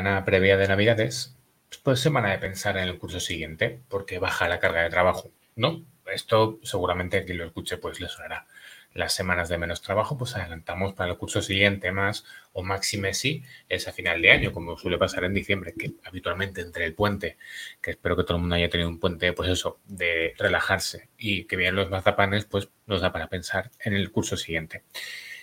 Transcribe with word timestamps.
semana 0.00 0.24
previa 0.24 0.56
de 0.56 0.66
Navidades, 0.66 1.36
pues 1.82 2.00
semana 2.00 2.30
de 2.30 2.38
pensar 2.38 2.78
en 2.78 2.84
el 2.84 2.98
curso 2.98 3.20
siguiente, 3.20 3.82
porque 3.90 4.18
baja 4.18 4.48
la 4.48 4.58
carga 4.58 4.82
de 4.82 4.88
trabajo, 4.88 5.30
¿no? 5.56 5.84
Esto 6.10 6.58
seguramente 6.62 7.22
quien 7.26 7.36
lo 7.36 7.44
escuche 7.44 7.76
pues 7.76 8.00
le 8.00 8.08
sonará. 8.08 8.46
Las 8.94 9.12
semanas 9.12 9.50
de 9.50 9.58
menos 9.58 9.82
trabajo 9.82 10.16
pues 10.16 10.34
adelantamos 10.36 10.94
para 10.94 11.10
el 11.10 11.18
curso 11.18 11.42
siguiente 11.42 11.92
más 11.92 12.24
o 12.54 12.62
máxime 12.62 13.12
sí 13.12 13.44
es 13.68 13.88
a 13.88 13.92
final 13.92 14.22
de 14.22 14.30
año, 14.30 14.52
como 14.52 14.78
suele 14.78 14.96
pasar 14.96 15.24
en 15.24 15.34
diciembre, 15.34 15.74
que 15.78 15.92
habitualmente 16.02 16.62
entre 16.62 16.86
el 16.86 16.94
puente, 16.94 17.36
que 17.82 17.90
espero 17.90 18.16
que 18.16 18.24
todo 18.24 18.38
el 18.38 18.40
mundo 18.40 18.56
haya 18.56 18.70
tenido 18.70 18.88
un 18.88 19.00
puente, 19.00 19.34
pues 19.34 19.50
eso, 19.50 19.80
de 19.84 20.32
relajarse 20.38 21.10
y 21.18 21.44
que 21.44 21.56
vean 21.56 21.76
los 21.76 21.90
mazapanes, 21.90 22.46
pues 22.46 22.70
nos 22.86 23.02
da 23.02 23.12
para 23.12 23.28
pensar 23.28 23.70
en 23.84 23.92
el 23.92 24.10
curso 24.10 24.38
siguiente. 24.38 24.82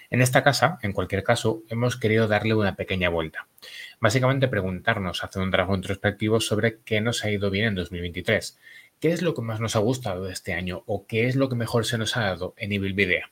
En 0.09 0.23
esta 0.23 0.43
casa, 0.43 0.79
en 0.81 0.93
cualquier 0.93 1.23
caso, 1.23 1.61
hemos 1.69 1.95
querido 1.95 2.27
darle 2.27 2.55
una 2.55 2.75
pequeña 2.75 3.09
vuelta. 3.09 3.46
Básicamente 3.99 4.47
preguntarnos, 4.47 5.23
hacer 5.23 5.41
un 5.41 5.49
trabajo 5.49 5.75
introspectivo 5.75 6.39
sobre 6.39 6.79
qué 6.85 7.01
nos 7.01 7.23
ha 7.23 7.31
ido 7.31 7.49
bien 7.49 7.65
en 7.65 7.75
2023, 7.75 8.59
qué 8.99 9.11
es 9.11 9.23
lo 9.23 9.33
que 9.33 9.41
más 9.41 9.59
nos 9.59 9.75
ha 9.75 9.79
gustado 9.79 10.25
de 10.25 10.33
este 10.33 10.53
año 10.53 10.83
o 10.85 11.07
qué 11.07 11.27
es 11.27 11.35
lo 11.35 11.49
que 11.49 11.55
mejor 11.55 11.85
se 11.85 11.97
nos 11.97 12.15
ha 12.15 12.21
dado 12.21 12.53
en 12.57 12.71
Evil 12.73 12.93
Video. 12.93 13.25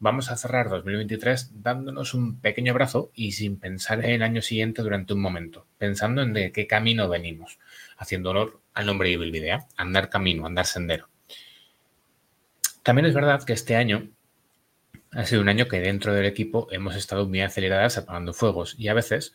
Vamos 0.00 0.30
a 0.30 0.36
cerrar 0.36 0.68
2023 0.68 1.62
dándonos 1.62 2.14
un 2.14 2.38
pequeño 2.38 2.70
abrazo 2.70 3.10
y 3.12 3.32
sin 3.32 3.58
pensar 3.58 4.04
en 4.04 4.12
el 4.12 4.22
año 4.22 4.42
siguiente 4.42 4.82
durante 4.82 5.14
un 5.14 5.20
momento, 5.20 5.66
pensando 5.78 6.22
en 6.22 6.32
de 6.32 6.52
qué 6.52 6.68
camino 6.68 7.08
venimos, 7.08 7.58
haciendo 7.96 8.30
honor 8.30 8.60
al 8.74 8.86
nombre 8.86 9.08
de 9.08 9.16
Evil 9.16 9.32
Video, 9.32 9.66
andar 9.76 10.08
camino, 10.08 10.46
andar 10.46 10.66
sendero. 10.66 11.08
También 12.84 13.06
es 13.06 13.14
verdad 13.14 13.42
que 13.42 13.52
este 13.52 13.74
año 13.74 14.08
ha 15.10 15.24
sido 15.24 15.42
un 15.42 15.48
año 15.48 15.66
que 15.66 15.80
dentro 15.80 16.14
del 16.14 16.26
equipo 16.26 16.68
hemos 16.70 16.94
estado 16.94 17.26
muy 17.26 17.40
aceleradas 17.40 17.98
apagando 17.98 18.32
fuegos 18.32 18.76
y 18.78 18.86
a 18.86 18.94
veces 18.94 19.34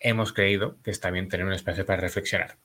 hemos 0.00 0.32
creído 0.32 0.76
que 0.82 0.90
está 0.90 1.10
bien 1.10 1.28
tener 1.28 1.46
un 1.46 1.52
espacio 1.52 1.86
para 1.86 2.00
reflexionar. 2.00 2.56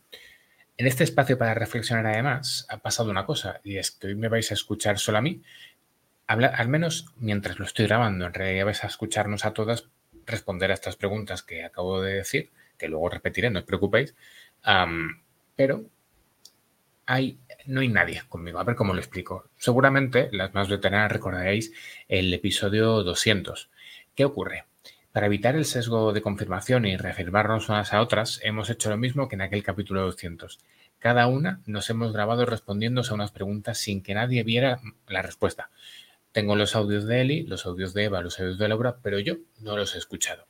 En 0.77 0.87
este 0.87 1.03
espacio 1.03 1.37
para 1.37 1.53
reflexionar 1.53 2.07
además 2.07 2.65
ha 2.69 2.77
pasado 2.77 3.09
una 3.09 3.25
cosa 3.25 3.61
y 3.63 3.77
es 3.77 3.91
que 3.91 4.07
hoy 4.07 4.15
me 4.15 4.29
vais 4.29 4.51
a 4.51 4.55
escuchar 4.55 4.99
solo 4.99 5.19
a 5.19 5.21
mí, 5.21 5.41
al 6.27 6.67
menos 6.67 7.13
mientras 7.17 7.59
lo 7.59 7.65
estoy 7.65 7.85
grabando, 7.85 8.25
en 8.25 8.33
realidad 8.33 8.65
vais 8.65 8.83
a 8.83 8.87
escucharnos 8.87 9.45
a 9.45 9.53
todas 9.53 9.89
responder 10.25 10.71
a 10.71 10.73
estas 10.73 10.95
preguntas 10.95 11.43
que 11.43 11.63
acabo 11.63 12.01
de 12.01 12.15
decir, 12.15 12.51
que 12.77 12.87
luego 12.87 13.09
repetiré, 13.09 13.49
no 13.49 13.59
os 13.59 13.65
preocupéis, 13.65 14.15
pero 15.55 15.85
hay, 17.05 17.39
no 17.65 17.81
hay 17.81 17.87
nadie 17.87 18.23
conmigo. 18.27 18.59
A 18.59 18.63
ver 18.63 18.75
cómo 18.75 18.93
lo 18.93 18.99
explico. 18.99 19.49
Seguramente 19.57 20.29
las 20.31 20.53
más 20.53 20.69
veteranas 20.69 21.11
recordaréis 21.11 21.71
el 22.07 22.33
episodio 22.33 23.03
200. 23.03 23.69
¿Qué 24.15 24.25
ocurre? 24.25 24.65
Para 25.15 25.27
evitar 25.27 25.55
el 25.55 25.63
sesgo 25.63 26.11
de 26.11 26.21
confirmación 26.21 26.85
y 26.85 26.97
reafirmarnos 26.97 27.69
unas 27.69 27.93
a 27.93 28.01
otras, 28.01 28.41
hemos 28.43 28.69
hecho 28.69 28.89
lo 28.89 28.97
mismo 28.97 29.29
que 29.29 29.35
en 29.35 29.43
aquel 29.43 29.63
capítulo 29.63 30.01
200. 30.01 30.59
Cada 30.99 31.27
una 31.27 31.61
nos 31.65 31.89
hemos 31.89 32.11
grabado 32.11 32.45
respondiéndose 32.45 33.11
a 33.11 33.13
unas 33.13 33.31
preguntas 33.31 33.77
sin 33.77 34.03
que 34.03 34.13
nadie 34.13 34.43
viera 34.43 34.81
la 35.07 35.21
respuesta. 35.21 35.69
Tengo 36.33 36.57
los 36.57 36.75
audios 36.75 37.07
de 37.07 37.21
Eli, 37.21 37.43
los 37.43 37.65
audios 37.65 37.93
de 37.93 38.03
Eva, 38.03 38.19
los 38.19 38.37
audios 38.41 38.57
de 38.57 38.67
Laura, 38.67 38.97
pero 39.01 39.17
yo 39.19 39.37
no 39.61 39.77
los 39.77 39.95
he 39.95 39.99
escuchado. 39.99 40.47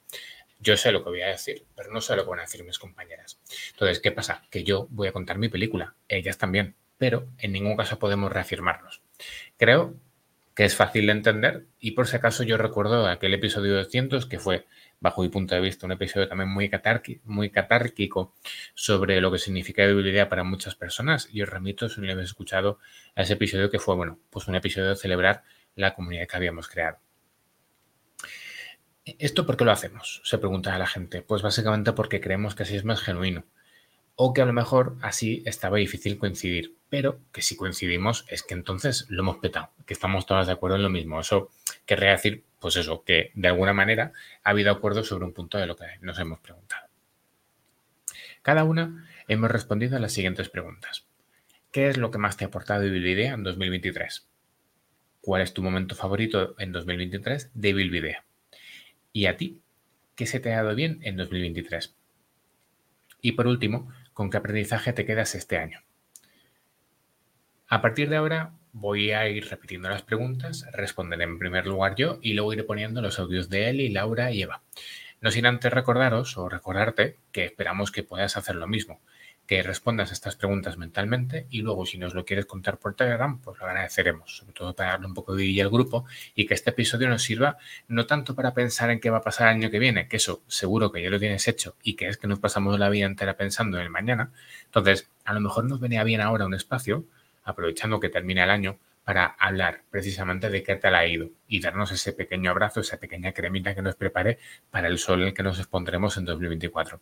Yo 0.59 0.77
sé 0.77 0.91
lo 0.91 1.03
que 1.03 1.11
voy 1.11 1.21
a 1.21 1.27
decir, 1.27 1.67
pero 1.75 1.93
no 1.93 2.01
sé 2.01 2.15
lo 2.15 2.23
que 2.23 2.31
van 2.31 2.39
a 2.39 2.45
decir 2.45 2.63
mis 2.63 2.79
compañeras. 2.79 3.39
Entonces, 3.69 3.99
¿qué 3.99 4.11
pasa? 4.11 4.47
Que 4.49 4.63
yo 4.63 4.87
voy 4.89 5.09
a 5.09 5.11
contar 5.11 5.37
mi 5.37 5.47
película, 5.47 5.93
ellas 6.07 6.39
también, 6.39 6.73
pero 6.97 7.27
en 7.37 7.51
ningún 7.51 7.77
caso 7.77 7.99
podemos 7.99 8.33
reafirmarnos. 8.33 9.03
Creo 9.57 9.93
que 10.55 10.63
es 10.63 10.75
fácil 10.75 11.07
de 11.07 11.11
entender 11.11 11.65
y 11.79 11.91
por 11.91 12.07
si 12.07 12.15
acaso 12.15 12.43
yo 12.43 12.57
recuerdo 12.57 13.07
aquel 13.07 13.33
episodio 13.33 13.75
200 13.75 14.25
que 14.25 14.39
fue, 14.39 14.65
bajo 15.01 15.21
mi 15.21 15.29
punto 15.29 15.53
de 15.53 15.61
vista, 15.61 15.85
un 15.85 15.91
episodio 15.91 16.29
también 16.29 16.49
muy, 16.49 16.71
muy 17.25 17.49
catárquico 17.49 18.33
sobre 18.73 19.19
lo 19.19 19.31
que 19.31 19.37
significa 19.37 19.83
viabilidad 19.83 20.29
para 20.29 20.45
muchas 20.45 20.75
personas 20.75 21.27
y 21.31 21.41
os 21.41 21.49
remito, 21.49 21.89
si 21.89 21.99
no 21.99 22.07
lo 22.07 22.13
habéis 22.13 22.29
escuchado, 22.29 22.79
a 23.15 23.23
ese 23.23 23.33
episodio 23.33 23.69
que 23.69 23.79
fue, 23.79 23.95
bueno, 23.95 24.17
pues 24.29 24.47
un 24.47 24.55
episodio 24.55 24.89
de 24.89 24.95
celebrar 24.95 25.43
la 25.75 25.93
comunidad 25.93 26.25
que 26.25 26.37
habíamos 26.37 26.69
creado. 26.69 26.99
¿Esto 29.05 29.45
por 29.45 29.55
qué 29.55 29.65
lo 29.65 29.71
hacemos? 29.71 30.21
Se 30.23 30.39
pregunta 30.39 30.73
a 30.73 30.79
la 30.79 30.87
gente. 30.87 31.21
Pues 31.21 31.43
básicamente 31.43 31.93
porque 31.93 32.19
creemos 32.19 32.55
que 32.55 32.63
así 32.63 32.75
es 32.75 32.85
más 32.85 33.01
genuino. 33.01 33.45
O 34.15 34.33
que 34.33 34.41
a 34.41 34.45
lo 34.45 34.53
mejor 34.53 34.97
así 35.01 35.43
estaba 35.45 35.77
difícil 35.77 36.17
coincidir. 36.17 36.75
Pero 36.89 37.19
que 37.31 37.41
si 37.41 37.55
coincidimos 37.55 38.25
es 38.29 38.43
que 38.43 38.53
entonces 38.53 39.05
lo 39.09 39.23
hemos 39.23 39.37
petado, 39.37 39.71
que 39.85 39.93
estamos 39.93 40.25
todas 40.25 40.47
de 40.47 40.53
acuerdo 40.53 40.77
en 40.77 40.83
lo 40.83 40.89
mismo. 40.89 41.19
Eso 41.19 41.49
querría 41.85 42.11
decir, 42.11 42.43
pues 42.59 42.77
eso, 42.77 43.03
que 43.03 43.31
de 43.33 43.47
alguna 43.47 43.73
manera 43.73 44.13
ha 44.43 44.49
habido 44.51 44.71
acuerdo 44.71 45.03
sobre 45.03 45.25
un 45.25 45.33
punto 45.33 45.57
de 45.57 45.65
lo 45.67 45.75
que 45.75 45.85
nos 46.01 46.17
hemos 46.19 46.39
preguntado. 46.39 46.87
Cada 48.41 48.63
una 48.63 49.07
hemos 49.27 49.49
respondido 49.49 49.97
a 49.97 49.99
las 49.99 50.13
siguientes 50.13 50.49
preguntas. 50.49 51.07
¿Qué 51.71 51.89
es 51.89 51.97
lo 51.97 52.11
que 52.11 52.19
más 52.19 52.37
te 52.37 52.45
ha 52.45 52.47
aportado 52.47 52.85
Idea 52.85 53.33
en 53.33 53.43
2023? 53.43 54.29
¿Cuál 55.19 55.41
es 55.41 55.53
tu 55.53 55.63
momento 55.63 55.95
favorito 55.95 56.55
en 56.59 56.71
2023 56.71 57.51
de 57.53 57.69
Idea? 57.69 58.23
¿Y 59.11 59.25
a 59.25 59.35
ti? 59.35 59.61
¿Qué 60.15 60.27
se 60.27 60.39
te 60.39 60.53
ha 60.53 60.57
dado 60.63 60.75
bien 60.75 60.99
en 61.01 61.17
2023? 61.17 61.95
Y 63.21 63.31
por 63.31 63.47
último, 63.47 63.91
¿con 64.15 64.29
qué 64.29 64.37
aprendizaje 64.37 64.93
te 64.93 65.05
quedas 65.05 65.35
este 65.35 65.57
año? 65.57 65.81
A 67.67 67.81
partir 67.81 68.09
de 68.09 68.15
ahora 68.15 68.53
voy 68.71 69.11
a 69.11 69.27
ir 69.27 69.49
repitiendo 69.49 69.89
las 69.89 70.03
preguntas, 70.03 70.65
responderé 70.71 71.25
en 71.25 71.37
primer 71.37 71.67
lugar 71.67 71.95
yo 71.95 72.17
y 72.21 72.31
luego 72.31 72.53
iré 72.53 72.63
poniendo 72.63 73.01
los 73.01 73.19
audios 73.19 73.49
de 73.49 73.69
Eli, 73.69 73.89
Laura 73.89 74.31
y 74.31 74.41
Eva. 74.41 74.63
No 75.19 75.31
sin 75.31 75.45
antes 75.45 75.73
recordaros 75.73 76.37
o 76.37 76.47
recordarte 76.47 77.17
que 77.33 77.43
esperamos 77.43 77.91
que 77.91 78.03
puedas 78.03 78.37
hacer 78.37 78.55
lo 78.55 78.67
mismo 78.67 79.01
que 79.47 79.61
respondas 79.61 80.09
a 80.09 80.13
estas 80.13 80.35
preguntas 80.35 80.77
mentalmente 80.77 81.45
y 81.49 81.61
luego 81.61 81.85
si 81.85 81.97
nos 81.97 82.13
lo 82.13 82.25
quieres 82.25 82.45
contar 82.45 82.77
por 82.77 82.95
Telegram, 82.95 83.39
pues 83.39 83.59
lo 83.59 83.65
agradeceremos, 83.65 84.37
sobre 84.37 84.53
todo 84.53 84.75
para 84.75 84.91
darle 84.91 85.07
un 85.07 85.13
poco 85.13 85.35
de 85.35 85.43
vida 85.43 85.63
al 85.63 85.69
grupo 85.69 86.05
y 86.33 86.45
que 86.45 86.53
este 86.53 86.71
episodio 86.71 87.07
nos 87.09 87.23
sirva 87.23 87.57
no 87.87 88.05
tanto 88.05 88.35
para 88.35 88.53
pensar 88.53 88.89
en 88.89 88.99
qué 88.99 89.09
va 89.09 89.17
a 89.17 89.21
pasar 89.21 89.47
el 89.47 89.55
año 89.55 89.69
que 89.69 89.79
viene, 89.79 90.07
que 90.07 90.17
eso 90.17 90.41
seguro 90.47 90.91
que 90.91 91.01
ya 91.01 91.09
lo 91.09 91.19
tienes 91.19 91.47
hecho 91.47 91.75
y 91.83 91.95
que 91.95 92.07
es 92.07 92.17
que 92.17 92.27
nos 92.27 92.39
pasamos 92.39 92.79
la 92.79 92.89
vida 92.89 93.05
entera 93.05 93.37
pensando 93.37 93.77
en 93.77 93.83
el 93.83 93.89
mañana. 93.89 94.31
Entonces, 94.65 95.09
a 95.23 95.33
lo 95.33 95.39
mejor 95.39 95.65
nos 95.65 95.79
venía 95.79 96.03
bien 96.03 96.21
ahora 96.21 96.45
un 96.45 96.53
espacio, 96.53 97.05
aprovechando 97.43 97.99
que 97.99 98.09
termina 98.09 98.43
el 98.43 98.49
año, 98.49 98.79
para 99.05 99.25
hablar 99.37 99.83
precisamente 99.91 100.49
de 100.49 100.63
qué 100.63 100.75
tal 100.75 100.95
ha 100.95 101.05
ido 101.05 101.29
y 101.47 101.61
darnos 101.61 101.91
ese 101.91 102.11
pequeño 102.11 102.49
abrazo, 102.49 102.79
esa 102.79 102.97
pequeña 102.97 103.33
cremita 103.33 103.75
que 103.75 103.83
nos 103.83 103.95
prepare 103.95 104.39
para 104.71 104.87
el 104.87 104.97
sol 104.97 105.21
en 105.21 105.27
el 105.27 105.33
que 105.35 105.43
nos 105.43 105.59
expondremos 105.59 106.17
en 106.17 106.25
2024. 106.25 106.99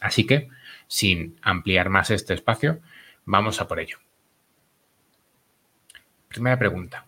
Así 0.00 0.24
que, 0.26 0.48
sin 0.86 1.38
ampliar 1.42 1.88
más 1.88 2.10
este 2.10 2.34
espacio, 2.34 2.80
vamos 3.24 3.60
a 3.60 3.68
por 3.68 3.80
ello. 3.80 3.98
Primera 6.28 6.58
pregunta. 6.58 7.06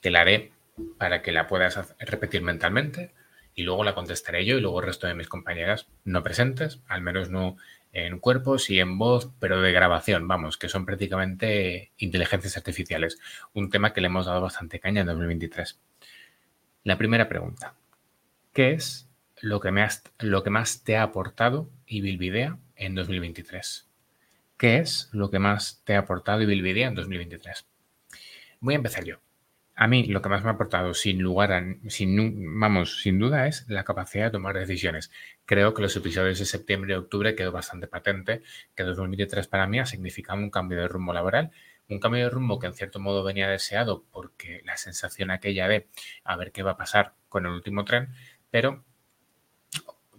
Te 0.00 0.10
la 0.10 0.20
haré 0.20 0.52
para 0.98 1.22
que 1.22 1.32
la 1.32 1.46
puedas 1.46 1.94
repetir 1.98 2.42
mentalmente 2.42 3.12
y 3.54 3.62
luego 3.62 3.84
la 3.84 3.94
contestaré 3.94 4.44
yo 4.44 4.58
y 4.58 4.60
luego 4.60 4.80
el 4.80 4.86
resto 4.86 5.06
de 5.06 5.14
mis 5.14 5.28
compañeras 5.28 5.88
no 6.04 6.22
presentes, 6.22 6.80
al 6.88 7.00
menos 7.00 7.30
no 7.30 7.56
en 7.92 8.18
cuerpos 8.18 8.68
y 8.68 8.78
en 8.78 8.98
voz, 8.98 9.30
pero 9.40 9.62
de 9.62 9.72
grabación, 9.72 10.28
vamos, 10.28 10.58
que 10.58 10.68
son 10.68 10.84
prácticamente 10.84 11.92
inteligencias 11.96 12.56
artificiales, 12.58 13.18
un 13.54 13.70
tema 13.70 13.94
que 13.94 14.02
le 14.02 14.08
hemos 14.08 14.26
dado 14.26 14.42
bastante 14.42 14.80
caña 14.80 15.00
en 15.00 15.06
2023. 15.06 15.80
La 16.84 16.98
primera 16.98 17.28
pregunta. 17.28 17.74
¿Qué 18.52 18.72
es 18.72 19.08
lo 19.40 19.60
que, 19.60 19.70
me 19.70 19.86
lo 20.18 20.42
que 20.42 20.50
más 20.50 20.84
te 20.84 20.96
ha 20.96 21.02
aportado 21.02 21.70
y 21.86 22.02
Bilvidea 22.02 22.58
en 22.76 22.94
2023. 22.94 23.88
¿Qué 24.56 24.78
es 24.78 25.10
lo 25.12 25.30
que 25.30 25.38
más 25.38 25.82
te 25.84 25.94
ha 25.94 26.00
aportado 26.00 26.40
y 26.42 26.46
Bilvidea 26.46 26.88
en 26.88 26.94
2023? 26.94 27.66
Voy 28.60 28.74
a 28.74 28.76
empezar 28.76 29.04
yo. 29.04 29.20
A 29.74 29.86
mí 29.88 30.06
lo 30.06 30.22
que 30.22 30.30
más 30.30 30.42
me 30.42 30.48
ha 30.48 30.54
aportado, 30.54 30.94
sin 30.94 31.20
lugar 31.20 31.52
a, 31.52 31.62
sin, 31.88 32.58
vamos, 32.58 33.02
sin 33.02 33.18
duda, 33.18 33.46
es 33.46 33.68
la 33.68 33.84
capacidad 33.84 34.24
de 34.24 34.30
tomar 34.30 34.56
decisiones. 34.56 35.10
Creo 35.44 35.74
que 35.74 35.82
los 35.82 35.94
episodios 35.94 36.38
de 36.38 36.46
septiembre 36.46 36.94
y 36.94 36.96
octubre 36.96 37.34
quedó 37.34 37.52
bastante 37.52 37.86
patente 37.86 38.40
que 38.74 38.84
2023 38.84 39.46
para 39.48 39.66
mí 39.66 39.78
ha 39.78 39.84
significado 39.84 40.38
un 40.38 40.48
cambio 40.48 40.78
de 40.78 40.88
rumbo 40.88 41.12
laboral, 41.12 41.50
un 41.90 42.00
cambio 42.00 42.24
de 42.24 42.30
rumbo 42.30 42.58
que 42.58 42.68
en 42.68 42.72
cierto 42.72 43.00
modo 43.00 43.22
venía 43.22 43.48
deseado 43.48 44.06
porque 44.10 44.62
la 44.64 44.78
sensación 44.78 45.30
aquella 45.30 45.68
de 45.68 45.88
a 46.24 46.36
ver 46.36 46.52
qué 46.52 46.62
va 46.62 46.70
a 46.70 46.76
pasar 46.78 47.12
con 47.28 47.44
el 47.44 47.52
último 47.52 47.84
tren, 47.84 48.08
pero 48.50 48.85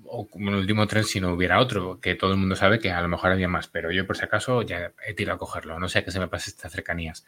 o 0.10 0.28
como 0.28 0.50
el 0.50 0.56
último 0.56 0.88
tren 0.88 1.04
si 1.04 1.20
no 1.20 1.34
hubiera 1.34 1.60
otro, 1.60 2.00
que 2.00 2.16
todo 2.16 2.32
el 2.32 2.38
mundo 2.38 2.56
sabe 2.56 2.80
que 2.80 2.92
a 2.92 3.02
lo 3.02 3.08
mejor 3.08 3.32
había 3.32 3.48
más, 3.48 3.68
pero 3.68 3.92
yo 3.92 4.06
por 4.08 4.18
si 4.18 4.26
acaso 4.26 4.62
ya 4.62 4.94
he 5.06 5.14
tirado 5.14 5.36
a 5.36 5.40
cogerlo, 5.40 5.80
no 5.80 5.90
sé 5.90 6.04
que 6.04 6.12
se 6.12 6.20
me 6.20 6.28
pase 6.28 6.50
estas 6.50 6.72
cercanías. 6.72 7.26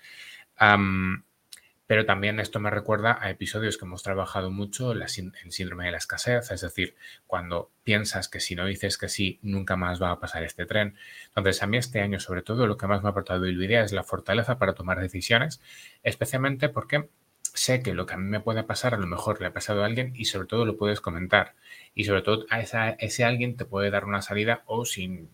pero 1.87 2.05
también 2.05 2.39
esto 2.39 2.59
me 2.59 2.69
recuerda 2.69 3.17
a 3.19 3.31
episodios 3.31 3.77
que 3.77 3.85
hemos 3.85 4.03
trabajado 4.03 4.51
mucho, 4.51 4.91
el 4.91 5.07
síndrome 5.07 5.85
de 5.85 5.91
la 5.91 5.97
escasez, 5.97 6.51
es 6.51 6.61
decir, 6.61 6.95
cuando 7.25 7.71
piensas 7.83 8.29
que 8.29 8.39
si 8.39 8.55
no 8.55 8.65
dices 8.65 8.97
que 8.97 9.09
sí, 9.09 9.39
nunca 9.41 9.75
más 9.75 10.01
va 10.01 10.11
a 10.11 10.19
pasar 10.19 10.43
este 10.43 10.67
tren. 10.67 10.95
Entonces, 11.29 11.63
a 11.63 11.67
mí 11.67 11.77
este 11.77 12.01
año, 12.01 12.19
sobre 12.19 12.43
todo, 12.43 12.67
lo 12.67 12.77
que 12.77 12.85
más 12.85 13.01
me 13.01 13.07
ha 13.09 13.11
aportado 13.11 13.47
idea 13.47 13.83
es 13.83 13.91
la 13.91 14.03
fortaleza 14.03 14.59
para 14.59 14.73
tomar 14.73 14.99
decisiones, 14.99 15.61
especialmente 16.03 16.69
porque 16.69 17.09
sé 17.53 17.81
que 17.81 17.93
lo 17.93 18.05
que 18.05 18.13
a 18.13 18.17
mí 18.17 18.29
me 18.29 18.39
puede 18.39 18.63
pasar 18.63 18.93
a 18.93 18.97
lo 18.97 19.07
mejor 19.07 19.41
le 19.41 19.47
ha 19.47 19.53
pasado 19.53 19.83
a 19.83 19.85
alguien 19.85 20.13
y 20.15 20.25
sobre 20.25 20.47
todo 20.47 20.65
lo 20.65 20.77
puedes 20.77 21.01
comentar. 21.01 21.55
Y 21.95 22.05
sobre 22.05 22.21
todo 22.21 22.45
a 22.49 22.61
ese 22.61 23.23
alguien 23.23 23.57
te 23.57 23.65
puede 23.65 23.89
dar 23.89 24.05
una 24.05 24.21
salida 24.21 24.63
o, 24.65 24.85
sin, 24.85 25.29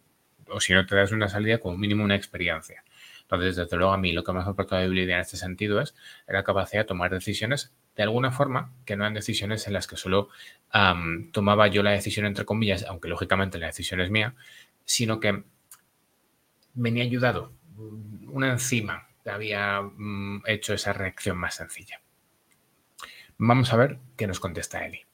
o 0.47 0.59
si 0.59 0.73
no 0.73 0.85
te 0.85 0.95
das 0.95 1.11
una 1.11 1.29
salida, 1.29 1.59
como 1.59 1.77
mínimo 1.77 2.03
una 2.03 2.15
experiencia. 2.15 2.83
Entonces, 3.21 3.55
desde 3.55 3.77
luego, 3.77 3.91
a 3.91 3.97
mí 3.97 4.11
lo 4.11 4.23
que 4.23 4.31
más 4.33 4.45
me 4.45 4.49
ha 4.49 4.53
aportado 4.53 4.83
habilidad 4.83 5.15
en 5.15 5.21
este 5.21 5.37
sentido 5.37 5.81
es 5.81 5.95
la 6.27 6.43
capacidad 6.43 6.81
de 6.81 6.87
tomar 6.87 7.11
decisiones 7.11 7.73
de 7.95 8.03
alguna 8.03 8.31
forma, 8.31 8.73
que 8.85 8.95
no 8.95 9.03
eran 9.03 9.13
decisiones 9.13 9.67
en 9.67 9.73
las 9.73 9.87
que 9.87 9.97
solo 9.97 10.29
tomaba 11.31 11.67
yo 11.67 11.81
la 11.81 11.91
decisión, 11.91 12.25
entre 12.25 12.45
comillas, 12.45 12.83
aunque 12.83 13.07
lógicamente 13.07 13.57
la 13.57 13.67
decisión 13.67 14.01
es 14.01 14.11
mía, 14.11 14.35
sino 14.83 15.19
que 15.19 15.43
venía 16.73 17.03
ayudado. 17.03 17.53
Una 18.27 18.51
enzima 18.51 19.07
que 19.23 19.29
había 19.29 19.81
mm, 19.81 20.43
hecho 20.45 20.73
esa 20.73 20.93
reacción 20.93 21.37
más 21.37 21.55
sencilla. 21.55 22.01
Vamos 23.37 23.73
a 23.73 23.77
ver 23.77 23.99
qué 24.17 24.27
nos 24.27 24.39
contesta 24.39 24.85
Eli. 24.85 25.05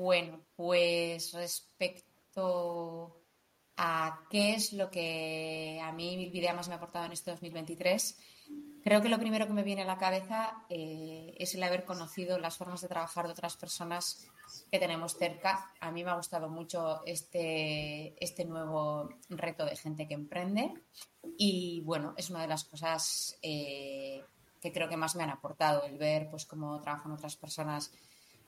Bueno, 0.00 0.40
pues 0.56 1.34
respecto 1.34 3.22
a 3.76 4.20
qué 4.30 4.54
es 4.54 4.72
lo 4.72 4.90
que 4.90 5.78
a 5.82 5.92
mí 5.92 6.16
Bilvidea 6.16 6.54
más 6.54 6.68
me 6.68 6.72
ha 6.72 6.78
aportado 6.78 7.04
en 7.04 7.12
este 7.12 7.30
2023, 7.32 8.18
creo 8.82 9.02
que 9.02 9.10
lo 9.10 9.18
primero 9.18 9.46
que 9.46 9.52
me 9.52 9.62
viene 9.62 9.82
a 9.82 9.84
la 9.84 9.98
cabeza 9.98 10.64
eh, 10.70 11.34
es 11.36 11.54
el 11.54 11.62
haber 11.62 11.84
conocido 11.84 12.38
las 12.38 12.56
formas 12.56 12.80
de 12.80 12.88
trabajar 12.88 13.26
de 13.26 13.32
otras 13.32 13.58
personas 13.58 14.26
que 14.72 14.78
tenemos 14.78 15.18
cerca. 15.18 15.70
A 15.80 15.90
mí 15.90 16.02
me 16.02 16.12
ha 16.12 16.16
gustado 16.16 16.48
mucho 16.48 17.04
este, 17.04 18.14
este 18.24 18.46
nuevo 18.46 19.10
reto 19.28 19.66
de 19.66 19.76
gente 19.76 20.08
que 20.08 20.14
emprende 20.14 20.72
y 21.36 21.82
bueno, 21.82 22.14
es 22.16 22.30
una 22.30 22.40
de 22.40 22.48
las 22.48 22.64
cosas 22.64 23.36
eh, 23.42 24.24
que 24.62 24.72
creo 24.72 24.88
que 24.88 24.96
más 24.96 25.14
me 25.14 25.24
han 25.24 25.30
aportado, 25.30 25.84
el 25.84 25.98
ver 25.98 26.30
pues 26.30 26.46
cómo 26.46 26.80
trabajan 26.80 27.12
otras 27.12 27.36
personas 27.36 27.92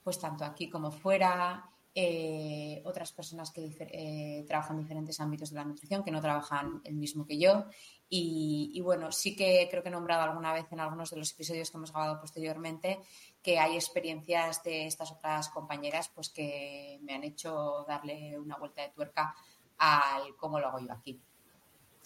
pues 0.02 0.19
tanto 0.19 0.44
aquí 0.44 0.69
como 0.69 0.90
fuera, 0.90 1.72
eh, 1.94 2.81
otras 2.87 3.12
personas 3.12 3.50
que 3.50 3.76
eh, 3.78 4.44
trabajan 4.49 4.76
en 4.76 4.82
diferentes 4.82 5.20
ámbitos 5.20 5.50
de 5.50 5.56
la 5.56 5.64
nutrición, 5.64 6.02
que 6.02 6.10
no 6.10 6.22
trabajan 6.22 6.81
el 6.84 6.94
mismo 6.94 7.26
que 7.26 7.38
yo. 7.38 7.66
Y, 8.14 8.78
bueno, 8.82 9.10
sí 9.10 9.34
que 9.34 9.66
creo 9.70 9.82
que 9.82 9.88
he 9.88 9.93
nombrado 9.93 10.22
alguna 10.22 10.52
vez 10.52 10.66
en 10.70 10.81
algunos 10.81 11.10
de 11.10 11.16
los 11.16 11.32
episodios 11.32 11.70
que 11.70 11.78
hemos 11.78 11.93
grabado 11.93 12.20
posteriormente 12.20 13.00
que 13.43 13.58
hay 13.58 13.75
experiencias 13.75 14.62
de 14.62 14.87
estas 14.87 15.12
otras 15.12 15.49
compañeras 15.49 16.10
pues 16.14 16.28
que 16.28 16.99
me 17.02 17.14
han 17.14 17.25
hecho 17.25 17.87
darle 17.88 18.38
una 18.38 18.56
vuelta 18.56 18.82
de 18.82 18.90
tuerca 18.90 19.34
al 19.78 20.37
cómo 20.37 20.60
lo 20.60 20.69
hago 20.69 20.81
yo 20.81 20.93
aquí. 20.93 21.19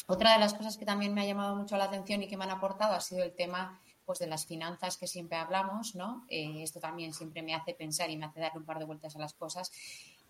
Otra 0.06 0.34
de 0.34 0.38
las 0.38 0.54
cosas 0.54 0.76
que 0.76 0.86
también 0.86 1.12
me 1.12 1.22
ha 1.22 1.26
llamado 1.26 1.56
mucho 1.56 1.76
la 1.76 1.84
atención 1.84 2.22
y 2.22 2.28
que 2.28 2.36
me 2.36 2.44
han 2.44 2.50
aportado 2.50 2.94
ha 2.94 3.00
sido 3.00 3.24
el 3.24 3.34
tema 3.34 3.80
pues 4.06 4.20
de 4.20 4.28
las 4.28 4.46
finanzas 4.46 4.96
que 4.96 5.06
siempre 5.06 5.36
hablamos, 5.36 5.94
¿no? 5.94 6.24
Eh, 6.28 6.62
esto 6.62 6.80
también 6.80 7.12
siempre 7.12 7.42
me 7.42 7.54
hace 7.54 7.74
pensar 7.74 8.08
y 8.10 8.16
me 8.16 8.26
hace 8.26 8.40
darle 8.40 8.60
un 8.60 8.64
par 8.64 8.78
de 8.78 8.84
vueltas 8.84 9.16
a 9.16 9.18
las 9.18 9.34
cosas. 9.34 9.72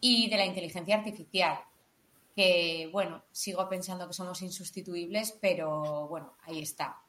Y 0.00 0.28
de 0.28 0.36
la 0.36 0.46
inteligencia 0.46 0.96
artificial, 0.96 1.60
que, 2.34 2.88
bueno, 2.92 3.22
sigo 3.30 3.68
pensando 3.68 4.06
que 4.06 4.14
somos 4.14 4.42
insustituibles, 4.42 5.38
pero 5.40 6.08
bueno, 6.08 6.34
ahí 6.42 6.60
está. 6.60 7.00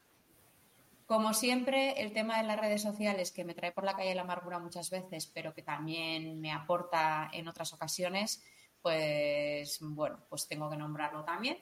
Como 1.05 1.33
siempre, 1.33 2.01
el 2.01 2.11
tema 2.11 2.37
de 2.37 2.43
las 2.43 2.59
redes 2.59 2.81
sociales 2.81 3.31
que 3.31 3.45
me 3.45 3.53
trae 3.53 3.71
por 3.71 3.85
la 3.85 3.95
calle 3.95 4.13
la 4.13 4.23
amargura 4.23 4.59
muchas 4.59 4.89
veces, 4.89 5.25
pero 5.25 5.53
que 5.53 5.61
también 5.61 6.39
me 6.41 6.51
aporta 6.51 7.29
en 7.31 7.47
otras 7.47 7.71
ocasiones, 7.71 8.43
pues 8.81 9.79
bueno, 9.81 10.19
pues 10.29 10.47
tengo 10.47 10.69
que 10.69 10.75
nombrarlo 10.75 11.23
también. 11.23 11.57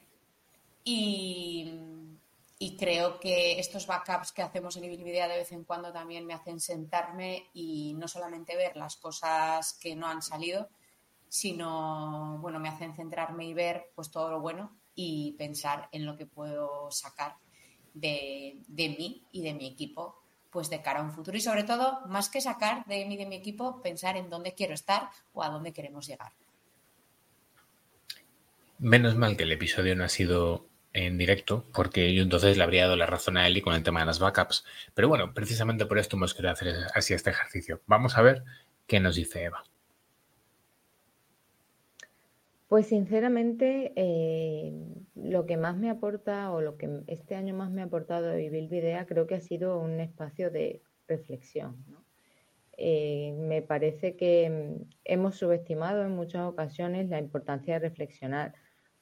Y, 0.84 1.80
y 2.58 2.78
creo 2.78 3.20
que 3.20 3.60
estos 3.60 3.86
backups 3.86 4.32
que 4.32 4.42
hacemos 4.42 4.78
en 4.78 4.86
Ibilvidea 4.86 5.28
de 5.28 5.38
vez 5.38 5.52
en 5.52 5.66
cuando 5.66 5.92
también 5.92 6.26
me 6.26 6.34
hacen 6.34 6.60
sentarme 6.60 7.50
y 7.54 7.94
no 7.96 8.08
solamente 8.08 8.56
ver 8.56 8.78
las 8.78 8.96
cosas 8.96 9.74
que 9.74 9.96
no 9.96 10.08
han 10.08 10.22
salido, 10.22 10.70
sino, 11.28 12.38
bueno, 12.40 12.60
me 12.60 12.70
hacen 12.70 12.96
centrarme 12.96 13.46
y 13.46 13.54
ver 13.54 13.92
pues 13.94 14.10
todo 14.10 14.30
lo 14.30 14.40
bueno 14.40 14.78
y 14.96 15.34
pensar 15.34 15.90
en 15.92 16.06
lo 16.06 16.16
que 16.16 16.26
puedo 16.26 16.90
sacar 16.92 17.36
de, 17.94 18.62
de 18.68 18.90
mí 18.90 19.28
y 19.32 19.42
de 19.42 19.54
mi 19.54 19.68
equipo 19.68 20.22
pues 20.50 20.70
de 20.70 20.82
cara 20.82 21.02
a 21.02 21.04
un 21.04 21.12
futuro 21.12 21.36
y 21.36 21.42
sobre 21.42 21.66
todo, 21.66 22.00
más 22.08 22.30
que 22.30 22.40
sacar 22.40 22.86
de 22.86 23.04
mí 23.06 23.16
y 23.16 23.18
de 23.18 23.26
mi 23.26 23.36
equipo, 23.36 23.82
pensar 23.82 24.16
en 24.16 24.30
dónde 24.30 24.54
quiero 24.54 24.74
estar 24.74 25.10
o 25.34 25.44
a 25.44 25.50
dónde 25.50 25.74
queremos 25.74 26.08
llegar. 26.08 26.32
Menos 28.80 29.18
mal 29.18 29.36
que 29.36 29.44
el 29.44 29.52
episodio 29.52 29.98
no 29.98 30.06
ha 30.06 30.10
sido 30.10 30.70
en 30.96 31.18
directo, 31.18 31.66
porque 31.74 32.14
yo 32.14 32.24
entonces 32.24 32.58
le 32.58 32.64
habría 32.64 32.84
dado 32.84 32.96
la 32.96 33.06
razón 33.06 33.36
a 33.36 33.46
Eli 33.46 33.62
con 33.62 33.76
el 33.76 33.84
tema 33.84 34.00
de 34.00 34.06
las 34.06 34.20
backups. 34.20 34.64
Pero 34.94 35.10
bueno, 35.10 35.34
precisamente 35.34 35.86
por 35.86 36.00
esto 36.00 36.16
hemos 36.16 36.34
querido 36.34 36.54
hacer 36.54 36.74
así 36.96 37.14
este 37.14 37.32
ejercicio. 37.32 37.82
Vamos 37.86 38.18
a 38.18 38.22
ver 38.22 38.44
qué 38.88 39.02
nos 39.02 39.18
dice 39.18 39.44
Eva. 39.44 39.64
Pues 42.70 42.88
sinceramente, 42.88 43.92
eh, 43.98 44.74
lo 45.16 45.46
que 45.46 45.58
más 45.58 45.76
me 45.76 45.90
aporta 45.90 46.52
o 46.52 46.62
lo 46.62 46.78
que 46.78 46.90
este 47.08 47.36
año 47.36 47.54
más 47.54 47.72
me 47.72 47.82
ha 47.82 47.86
aportado 47.86 48.34
Vivir 48.34 48.70
Videa 48.70 49.06
creo 49.06 49.28
que 49.28 49.36
ha 49.36 49.42
sido 49.42 49.78
un 49.78 50.00
espacio 50.00 50.50
de 50.50 50.82
reflexión. 51.10 51.76
Eh, 52.78 53.34
me 53.38 53.62
parece 53.62 54.16
que 54.16 54.78
hemos 55.04 55.36
subestimado 55.36 56.04
en 56.04 56.12
muchas 56.12 56.44
ocasiones 56.44 57.10
la 57.10 57.20
importancia 57.20 57.74
de 57.76 57.90
reflexionar 57.90 58.54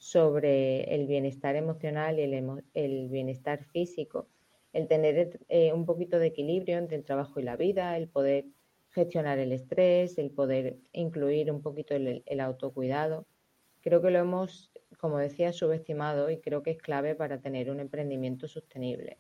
sobre 0.04 0.94
el 0.94 1.08
bienestar 1.08 1.56
emocional 1.56 2.20
y 2.20 2.24
el, 2.74 3.08
bienestar 3.08 3.64
físico, 3.64 4.28
el 4.74 4.90
tener 4.90 5.40
eh, 5.48 5.72
un 5.72 5.86
poquito 5.86 6.20
de 6.20 6.28
equilibrio 6.28 6.78
entre 6.78 6.98
el 6.98 7.06
trabajo 7.06 7.40
y 7.40 7.44
la 7.44 7.56
vida, 7.56 7.96
el 7.96 8.10
poder 8.10 8.44
gestionar 8.90 9.40
el 9.40 9.54
estrés, 9.54 10.18
el 10.18 10.30
poder 10.30 10.78
incluir 10.92 11.50
un 11.50 11.62
poquito 11.62 11.96
el, 11.96 12.40
autocuidado. 12.42 13.26
Creo 13.80 14.02
que 14.02 14.12
lo 14.12 14.20
hemos, 14.20 14.74
como 14.98 15.20
decía, 15.20 15.54
subestimado 15.54 16.30
y 16.30 16.42
creo 16.42 16.64
que 16.64 16.72
es 16.72 16.82
clave 16.82 17.16
para 17.16 17.40
tener 17.40 17.72
un 17.72 17.80
emprendimiento 17.80 18.50
sostenible. 18.50 19.20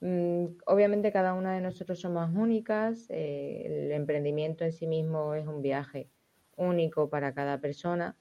Mm, 0.00 0.46
obviamente 0.66 1.12
cada 1.12 1.34
una 1.34 1.54
de 1.54 1.60
nosotros 1.60 2.00
somos 2.00 2.28
únicas, 2.34 3.06
eh, 3.10 3.62
el 3.64 3.92
emprendimiento 3.92 4.64
en 4.64 4.72
sí 4.72 4.88
mismo 4.88 5.34
es 5.34 5.46
un 5.46 5.62
viaje 5.62 6.08
único 6.56 7.08
para 7.08 7.32
cada 7.32 7.60
persona 7.60 8.16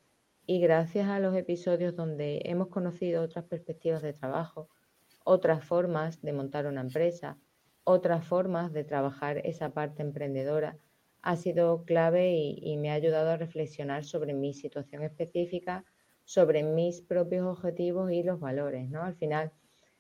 y 0.50 0.60
gracias 0.60 1.08
a 1.08 1.20
los 1.20 1.36
episodios 1.36 1.96
donde 1.96 2.42
hemos 2.46 2.70
conocido 2.70 3.22
otras 3.22 3.46
perspectivas 3.46 4.02
de 4.02 4.14
trabajo, 4.14 4.68
otras 5.24 5.64
formas 5.64 6.24
de 6.24 6.34
montar 6.34 6.66
una 6.66 6.82
empresa, 6.82 7.38
otras 7.84 8.26
formas 8.26 8.74
de 8.74 8.84
trabajar 8.84 9.46
esa 9.46 9.76
parte 9.76 10.02
emprendedora, 10.02 10.76
ha 11.22 11.36
sido 11.36 11.86
clave 11.86 12.34
y, 12.34 12.78
me 12.78 12.90
ha 12.90 12.96
ayudado 12.96 13.30
a 13.30 13.38
reflexionar 13.38 14.04
sobre 14.06 14.34
mi 14.34 14.56
situación 14.56 15.04
específica, 15.04 15.86
sobre 16.24 16.64
mis 16.64 17.00
propios 17.02 17.46
objetivos 17.46 18.12
y 18.12 18.24
los 18.24 18.40
valores. 18.40 18.90
¿no? 18.90 19.04
Al 19.04 19.14
final, 19.14 19.52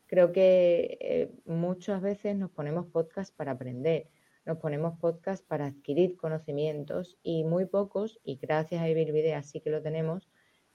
creo 0.07 0.31
que 0.31 0.97
eh, 0.99 1.31
muchas 1.45 2.01
veces 2.01 2.35
nos 2.35 2.49
ponemos 2.49 2.87
podcast 2.87 3.35
para 3.35 3.51
aprender, 3.51 4.09
nos 4.47 4.57
ponemos 4.57 4.97
podcast 4.97 5.45
para 5.45 5.67
adquirir 5.67 6.17
conocimientos 6.17 7.19
y 7.21 7.43
muy 7.43 7.67
pocos, 7.67 8.19
y 8.23 8.37
gracias 8.37 8.81
a 8.81 8.89
Ibilvidea 8.89 9.43
sí 9.43 9.61
que 9.61 9.69
lo 9.69 9.83
tenemos, 9.83 10.27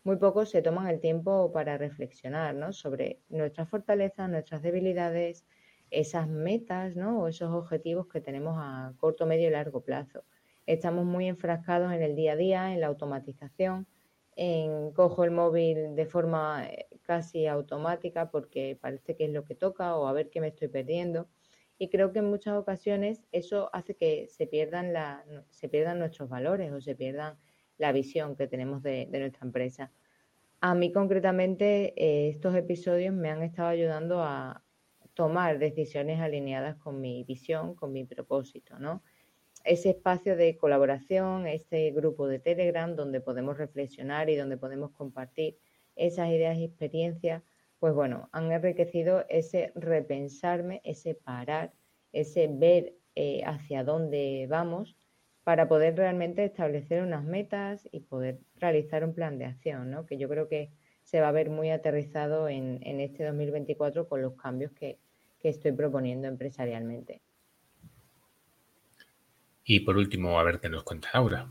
muy 0.05 0.17
pocos 0.17 0.51
se 0.51 0.61
toman 0.61 0.87
el 0.89 1.01
tiempo 1.01 1.51
para 1.51 1.79
reflexionar 1.79 2.55
¿no? 2.55 2.73
sobre 2.75 3.21
nuestras 3.31 3.69
fortalezas, 3.71 4.29
nuestras 4.29 4.63
debilidades, 4.63 5.47
esas 5.91 6.29
metas 6.29 6.95
¿no? 6.95 7.23
o 7.23 7.29
esos 7.29 7.51
objetivos 7.51 8.07
que 8.07 8.21
tenemos 8.21 8.55
a 8.59 8.93
corto, 8.99 9.25
medio 9.25 9.49
y 9.49 9.51
largo 9.51 9.81
plazo. 9.81 10.25
Estamos 10.67 11.07
muy 11.07 11.27
enfrascados 11.27 11.93
en 11.93 12.03
el 12.03 12.17
día 12.17 12.33
a 12.33 12.37
día, 12.37 12.73
en 12.75 12.83
la 12.83 12.89
automatización, 12.89 13.87
en 14.37 14.93
cojo 14.93 15.25
el 15.25 15.31
móvil 15.31 15.95
de 15.95 16.07
forma 16.07 16.67
eh, 16.67 16.87
casi 17.03 17.47
automática 17.47 18.31
porque 18.31 18.77
parece 18.81 19.17
que 19.17 19.25
es 19.25 19.31
lo 19.31 19.45
que 19.45 19.55
toca 19.55 19.97
o 19.97 20.07
a 20.07 20.13
ver 20.13 20.29
qué 20.29 20.41
me 20.41 20.49
estoy 20.49 20.69
perdiendo. 20.69 21.29
Y 21.79 21.89
creo 21.89 22.13
que 22.13 22.19
en 22.19 22.27
muchas 22.27 22.55
ocasiones 22.57 23.25
eso 23.33 23.71
hace 23.73 23.97
que 23.97 24.29
se 24.29 24.47
pierdan, 24.47 24.93
la, 24.93 25.25
se 25.51 25.69
pierdan 25.69 25.99
nuestros 25.99 26.29
valores 26.29 26.73
o 26.73 26.81
se 26.81 26.95
pierdan 26.95 27.39
la 27.79 27.93
visión 27.93 28.37
que 28.37 28.47
tenemos 28.47 28.83
de, 28.83 29.07
nuestra 29.07 29.45
empresa. 29.45 29.91
A 30.61 30.75
mí 30.75 30.93
concretamente 30.93 31.93
eh, 31.97 32.29
estos 32.31 32.55
episodios 32.55 33.15
me 33.15 33.31
han 33.31 33.43
estado 33.43 33.69
ayudando 33.69 34.23
a 34.23 34.63
tomar 35.15 35.59
decisiones 35.59 36.21
alineadas 36.21 36.77
con 36.77 37.01
mi 37.01 37.25
visión, 37.25 37.75
con 37.75 37.93
mi 37.93 38.05
propósito, 38.05 38.79
¿no? 38.79 39.03
Ese 39.65 39.91
espacio 39.91 40.37
de 40.37 40.57
colaboración, 40.59 41.47
este 41.47 41.91
grupo 41.93 42.27
de 42.27 42.39
Telegram 42.39 42.95
donde 42.95 43.21
podemos 43.21 43.57
reflexionar 43.57 44.29
y 44.29 44.37
donde 44.37 44.59
podemos 44.59 44.91
compartir 44.91 45.57
esas 45.97 46.29
ideas 46.31 46.59
y 46.59 46.65
experiencias, 46.65 47.43
pues 47.79 47.95
bueno, 47.95 48.29
han 48.33 48.51
enriquecido 48.53 49.25
ese 49.29 49.73
repensarme, 49.75 50.81
ese 50.85 51.15
parar, 51.15 51.73
ese 52.13 52.49
ver 52.49 52.95
eh, 53.15 53.43
hacia 53.45 53.85
dónde 53.85 54.47
vamos 54.51 54.97
para 55.45 55.69
poder 55.69 55.95
realmente 55.97 56.45
establecer 56.45 57.03
unas 57.03 57.23
metas 57.23 57.87
y 57.93 58.01
poder 58.01 58.41
realizar 58.57 59.05
un 59.05 59.15
plan 59.15 59.39
de 59.39 59.45
acción, 59.45 59.91
¿no? 59.91 60.07
que 60.07 60.17
yo 60.17 60.29
creo 60.29 60.49
que 60.49 60.71
se 61.03 61.21
va 61.21 61.29
a 61.29 61.33
ver 61.33 61.51
muy 61.51 61.71
aterrizado 61.71 62.49
en, 62.49 62.81
este 63.01 63.25
2024 63.25 64.09
con 64.09 64.23
los 64.23 64.35
cambios 64.37 64.73
que, 64.73 64.99
que 65.39 65.51
estoy 65.51 65.73
proponiendo 65.73 66.27
empresarialmente. 66.29 67.21
Y 69.65 69.81
por 69.81 69.97
último, 69.99 70.39
a 70.39 70.45
ver 70.45 70.61
qué 70.61 70.71
nos 70.71 70.83
cuenta 70.83 71.11
Laura. 71.13 71.47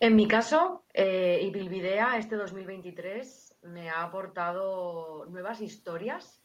En 0.00 0.14
mi 0.14 0.28
caso, 0.28 0.84
eh, 0.94 1.40
Ibilvidea 1.42 2.18
este 2.18 2.36
2023 2.36 3.56
me 3.62 3.90
ha 3.90 4.02
aportado 4.02 5.26
nuevas 5.26 5.60
historias 5.60 6.40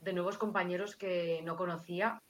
de 0.00 0.12
nuevos 0.12 0.38
compañeros 0.38 0.96
que 0.96 1.40
no 1.44 1.56
conocía 1.56 2.20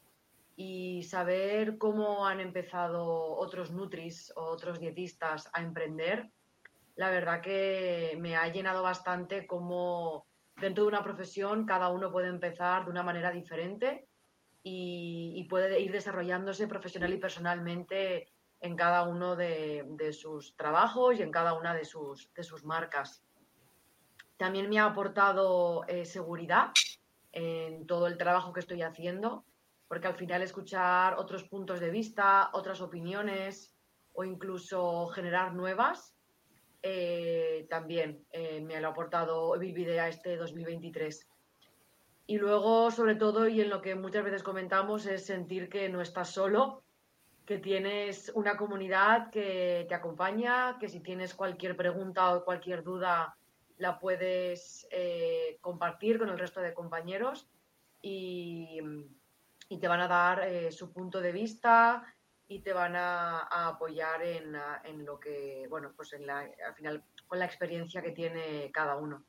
y 0.56 1.02
saber 1.04 1.78
cómo 1.78 2.26
han 2.26 2.40
empezado 2.40 3.04
otros 3.36 3.70
Nutris 3.70 4.32
o 4.36 4.42
otros 4.42 4.78
dietistas 4.78 5.48
a 5.52 5.62
emprender, 5.62 6.30
la 6.96 7.10
verdad 7.10 7.40
que 7.40 8.16
me 8.20 8.36
ha 8.36 8.48
llenado 8.48 8.82
bastante 8.82 9.46
cómo 9.46 10.26
dentro 10.60 10.84
de 10.84 10.88
una 10.88 11.02
profesión 11.02 11.64
cada 11.64 11.88
uno 11.88 12.12
puede 12.12 12.28
empezar 12.28 12.84
de 12.84 12.90
una 12.90 13.02
manera 13.02 13.30
diferente 13.30 14.06
y, 14.62 15.46
puede 15.50 15.80
ir 15.80 15.90
desarrollándose 15.90 16.68
profesional 16.68 17.12
y 17.12 17.18
personalmente 17.18 18.28
en 18.60 18.76
cada 18.76 19.02
uno 19.02 19.34
de, 19.34 20.12
sus 20.12 20.54
trabajos 20.56 21.18
y 21.18 21.22
en 21.22 21.32
cada 21.32 21.54
una 21.54 21.74
de 21.74 21.84
sus, 21.84 22.32
de 22.32 22.44
sus 22.44 22.64
marcas. 22.64 23.24
También 24.36 24.70
me 24.70 24.78
ha 24.78 24.86
aportado 24.86 25.84
eh, 25.88 26.04
seguridad 26.04 26.70
en 27.32 27.86
todo 27.86 28.06
el 28.06 28.16
trabajo 28.16 28.52
que 28.52 28.60
estoy 28.60 28.82
haciendo, 28.82 29.44
porque 29.92 30.08
al 30.08 30.14
final 30.14 30.40
escuchar 30.40 31.16
otros 31.18 31.44
puntos 31.44 31.78
de 31.78 31.90
vista, 31.90 32.48
otras 32.54 32.80
opiniones 32.80 33.76
o 34.14 34.24
incluso 34.24 35.08
generar 35.08 35.52
nuevas, 35.52 36.16
eh, 36.80 37.66
también 37.68 38.24
eh, 38.30 38.62
me 38.62 38.80
lo 38.80 38.88
ha 38.88 38.90
aportado 38.92 39.58
Bilvidea 39.58 40.08
este 40.08 40.38
2023. 40.38 41.28
Y 42.26 42.38
luego, 42.38 42.90
sobre 42.90 43.16
todo, 43.16 43.46
y 43.48 43.60
en 43.60 43.68
lo 43.68 43.82
que 43.82 43.94
muchas 43.94 44.24
veces 44.24 44.42
comentamos, 44.42 45.04
es 45.04 45.26
sentir 45.26 45.68
que 45.68 45.90
no 45.90 46.00
estás 46.00 46.30
solo, 46.30 46.84
que 47.44 47.58
tienes 47.58 48.32
una 48.34 48.56
comunidad 48.56 49.28
que 49.28 49.84
te 49.90 49.94
acompaña, 49.94 50.78
que 50.80 50.88
si 50.88 51.00
tienes 51.00 51.34
cualquier 51.34 51.76
pregunta 51.76 52.34
o 52.34 52.46
cualquier 52.46 52.82
duda 52.82 53.36
la 53.76 53.98
puedes 53.98 54.88
eh, 54.90 55.58
compartir 55.60 56.18
con 56.18 56.30
el 56.30 56.38
resto 56.38 56.62
de 56.62 56.72
compañeros 56.72 57.50
y, 58.00 58.80
te 59.78 59.88
van 59.88 60.00
a 60.00 60.08
dar 60.08 60.42
eh, 60.46 60.72
su 60.72 60.92
punto 60.92 61.20
de 61.20 61.32
vista 61.32 62.04
y 62.48 62.60
te 62.60 62.72
van 62.72 62.96
a, 62.96 63.68
apoyar 63.68 64.22
en, 64.22 64.56
en, 64.84 65.04
lo 65.04 65.18
que, 65.18 65.66
bueno, 65.70 65.92
pues 65.96 66.12
en 66.12 66.26
la, 66.26 66.40
al 66.40 66.74
final 66.74 67.02
con 67.26 67.38
la 67.38 67.46
experiencia 67.46 68.02
que 68.02 68.12
tiene 68.12 68.70
cada 68.72 68.96
uno. 68.96 69.24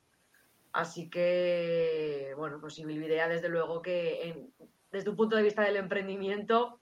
Así 0.72 1.08
que, 1.08 2.34
bueno, 2.36 2.60
pues 2.60 2.78
idea 2.78 3.28
desde 3.28 3.48
luego 3.48 3.80
que 3.80 4.50
desde 4.90 5.10
un 5.10 5.16
punto 5.16 5.36
de 5.36 5.42
vista 5.42 5.62
del 5.62 5.76
emprendimiento 5.76 6.80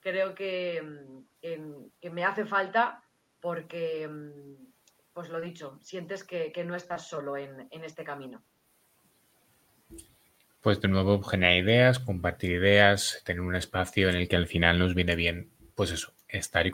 creo 0.00 0.34
que, 0.34 0.82
que, 1.40 2.10
me 2.10 2.24
hace 2.24 2.44
falta 2.44 3.02
porque, 3.40 4.08
pues 5.12 5.28
lo 5.30 5.40
dicho, 5.40 5.78
sientes 5.82 6.22
que, 6.22 6.52
no 6.64 6.76
estás 6.76 7.08
solo 7.08 7.36
en, 7.36 7.68
este 7.70 8.04
camino. 8.04 8.42
Pues 10.64 10.80
de 10.80 10.88
nuevo 10.88 11.22
generar 11.22 11.58
ideas, 11.58 11.98
compartir 11.98 12.52
ideas, 12.52 13.20
tener 13.26 13.42
un 13.42 13.54
espacio 13.54 14.08
en 14.08 14.16
el 14.16 14.28
que 14.28 14.36
al 14.36 14.46
final 14.46 14.78
nos 14.78 14.94
viene 14.94 15.14
bien, 15.14 15.50
pues 15.74 15.90
eso, 15.90 16.14
estar 16.26 16.66
y 16.66 16.72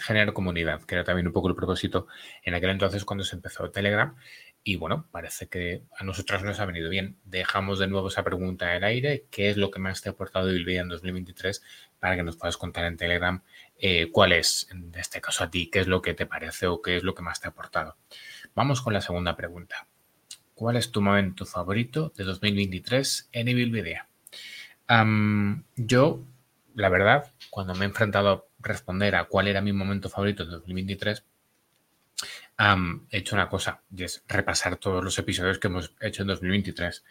generar 0.00 0.34
comunidad, 0.34 0.82
que 0.82 0.96
era 0.96 1.04
también 1.04 1.26
un 1.26 1.32
poco 1.32 1.48
el 1.48 1.54
propósito 1.54 2.08
en 2.42 2.52
aquel 2.52 2.68
entonces 2.68 3.06
cuando 3.06 3.24
se 3.24 3.36
empezó 3.36 3.70
Telegram 3.70 4.14
y 4.62 4.76
bueno, 4.76 5.08
parece 5.10 5.48
que 5.48 5.82
a 5.96 6.04
nosotros 6.04 6.42
nos 6.42 6.60
ha 6.60 6.66
venido 6.66 6.90
bien. 6.90 7.16
Dejamos 7.24 7.78
de 7.78 7.86
nuevo 7.86 8.08
esa 8.08 8.22
pregunta 8.22 8.70
en 8.70 8.76
el 8.76 8.84
aire. 8.84 9.24
¿Qué 9.30 9.48
es 9.48 9.56
lo 9.56 9.70
que 9.70 9.78
más 9.78 10.02
te 10.02 10.10
ha 10.10 10.12
aportado 10.12 10.48
Bilbia 10.48 10.82
en 10.82 10.90
2023? 10.90 11.62
Para 12.00 12.16
que 12.16 12.22
nos 12.22 12.36
puedas 12.36 12.58
contar 12.58 12.84
en 12.84 12.98
Telegram 12.98 13.42
eh, 13.78 14.10
cuál 14.12 14.32
es, 14.32 14.68
en 14.72 14.92
este 14.94 15.22
caso 15.22 15.44
a 15.44 15.50
ti, 15.50 15.70
qué 15.70 15.80
es 15.80 15.86
lo 15.86 16.02
que 16.02 16.12
te 16.12 16.26
parece 16.26 16.66
o 16.66 16.82
qué 16.82 16.98
es 16.98 17.02
lo 17.02 17.14
que 17.14 17.22
más 17.22 17.40
te 17.40 17.48
ha 17.48 17.52
aportado. 17.52 17.96
Vamos 18.54 18.82
con 18.82 18.92
la 18.92 19.00
segunda 19.00 19.36
pregunta. 19.36 19.86
¿Cuál 20.60 20.76
es 20.76 20.90
tu 20.90 21.00
momento 21.00 21.46
favorito 21.46 22.12
de 22.14 22.22
2023 22.22 23.30
en 23.32 23.46
Bilbidea? 23.46 24.06
yo, 25.74 26.22
la 26.74 26.90
verdad, 26.90 27.32
cuando 27.48 27.74
me 27.74 27.86
he 27.86 27.88
enfrentado 27.88 28.28
a 28.28 28.44
responder 28.58 29.16
a 29.16 29.24
cuál 29.24 29.48
era 29.48 29.62
mi 29.62 29.72
momento 29.72 30.10
favorito 30.10 30.44
de 30.44 30.50
2023, 30.50 31.24
he 33.10 33.16
hecho 33.16 33.36
una 33.36 33.48
cosa 33.48 33.80
y 33.90 34.04
es 34.04 34.22
repasar 34.28 34.76
todos 34.76 35.02
los 35.02 35.18
episodios 35.18 35.58
que 35.58 35.68
hemos 35.68 35.94
hecho 35.98 36.24
en 36.24 36.28
2023. 36.28 37.04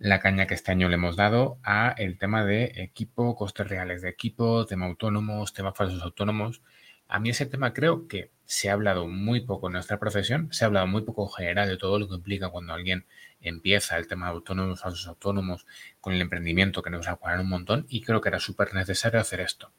La 0.00 0.18
caña 0.18 0.48
que 0.48 0.54
este 0.54 0.72
año 0.72 0.88
le 0.88 0.96
hemos 0.96 1.14
dado 1.14 1.58
a 1.62 1.94
el 1.96 2.18
tema 2.18 2.44
de 2.44 2.72
equipo, 2.82 3.36
costes 3.36 3.68
reales 3.68 4.02
de 4.02 4.08
equipo, 4.08 4.66
tema 4.66 4.86
autónomos, 4.86 5.52
tema 5.52 5.72
falsos 5.72 6.02
autónomos. 6.02 6.60
A 7.06 7.20
mí 7.20 7.30
ese 7.30 7.46
tema 7.46 7.72
creo 7.72 8.08
que 8.08 8.32
se 8.46 8.70
ha 8.70 8.74
hablado 8.74 9.06
muy 9.08 9.40
poco 9.40 9.68
en 9.68 9.74
nuestra 9.74 9.98
profesión, 9.98 10.48
se 10.52 10.64
ha 10.64 10.66
hablado 10.66 10.86
muy 10.86 11.02
poco 11.02 11.24
en 11.24 11.32
general 11.32 11.68
de 11.68 11.76
todo 11.76 11.98
lo 11.98 12.08
que 12.08 12.14
implica 12.14 12.50
cuando 12.50 12.72
alguien 12.72 13.06
empieza 13.40 13.96
el 13.96 14.06
tema 14.06 14.26
de 14.26 14.32
autónomos, 14.32 14.80
falsos 14.80 15.06
autónomos, 15.06 15.66
con 16.00 16.14
el 16.14 16.20
emprendimiento 16.20 16.82
que 16.82 16.90
nos 16.90 17.06
va 17.06 17.18
a 17.20 17.40
un 17.40 17.48
montón 17.48 17.86
y 17.88 18.02
creo 18.02 18.20
que 18.20 18.28
era 18.28 18.40
súper 18.40 18.74
necesario 18.74 19.20
hacer 19.20 19.40
esto. 19.40 19.72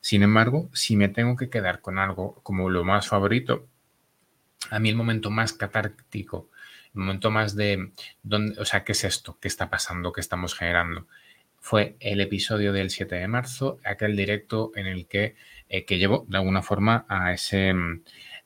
Sin 0.00 0.22
embargo, 0.22 0.70
si 0.72 0.96
me 0.96 1.08
tengo 1.08 1.36
que 1.36 1.48
quedar 1.48 1.80
con 1.80 1.98
algo 1.98 2.40
como 2.42 2.68
lo 2.68 2.84
más 2.84 3.08
favorito, 3.08 3.68
a 4.70 4.78
mí 4.78 4.88
el 4.88 4.96
momento 4.96 5.30
más 5.30 5.52
catártico, 5.52 6.50
el 6.94 7.00
momento 7.00 7.30
más 7.30 7.56
de, 7.56 7.92
dónde, 8.22 8.60
o 8.60 8.64
sea, 8.64 8.84
¿qué 8.84 8.92
es 8.92 9.04
esto? 9.04 9.38
¿Qué 9.40 9.48
está 9.48 9.70
pasando? 9.70 10.12
¿Qué 10.12 10.20
estamos 10.20 10.54
generando? 10.54 11.06
Fue 11.58 11.96
el 12.00 12.20
episodio 12.20 12.72
del 12.72 12.90
7 12.90 13.14
de 13.14 13.28
marzo, 13.28 13.78
aquel 13.84 14.16
directo 14.16 14.72
en 14.74 14.86
el 14.86 15.06
que, 15.06 15.36
eh, 15.72 15.86
que 15.86 15.96
llevó 15.96 16.26
de 16.28 16.36
alguna 16.36 16.60
forma 16.60 17.06
a 17.08 17.32
ese, 17.32 17.72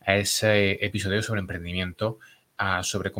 a 0.01 0.15
ese 0.15 0.85
episodio 0.85 1.23
sobre 1.23 1.41
emprendimiento, 1.41 2.21
sobre, 2.83 3.11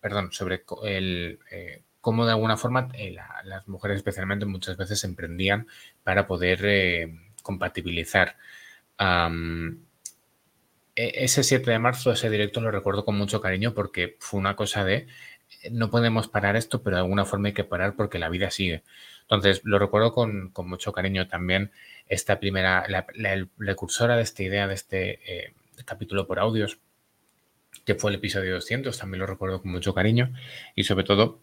perdón, 0.00 0.32
sobre 0.32 0.64
el, 0.82 1.38
eh, 1.52 1.84
cómo 2.00 2.26
de 2.26 2.32
alguna 2.32 2.56
forma 2.56 2.88
eh, 2.94 3.14
las 3.44 3.68
mujeres 3.68 3.98
especialmente 3.98 4.46
muchas 4.46 4.76
veces 4.76 5.04
emprendían 5.04 5.68
para 6.02 6.26
poder 6.26 7.08
compatibilizar 7.44 8.36
e-, 8.98 9.76
ese 10.96 11.44
7 11.44 11.70
de 11.70 11.78
marzo, 11.78 12.10
ese 12.10 12.28
directo 12.28 12.60
lo 12.60 12.72
recuerdo 12.72 13.04
con 13.04 13.16
mucho 13.16 13.40
cariño 13.40 13.74
porque 13.74 14.16
fue 14.18 14.40
una 14.40 14.56
cosa 14.56 14.84
de 14.84 15.06
no 15.70 15.88
podemos 15.90 16.26
parar 16.26 16.56
esto, 16.56 16.82
pero 16.82 16.96
de 16.96 17.02
alguna 17.02 17.24
forma 17.24 17.48
hay 17.48 17.54
que 17.54 17.62
parar 17.62 17.94
porque 17.94 18.18
la 18.18 18.28
vida 18.28 18.50
sigue. 18.50 18.82
Entonces, 19.22 19.60
lo 19.64 19.78
recuerdo 19.78 20.12
con, 20.12 20.52
mucho 20.64 20.92
cariño 20.92 21.26
también 21.26 21.72
esta 22.08 22.38
primera, 22.38 22.86
la, 22.88 23.06
precursora 23.56 24.16
de 24.16 24.22
esta 24.22 24.42
idea, 24.42 24.66
de 24.68 24.74
este 24.74 25.20
eh, 25.26 25.54
capítulo 25.84 26.26
por 26.26 26.38
audios, 26.38 26.78
que 27.84 27.94
fue 27.94 28.10
el 28.10 28.16
episodio 28.16 28.54
200, 28.54 28.98
también 28.98 29.20
lo 29.20 29.26
recuerdo 29.26 29.62
con 29.62 29.70
mucho 29.70 29.94
cariño 29.94 30.32
y 30.74 30.84
sobre 30.84 31.04
todo, 31.04 31.40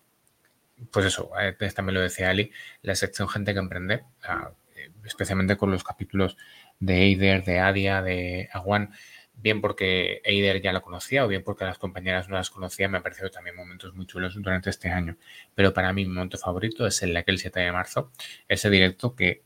pues 0.92 1.06
eso, 1.06 1.32
eh, 1.40 1.56
también 1.74 1.96
lo 1.96 2.02
decía 2.02 2.30
Ali, 2.30 2.52
la 2.82 2.96
sección 2.96 3.30
Gente 3.30 3.54
que 3.54 3.60
Emprende, 3.60 4.04
ah, 4.24 4.52
especialmente 5.06 5.58
con 5.58 5.72
los 5.72 5.84
capítulos 5.84 6.38
de 6.80 7.04
Eider, 7.04 7.44
de 7.46 7.60
Adia, 7.60 8.02
de 8.02 8.50
Aguan, 8.52 8.92
bien 9.36 9.62
porque 9.62 10.22
Eider 10.24 10.62
ya 10.62 10.74
la 10.74 10.82
conocía 10.82 11.26
o 11.26 11.28
bien 11.28 11.44
porque 11.44 11.66
las 11.66 11.78
compañeras 11.78 12.30
no 12.30 12.36
las 12.36 12.50
conocía, 12.50 12.88
me 12.88 12.98
han 12.98 13.04
parecido 13.04 13.30
también 13.30 13.56
momentos 13.56 13.94
muy 13.94 14.06
chulos 14.06 14.36
durante 14.36 14.70
este 14.70 14.90
año. 14.90 15.18
Pero 15.56 15.74
para 15.74 15.94
mí 15.94 16.06
mi 16.06 16.14
momento 16.14 16.38
favorito 16.38 16.86
es 16.88 17.02
el 17.04 17.14
de 17.14 17.20
aquel 17.20 17.38
7 17.40 17.60
de 17.60 17.72
marzo, 17.72 18.12
ese 18.48 18.70
directo 18.70 19.16
que 19.16 19.44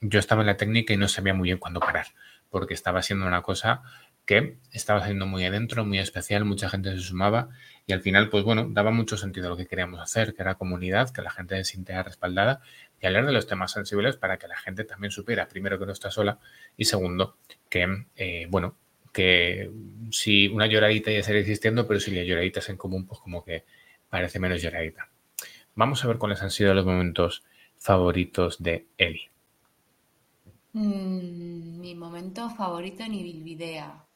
yo 0.00 0.18
estaba 0.18 0.42
en 0.42 0.46
la 0.46 0.56
técnica 0.56 0.92
y 0.92 0.96
no 0.96 1.08
sabía 1.08 1.34
muy 1.34 1.48
bien 1.48 1.58
cuándo 1.58 1.80
parar, 1.80 2.06
porque 2.50 2.74
estaba 2.74 3.00
haciendo 3.00 3.26
una 3.26 3.42
cosa 3.42 3.82
que 4.24 4.58
estaba 4.72 5.00
haciendo 5.00 5.26
muy 5.26 5.44
adentro, 5.46 5.86
muy 5.86 5.98
especial, 5.98 6.44
mucha 6.44 6.68
gente 6.68 6.90
se 6.90 7.00
sumaba 7.00 7.48
y 7.86 7.94
al 7.94 8.02
final, 8.02 8.28
pues 8.28 8.44
bueno, 8.44 8.68
daba 8.68 8.90
mucho 8.90 9.16
sentido 9.16 9.46
a 9.46 9.50
lo 9.50 9.56
que 9.56 9.66
queríamos 9.66 10.00
hacer, 10.00 10.34
que 10.34 10.42
era 10.42 10.56
comunidad, 10.56 11.10
que 11.10 11.22
la 11.22 11.30
gente 11.30 11.56
se 11.56 11.72
sintiera 11.72 12.02
respaldada 12.02 12.60
y 13.00 13.06
hablar 13.06 13.24
de 13.24 13.32
los 13.32 13.46
temas 13.46 13.72
sensibles 13.72 14.16
para 14.16 14.36
que 14.36 14.46
la 14.46 14.58
gente 14.58 14.84
también 14.84 15.10
supiera, 15.10 15.48
primero, 15.48 15.78
que 15.78 15.86
no 15.86 15.92
está 15.92 16.10
sola 16.10 16.38
y 16.76 16.84
segundo, 16.84 17.38
que, 17.70 18.04
eh, 18.16 18.46
bueno, 18.50 18.76
que 19.14 19.70
si 20.10 20.48
una 20.48 20.66
lloradita 20.66 21.10
ya 21.10 21.20
estaría 21.20 21.40
existiendo, 21.40 21.86
pero 21.86 21.98
si 21.98 22.10
la 22.10 22.22
lloradita 22.22 22.60
es 22.60 22.68
en 22.68 22.76
común, 22.76 23.06
pues 23.06 23.20
como 23.20 23.42
que 23.42 23.64
parece 24.10 24.38
menos 24.38 24.60
lloradita. 24.60 25.08
Vamos 25.74 26.04
a 26.04 26.08
ver 26.08 26.18
cuáles 26.18 26.42
han 26.42 26.50
sido 26.50 26.74
los 26.74 26.84
momentos 26.84 27.44
favoritos 27.78 28.62
de 28.62 28.86
Eli. 28.98 29.30
Mm, 30.78 31.80
mi 31.80 31.94
momento 31.94 32.48
favorito 32.50 33.02
en 33.02 33.14
Ibilvidea. 33.14 34.06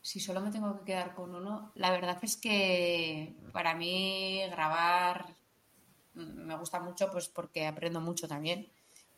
Si 0.00 0.20
solo 0.20 0.40
me 0.40 0.52
tengo 0.52 0.78
que 0.78 0.84
quedar 0.84 1.14
con 1.14 1.34
uno, 1.34 1.72
la 1.74 1.90
verdad 1.90 2.18
es 2.22 2.36
que 2.36 3.34
para 3.52 3.74
mí 3.74 4.40
grabar 4.50 5.34
me 6.14 6.56
gusta 6.56 6.80
mucho 6.80 7.10
pues 7.10 7.28
porque 7.28 7.66
aprendo 7.66 8.00
mucho 8.00 8.28
también 8.28 8.68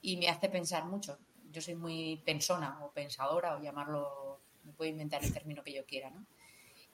y 0.03 0.17
me 0.17 0.29
hace 0.29 0.49
pensar 0.49 0.85
mucho 0.87 1.19
yo 1.53 1.61
soy 1.61 1.75
muy 1.75 2.17
pensona 2.25 2.79
o 2.83 2.91
pensadora 2.91 3.55
o 3.57 3.63
llamarlo, 3.63 4.41
me 4.65 4.73
puedo 4.73 4.91
inventar 4.91 5.23
el 5.23 5.33
término 5.33 5.63
que 5.63 5.75
yo 5.75 5.85
quiera, 5.85 6.11
¿no? 6.11 6.25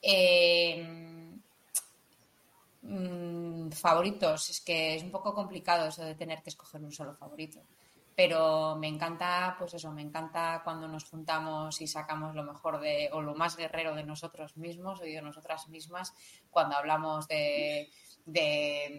Eh, 0.02 0.84
mm, 2.82 3.70
favoritos, 3.70 4.50
es 4.50 4.60
que 4.60 4.96
es 4.96 5.02
un 5.02 5.12
poco 5.12 5.32
complicado 5.34 5.88
eso 5.88 6.04
de 6.04 6.14
tener 6.16 6.42
que 6.42 6.50
escoger 6.50 6.80
un 6.82 6.92
solo 6.92 7.14
favorito. 7.14 7.60
Pero 8.18 8.74
me 8.74 8.88
encanta, 8.88 9.54
pues 9.60 9.74
eso, 9.74 9.92
me 9.92 10.02
encanta 10.02 10.62
cuando 10.64 10.88
nos 10.88 11.04
juntamos 11.04 11.80
y 11.80 11.86
sacamos 11.86 12.34
lo 12.34 12.42
mejor 12.42 12.80
de, 12.80 13.10
o 13.12 13.22
lo 13.22 13.36
más 13.36 13.56
guerrero 13.56 13.94
de 13.94 14.02
nosotros 14.02 14.56
mismos 14.56 15.00
y 15.04 15.12
de 15.12 15.22
nosotras 15.22 15.68
mismas, 15.68 16.12
cuando 16.50 16.76
hablamos 16.76 17.28
de, 17.28 17.92
de, 18.26 18.98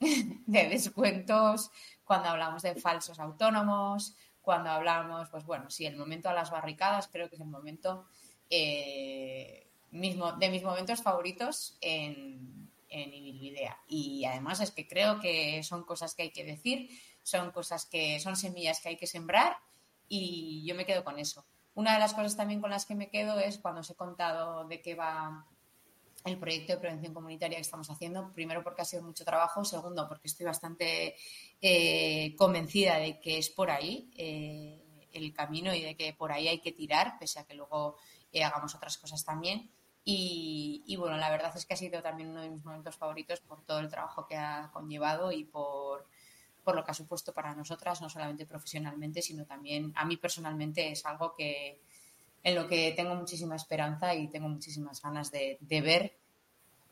de 0.00 0.68
descuentos, 0.70 1.70
cuando 2.02 2.30
hablamos 2.30 2.62
de 2.62 2.74
falsos 2.74 3.20
autónomos, 3.20 4.16
cuando 4.42 4.70
hablamos, 4.70 5.28
pues 5.28 5.44
bueno, 5.44 5.70
sí, 5.70 5.86
el 5.86 5.96
momento 5.96 6.28
a 6.28 6.32
las 6.32 6.50
barricadas 6.50 7.06
creo 7.06 7.28
que 7.28 7.36
es 7.36 7.40
el 7.40 7.46
momento 7.46 8.08
eh, 8.50 9.70
mismo, 9.92 10.32
de 10.32 10.50
mis 10.50 10.64
momentos 10.64 11.00
favoritos 11.00 11.78
en, 11.80 12.68
en 12.88 13.10
Y 13.86 14.24
además 14.24 14.58
es 14.58 14.72
que 14.72 14.88
creo 14.88 15.20
que 15.20 15.62
son 15.62 15.84
cosas 15.84 16.16
que 16.16 16.22
hay 16.22 16.30
que 16.32 16.42
decir, 16.42 16.90
son 17.28 17.50
cosas 17.50 17.84
que 17.86 18.18
son 18.20 18.36
semillas 18.36 18.80
que 18.80 18.90
hay 18.90 18.96
que 18.96 19.06
sembrar 19.06 19.58
y 20.08 20.64
yo 20.66 20.74
me 20.74 20.86
quedo 20.86 21.04
con 21.04 21.18
eso. 21.18 21.44
Una 21.74 21.92
de 21.92 21.98
las 21.98 22.14
cosas 22.14 22.36
también 22.36 22.60
con 22.60 22.70
las 22.70 22.86
que 22.86 22.94
me 22.94 23.10
quedo 23.10 23.38
es 23.38 23.58
cuando 23.58 23.82
os 23.82 23.90
he 23.90 23.94
contado 23.94 24.66
de 24.66 24.80
qué 24.80 24.94
va 24.94 25.46
el 26.24 26.38
proyecto 26.38 26.72
de 26.72 26.78
prevención 26.78 27.14
comunitaria 27.14 27.58
que 27.58 27.62
estamos 27.62 27.90
haciendo. 27.90 28.32
Primero 28.32 28.64
porque 28.64 28.82
ha 28.82 28.84
sido 28.84 29.02
mucho 29.02 29.24
trabajo, 29.24 29.64
segundo 29.64 30.08
porque 30.08 30.28
estoy 30.28 30.46
bastante 30.46 31.14
eh, 31.60 32.34
convencida 32.36 32.96
de 32.96 33.20
que 33.20 33.38
es 33.38 33.50
por 33.50 33.70
ahí 33.70 34.10
eh, 34.16 34.82
el 35.12 35.32
camino 35.32 35.74
y 35.74 35.82
de 35.82 35.94
que 35.96 36.14
por 36.14 36.32
ahí 36.32 36.48
hay 36.48 36.60
que 36.60 36.72
tirar, 36.72 37.18
pese 37.18 37.40
a 37.40 37.44
que 37.44 37.54
luego 37.54 37.96
eh, 38.32 38.42
hagamos 38.42 38.74
otras 38.74 38.96
cosas 38.98 39.24
también. 39.24 39.70
Y, 40.10 40.96
bueno, 40.98 41.18
la 41.18 41.30
verdad 41.30 41.54
es 41.54 41.66
que 41.66 41.74
ha 41.74 41.76
sido 41.76 42.00
también 42.00 42.30
uno 42.30 42.40
de 42.40 42.48
mis 42.48 42.64
momentos 42.64 42.96
favoritos 42.96 43.40
por 43.40 43.62
todo 43.66 43.80
el 43.80 43.90
trabajo 43.90 44.26
que 44.26 44.36
ha 44.36 44.70
conllevado 44.72 45.32
y 45.32 45.44
por, 45.44 46.08
por 46.68 46.76
lo 46.76 46.84
que 46.84 46.90
ha 46.90 46.94
supuesto 46.94 47.32
para 47.32 47.54
nosotras, 47.54 48.02
no 48.02 48.10
solamente 48.10 48.44
profesionalmente, 48.44 49.22
sino 49.22 49.46
también 49.46 49.90
a 49.96 50.04
mí 50.04 50.18
personalmente 50.18 50.92
es 50.92 51.06
algo 51.06 51.34
que, 51.34 51.80
en 52.42 52.54
lo 52.54 52.68
que 52.68 52.92
tengo 52.94 53.14
muchísima 53.14 53.56
esperanza 53.56 54.14
y 54.14 54.28
tengo 54.28 54.50
muchísimas 54.50 55.00
ganas 55.00 55.32
de, 55.32 55.56
ver 55.66 56.18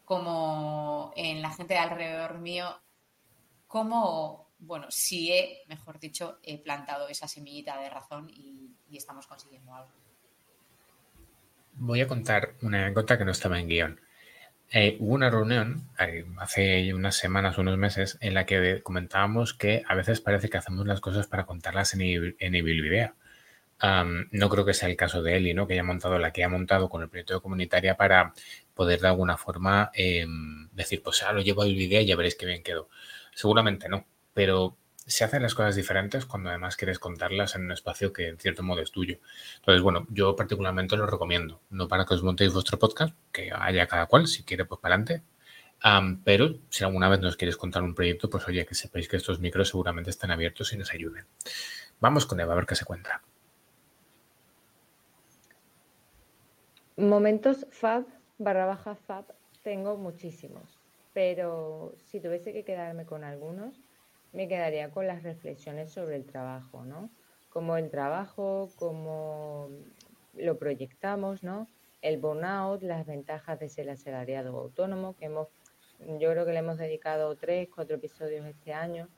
cómo 0.06 1.12
en 1.14 1.42
la 1.42 1.50
gente 1.50 1.74
de 1.74 1.80
alrededor 1.80 2.38
mío, 2.38 2.74
cómo, 3.66 4.48
bueno, 4.60 4.86
si 4.88 5.30
he, 5.30 5.64
mejor 5.68 6.00
dicho, 6.00 6.38
he 6.42 6.56
plantado 6.56 7.08
esa 7.08 7.28
semillita 7.28 7.78
de 7.78 7.90
razón 7.90 8.30
y, 8.30 8.74
estamos 8.96 9.26
consiguiendo 9.26 9.74
algo. 9.74 9.92
Voy 11.74 12.00
a 12.00 12.08
contar 12.08 12.54
una 12.62 12.86
anécdota 12.86 13.18
que 13.18 13.26
no 13.26 13.32
estaba 13.32 13.60
en 13.60 13.68
guion. 13.68 14.00
Eh, 14.72 14.96
hubo 15.00 15.14
una 15.14 15.30
reunión 15.30 15.88
eh, 15.98 16.24
hace 16.38 16.92
unas 16.92 17.16
semanas, 17.16 17.58
unos 17.58 17.78
meses, 17.78 18.18
en 18.20 18.34
la 18.34 18.46
que 18.46 18.82
comentábamos 18.82 19.54
que 19.54 19.82
a 19.86 19.94
veces 19.94 20.20
parece 20.20 20.48
que 20.50 20.58
hacemos 20.58 20.86
las 20.86 21.00
cosas 21.00 21.26
para 21.28 21.46
contarlas 21.46 21.94
en, 21.94 22.36
en 22.38 22.54
Ibilvidea 22.54 23.14
no 24.30 24.48
creo 24.48 24.64
que 24.64 24.74
sea 24.74 24.88
el 24.88 24.96
caso 24.96 25.22
de 25.22 25.36
Eli, 25.36 25.54
¿no? 25.54 25.66
Que 25.66 25.74
haya 25.74 25.82
montado 25.82 26.18
la 26.18 26.32
que 26.32 26.44
ha 26.44 26.48
montado 26.48 26.88
con 26.88 27.02
el 27.02 27.08
proyecto 27.08 27.34
de 27.34 27.40
comunitaria 27.40 27.96
para 27.96 28.32
poder 28.74 29.00
de 29.00 29.08
alguna 29.08 29.36
forma 29.36 29.90
em, 29.94 30.68
decir, 30.72 31.02
pues 31.02 31.22
ah, 31.22 31.32
lo 31.32 31.42
llevo 31.42 31.62
a 31.62 31.68
idea 31.68 32.00
y 32.00 32.06
ya 32.06 32.16
veréis 32.16 32.36
qué 32.36 32.46
bien 32.46 32.62
quedó. 32.62 32.88
Seguramente 33.34 33.88
no, 33.88 34.06
pero 34.32 34.76
se 35.06 35.24
hacen 35.24 35.42
las 35.42 35.54
cosas 35.54 35.76
diferentes 35.76 36.26
cuando 36.26 36.50
además 36.50 36.76
quieres 36.76 36.98
contarlas 36.98 37.54
en 37.54 37.64
un 37.64 37.72
espacio 37.72 38.12
que 38.12 38.28
en 38.28 38.38
cierto 38.38 38.62
modo 38.62 38.82
es 38.82 38.90
tuyo. 38.90 39.18
Entonces, 39.56 39.82
bueno, 39.82 40.06
yo 40.10 40.34
particularmente 40.34 40.96
lo 40.96 41.06
recomiendo, 41.06 41.60
no 41.70 41.86
para 41.86 42.04
que 42.04 42.14
os 42.14 42.22
montéis 42.22 42.52
vuestro 42.52 42.78
podcast, 42.78 43.14
que 43.32 43.52
haya 43.54 43.86
cada 43.86 44.06
cual, 44.06 44.26
si 44.26 44.42
quiere, 44.42 44.64
pues 44.64 44.80
para 44.80 44.96
adelante. 44.96 45.22
pero 46.24 46.58
si 46.70 46.84
alguna 46.84 47.08
vez 47.08 47.20
nos 47.20 47.36
quieres 47.36 47.56
contar 47.56 47.82
un 47.82 47.94
proyecto, 47.94 48.28
pues 48.28 48.46
oye, 48.48 48.66
que 48.66 48.74
sepáis 48.74 49.08
que 49.08 49.16
estos 49.16 49.38
micros 49.38 49.68
seguramente 49.68 50.10
están 50.10 50.32
abiertos 50.32 50.72
y 50.72 50.76
nos 50.76 50.92
ayuden. 50.92 51.24
Vamos 52.00 52.26
con 52.26 52.40
Eva 52.40 52.52
a 52.52 52.56
ver 52.56 52.66
qué 52.66 52.74
se 52.74 52.84
cuenta. 52.84 53.22
Momentos 56.96 57.66
fab 57.70 58.06
barra 58.38 58.66
baja 58.66 58.96
fab 58.96 59.24
tengo 59.62 59.96
muchísimos, 59.96 60.78
pero 61.12 61.94
si 62.06 62.20
tuviese 62.20 62.52
que 62.52 62.64
quedarme 62.64 63.04
con 63.04 63.22
algunos, 63.22 63.85
me 64.32 64.48
quedaría 64.48 64.90
con 64.90 65.06
las 65.06 65.22
reflexiones 65.22 65.92
sobre 65.92 66.16
el 66.16 66.24
trabajo, 66.24 66.84
¿no? 66.84 67.10
Como 67.50 67.76
el 67.76 67.90
trabajo, 67.90 68.70
cómo 68.76 69.68
lo 70.34 70.58
proyectamos, 70.58 71.42
¿no? 71.42 71.66
El 72.02 72.18
burnout, 72.18 72.82
las 72.82 73.06
ventajas 73.06 73.58
de 73.58 73.68
ser 73.68 73.88
asalariado 73.90 74.56
autónomo, 74.58 75.16
que 75.16 75.26
hemos, 75.26 75.48
yo 76.18 76.30
creo 76.30 76.44
que 76.44 76.52
le 76.52 76.58
hemos 76.58 76.78
dedicado 76.78 77.34
tres, 77.36 77.68
cuatro 77.74 77.96
episodios 77.96 78.46
este 78.46 78.72
año 78.74 79.08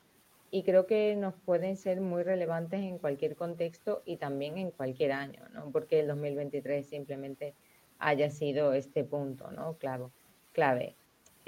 y 0.51 0.63
creo 0.63 0.87
que 0.87 1.15
nos 1.17 1.35
pueden 1.35 1.77
ser 1.77 2.01
muy 2.01 2.23
relevantes 2.23 2.81
en 2.81 2.99
cualquier 2.99 3.37
contexto 3.37 4.03
y 4.07 4.17
también 4.17 4.57
en 4.57 4.71
cualquier 4.71 5.13
año, 5.13 5.43
¿no? 5.53 5.71
Porque 5.71 6.01
el 6.01 6.07
2023 6.07 6.87
simplemente 6.87 7.55
haya 7.99 8.31
sido 8.31 8.73
este 8.73 9.05
punto, 9.05 9.51
¿no? 9.51 9.77
Clave. 10.53 10.95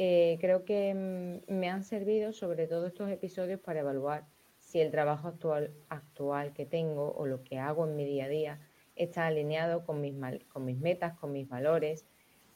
Eh, 0.02 0.38
creo 0.40 0.64
que 0.64 0.94
mm, 0.94 1.52
me 1.52 1.68
han 1.68 1.84
servido 1.84 2.32
sobre 2.32 2.66
todo 2.66 2.86
estos 2.86 3.10
episodios 3.10 3.60
para 3.60 3.80
evaluar 3.80 4.24
si 4.58 4.80
el 4.80 4.90
trabajo 4.90 5.28
actual, 5.28 5.74
actual 5.90 6.54
que 6.54 6.64
tengo 6.64 7.12
o 7.12 7.26
lo 7.26 7.44
que 7.44 7.58
hago 7.58 7.86
en 7.86 7.96
mi 7.96 8.06
día 8.06 8.24
a 8.24 8.28
día 8.28 8.60
está 8.96 9.26
alineado 9.26 9.84
con 9.84 10.00
mis, 10.00 10.14
con 10.48 10.64
mis 10.64 10.78
metas, 10.78 11.18
con 11.18 11.32
mis 11.32 11.46
valores, 11.46 12.06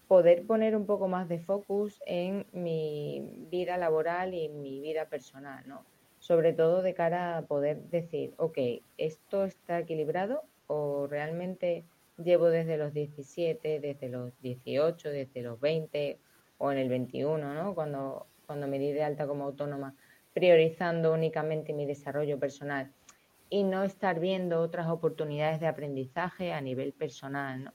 poder 0.09 0.47
poner 0.47 0.75
un 0.75 0.87
poco 0.87 1.07
más 1.07 1.29
de 1.29 1.39
focus 1.39 2.01
en 2.07 2.47
mi 2.53 3.47
vida 3.51 3.77
laboral 3.77 4.33
y 4.33 4.47
en 4.47 4.63
mi 4.63 4.81
vida 4.81 5.11
personal, 5.11 5.69
¿no? 5.69 5.85
Sobre 6.21 6.55
todo 6.55 6.81
de 6.81 6.95
cara 6.95 7.37
a 7.37 7.43
poder 7.43 7.77
decir, 7.91 8.33
ok, 8.39 8.57
¿esto 8.97 9.45
está 9.45 9.81
equilibrado 9.81 10.45
o 10.67 11.07
realmente 11.09 11.85
llevo 12.17 12.49
desde 12.49 12.79
los 12.79 12.95
17, 12.95 13.81
desde 13.81 14.09
los 14.09 14.33
18, 14.41 15.11
desde 15.11 15.43
los 15.43 15.61
20 15.61 16.19
o 16.59 16.73
en 16.73 16.79
el 16.79 16.89
21, 16.89 17.55
¿no? 17.55 17.75
Cuando, 17.75 18.27
cuando 18.47 18.67
me 18.67 18.79
di 18.79 18.93
de 18.93 19.03
alta 19.03 19.27
como 19.27 19.45
autónoma, 19.45 19.95
priorizando 20.33 21.13
únicamente 21.13 21.73
mi 21.73 21.87
desarrollo 21.87 22.39
personal 22.39 22.93
y 23.51 23.63
no 23.63 23.85
estar 23.85 24.21
viendo 24.21 24.61
otras 24.61 24.89
oportunidades 24.89 25.61
de 25.61 25.67
aprendizaje 25.67 26.53
a 26.53 26.61
nivel 26.61 26.93
personal, 26.93 27.65
¿no? 27.65 27.73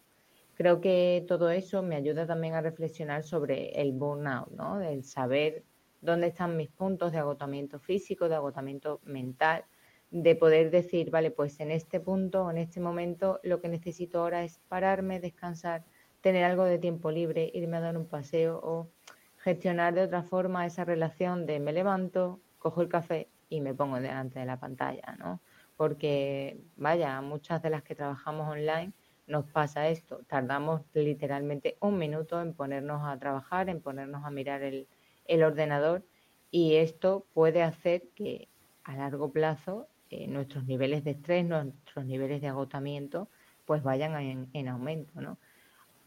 Creo 0.55 0.81
que 0.81 1.23
todo 1.25 1.51
eso 1.51 1.81
me 1.83 1.95
ayuda 1.95 2.27
también 2.27 2.53
a 2.53 2.59
reflexionar 2.59 3.23
sobre 3.23 3.81
el 3.81 3.93
burnout, 3.93 4.51
¿no? 4.51 4.77
Del 4.77 5.05
saber 5.05 5.63
dónde 6.01 6.27
están 6.27 6.57
mis 6.57 6.67
puntos 6.69 7.13
de 7.13 7.17
agotamiento 7.17 7.79
físico, 7.79 8.27
de 8.27 8.35
agotamiento 8.35 8.99
mental, 9.05 9.63
de 10.11 10.35
poder 10.35 10.69
decir, 10.69 11.11
vale, 11.11 11.31
pues 11.31 11.61
en 11.61 11.71
este 11.71 12.01
punto, 12.01 12.51
en 12.51 12.57
este 12.57 12.81
momento, 12.81 13.39
lo 13.43 13.61
que 13.61 13.69
necesito 13.69 14.19
ahora 14.19 14.43
es 14.43 14.59
pararme, 14.67 15.21
descansar, 15.21 15.85
tener 16.21 16.43
algo 16.43 16.65
de 16.65 16.79
tiempo 16.79 17.11
libre, 17.11 17.51
irme 17.53 17.77
a 17.77 17.81
dar 17.81 17.97
un 17.97 18.05
paseo 18.07 18.59
o 18.63 18.89
gestionar 19.37 19.93
de 19.93 20.03
otra 20.03 20.23
forma 20.23 20.65
esa 20.65 20.85
relación 20.85 21.45
de 21.45 21.59
me 21.59 21.73
levanto, 21.73 22.39
cojo 22.57 22.81
el 22.81 22.89
café 22.89 23.29
y 23.49 23.61
me 23.61 23.73
pongo 23.73 23.99
delante 23.99 24.39
de 24.39 24.45
la 24.45 24.59
pantalla, 24.59 25.15
¿no? 25.17 25.39
Porque, 25.77 26.59
vaya, 26.75 27.21
muchas 27.21 27.61
de 27.61 27.69
las 27.69 27.83
que 27.83 27.95
trabajamos 27.95 28.49
online 28.49 28.91
nos 29.27 29.45
pasa 29.45 29.87
esto, 29.87 30.21
tardamos 30.27 30.81
literalmente 30.93 31.77
un 31.79 31.97
minuto 31.97 32.41
en 32.41 32.53
ponernos 32.53 33.01
a 33.05 33.17
trabajar, 33.17 33.69
en 33.69 33.79
ponernos 33.79 34.25
a 34.25 34.31
mirar 34.31 34.61
el, 34.63 34.87
el 35.25 35.43
ordenador 35.43 36.03
y 36.51 36.75
esto 36.75 37.25
puede 37.33 37.61
hacer 37.61 38.09
que 38.15 38.49
a 38.83 38.95
largo 38.95 39.31
plazo 39.31 39.87
eh, 40.09 40.27
nuestros 40.27 40.65
niveles 40.65 41.03
de 41.03 41.11
estrés, 41.11 41.45
nuestros 41.45 42.05
niveles 42.05 42.41
de 42.41 42.47
agotamiento, 42.47 43.29
pues 43.65 43.83
vayan 43.83 44.49
en, 44.53 44.67
aumento, 44.67 45.21
¿no? 45.21 45.37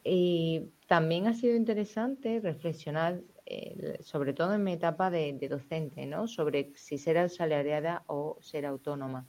Y 0.05 0.71
también 0.87 1.27
ha 1.27 1.35
sido 1.35 1.57
interesante 1.57 2.41
reflexionar, 2.41 3.21
eh, 3.47 3.99
sobre 4.01 4.33
todo 4.33 4.55
en 4.55 4.65
mi 4.65 4.73
etapa 4.73 5.11
de, 5.11 5.33
docente, 5.49 6.07
¿no? 6.07 6.27
Sobre 6.27 6.73
si 6.75 6.99
ser 6.99 7.19
asalariada 7.19 8.03
o 8.07 8.39
ser 8.41 8.67
autónoma. 8.67 9.27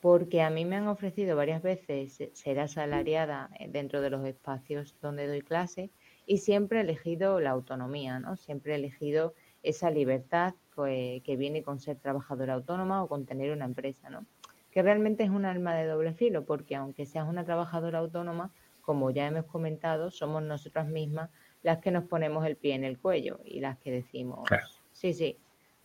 Porque 0.00 0.42
a 0.42 0.50
mí 0.50 0.64
me 0.64 0.76
han 0.76 0.86
ofrecido 0.86 1.36
varias 1.36 1.62
veces 1.62 2.18
ser 2.32 2.60
asalariada 2.60 3.50
dentro 3.68 4.00
de 4.00 4.10
los 4.10 4.24
espacios 4.26 4.96
donde 5.02 5.26
doy 5.26 5.42
clase 5.42 5.90
y 6.24 6.38
siempre 6.38 6.78
he 6.78 6.82
elegido 6.82 7.40
la 7.40 7.50
autonomía, 7.50 8.20
¿no? 8.20 8.36
Siempre 8.36 8.72
he 8.72 8.76
elegido 8.76 9.34
esa 9.62 9.90
libertad 9.90 10.54
que 10.86 11.36
viene 11.36 11.62
con 11.62 11.80
ser 11.80 11.98
trabajadora 11.98 12.54
autónoma 12.54 13.02
o 13.02 13.08
con 13.08 13.26
tener 13.26 13.50
una 13.50 13.64
empresa, 13.64 14.10
¿no? 14.10 14.24
Que 14.70 14.82
realmente 14.82 15.24
es 15.24 15.30
un 15.30 15.44
arma 15.44 15.74
de 15.74 15.86
doble 15.86 16.12
filo, 16.12 16.44
porque 16.44 16.76
aunque 16.76 17.04
seas 17.04 17.28
una 17.28 17.44
trabajadora 17.44 17.98
autónoma, 17.98 18.52
como 18.88 19.10
ya 19.10 19.26
hemos 19.26 19.44
comentado, 19.44 20.10
somos 20.10 20.42
nosotras 20.42 20.88
mismas 20.88 21.28
las 21.62 21.76
que 21.76 21.90
nos 21.90 22.04
ponemos 22.04 22.46
el 22.46 22.56
pie 22.56 22.74
en 22.74 22.84
el 22.84 22.98
cuello 22.98 23.38
y 23.44 23.60
las 23.60 23.76
que 23.76 23.90
decimos, 23.90 24.48
sí, 24.92 25.12
sí, 25.12 25.36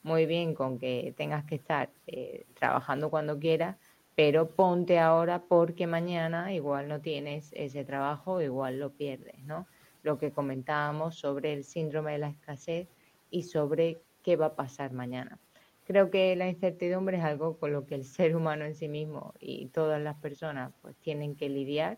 muy 0.04 0.26
bien 0.26 0.56
con 0.56 0.80
que 0.80 1.14
tengas 1.18 1.44
que 1.44 1.56
estar 1.56 1.90
eh, 2.08 2.46
trabajando 2.54 3.10
cuando 3.10 3.38
quieras, 3.38 3.76
pero 4.16 4.48
ponte 4.48 5.00
ahora 5.00 5.44
porque 5.50 5.86
mañana 5.86 6.54
igual 6.54 6.88
no 6.88 7.02
tienes 7.02 7.52
ese 7.52 7.84
trabajo, 7.84 8.42
igual 8.42 8.80
lo 8.80 8.92
pierdes, 8.92 9.38
¿no? 9.44 9.68
Lo 10.02 10.18
que 10.18 10.32
comentábamos 10.32 11.16
sobre 11.16 11.52
el 11.52 11.66
síndrome 11.66 12.14
de 12.14 12.20
la 12.20 12.30
escasez 12.30 12.88
y 13.30 13.44
sobre 13.44 14.00
qué 14.24 14.38
va 14.38 14.46
a 14.46 14.56
pasar 14.56 14.94
mañana. 14.94 15.40
Creo 15.84 16.10
que 16.10 16.34
la 16.38 16.48
incertidumbre 16.48 17.18
es 17.18 17.24
algo 17.26 17.58
con 17.58 17.74
lo 17.74 17.86
que 17.86 17.96
el 17.96 18.06
ser 18.06 18.34
humano 18.34 18.64
en 18.64 18.76
sí 18.76 18.88
mismo 18.88 19.34
y 19.42 19.66
todas 19.68 20.02
las 20.02 20.16
personas 20.16 20.72
pues 20.82 20.96
tienen 21.02 21.36
que 21.36 21.50
lidiar 21.50 21.98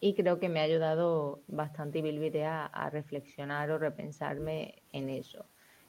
y 0.00 0.14
creo 0.14 0.38
que 0.38 0.48
me 0.48 0.60
ha 0.60 0.64
ayudado 0.64 1.40
bastante 1.48 2.02
Bilbidea 2.02 2.66
a 2.66 2.90
reflexionar 2.90 3.70
o 3.70 3.78
repensarme 3.78 4.82
en 4.92 5.08
eso. 5.08 5.44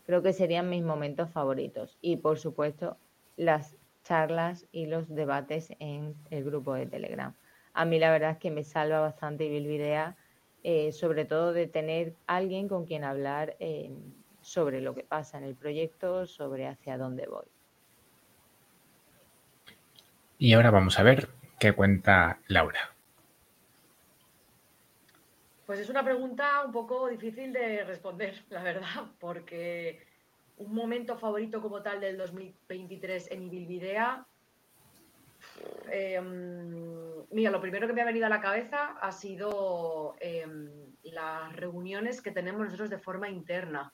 Creo 0.05 0.23
que 0.23 0.33
serían 0.33 0.69
mis 0.69 0.83
momentos 0.83 1.29
favoritos 1.29 1.97
y 2.01 2.17
por 2.17 2.39
supuesto 2.39 2.97
las 3.37 3.77
charlas 4.03 4.65
y 4.71 4.87
los 4.87 5.07
debates 5.13 5.71
en 5.79 6.15
el 6.31 6.43
grupo 6.43 6.73
de 6.73 6.87
Telegram. 6.87 7.33
A 7.73 7.85
mí 7.85 7.99
la 7.99 8.11
verdad 8.11 8.31
es 8.31 8.37
que 8.37 8.49
me 8.49 8.63
salva 8.63 8.99
bastante 8.99 9.47
Bilbidea, 9.47 10.15
eh, 10.63 10.91
sobre 10.91 11.25
todo 11.25 11.53
de 11.53 11.67
tener 11.67 12.15
alguien 12.25 12.67
con 12.67 12.85
quien 12.85 13.03
hablar 13.03 13.55
eh, 13.59 13.91
sobre 14.41 14.81
lo 14.81 14.95
que 14.95 15.03
pasa 15.03 15.37
en 15.37 15.43
el 15.43 15.55
proyecto, 15.55 16.25
sobre 16.25 16.67
hacia 16.67 16.97
dónde 16.97 17.27
voy. 17.27 17.45
Y 20.39 20.53
ahora 20.53 20.71
vamos 20.71 20.97
a 20.97 21.03
ver 21.03 21.29
qué 21.59 21.73
cuenta 21.73 22.39
Laura. 22.47 22.95
Pues 25.69 25.81
es 25.81 25.89
una 25.91 26.03
pregunta 26.03 26.63
un 26.65 26.71
poco 26.71 27.07
difícil 27.09 27.53
de 27.53 27.83
responder, 27.83 28.43
la 28.49 28.63
verdad, 28.63 29.05
porque 29.19 30.03
un 30.57 30.73
momento 30.73 31.15
favorito 31.15 31.61
como 31.61 31.83
tal 31.83 31.99
del 32.01 32.17
2023 32.17 33.29
en 33.29 33.43
Ibilvidea. 33.43 34.25
Em, 35.91 37.23
mira, 37.29 37.51
lo 37.51 37.61
primero 37.61 37.85
que 37.85 37.93
me 37.93 38.01
ha 38.01 38.05
venido 38.05 38.25
a 38.25 38.29
la 38.29 38.41
cabeza 38.41 38.97
ha 38.99 39.11
sido 39.11 40.15
em, 40.19 40.71
las 41.03 41.55
reuniones 41.55 42.23
que 42.23 42.31
tenemos 42.31 42.65
nosotros 42.65 42.89
de 42.89 42.97
forma 42.97 43.29
interna. 43.29 43.93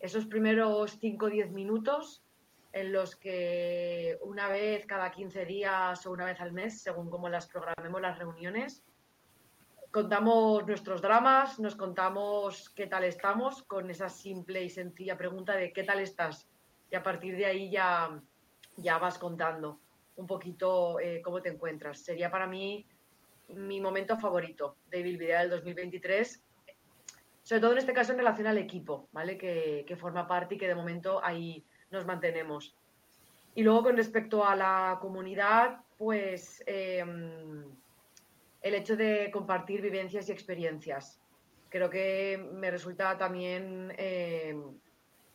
Esos 0.00 0.24
primeros 0.24 0.96
5 0.98 1.26
o 1.26 1.28
10 1.28 1.52
minutos 1.52 2.24
en 2.72 2.94
los 2.94 3.16
que 3.16 4.16
una 4.22 4.48
vez 4.48 4.86
cada 4.86 5.10
15 5.10 5.44
días 5.44 6.06
o 6.06 6.10
una 6.10 6.24
vez 6.24 6.40
al 6.40 6.52
mes, 6.52 6.80
según 6.80 7.10
cómo 7.10 7.28
las 7.28 7.48
programemos 7.48 8.00
las 8.00 8.18
reuniones, 8.18 8.82
contamos 9.96 10.66
nuestros 10.66 11.00
dramas, 11.00 11.58
nos 11.58 11.74
contamos 11.74 12.68
qué 12.68 12.86
tal 12.86 13.04
estamos 13.04 13.62
con 13.62 13.88
esa 13.88 14.10
simple 14.10 14.62
y 14.62 14.68
sencilla 14.68 15.16
pregunta 15.16 15.56
de 15.56 15.72
qué 15.72 15.84
tal 15.84 16.00
estás. 16.00 16.46
Y 16.90 16.96
a 16.96 17.02
partir 17.02 17.34
de 17.34 17.46
ahí 17.46 17.70
ya, 17.70 18.20
ya 18.76 18.98
vas 18.98 19.16
contando 19.16 19.80
un 20.16 20.26
poquito 20.26 21.00
eh, 21.00 21.22
cómo 21.24 21.40
te 21.40 21.48
encuentras. 21.48 22.00
Sería 22.00 22.30
para 22.30 22.46
mí 22.46 22.86
mi 23.48 23.80
momento 23.80 24.18
favorito 24.18 24.76
de 24.90 25.02
Bilbidea 25.02 25.40
del 25.40 25.48
2023, 25.48 26.44
sobre 27.42 27.60
todo 27.62 27.72
en 27.72 27.78
este 27.78 27.94
caso 27.94 28.12
en 28.12 28.18
relación 28.18 28.48
al 28.48 28.58
equipo, 28.58 29.08
¿vale? 29.12 29.38
Que, 29.38 29.86
que 29.88 29.96
forma 29.96 30.28
parte 30.28 30.56
y 30.56 30.58
que 30.58 30.68
de 30.68 30.74
momento 30.74 31.24
ahí 31.24 31.64
nos 31.90 32.04
mantenemos. 32.04 32.76
Y 33.54 33.62
luego 33.62 33.84
con 33.84 33.96
respecto 33.96 34.44
a 34.44 34.54
la 34.56 34.98
comunidad, 35.00 35.80
pues... 35.96 36.62
Em, 36.66 37.64
el 38.66 38.74
hecho 38.74 38.96
de 38.96 39.30
compartir 39.30 39.80
vivencias 39.80 40.28
y 40.28 40.32
experiencias. 40.32 41.20
Creo 41.68 41.88
que 41.88 42.36
me 42.52 42.70
resulta 42.70 43.16
también 43.16 43.92
eh, 43.96 44.56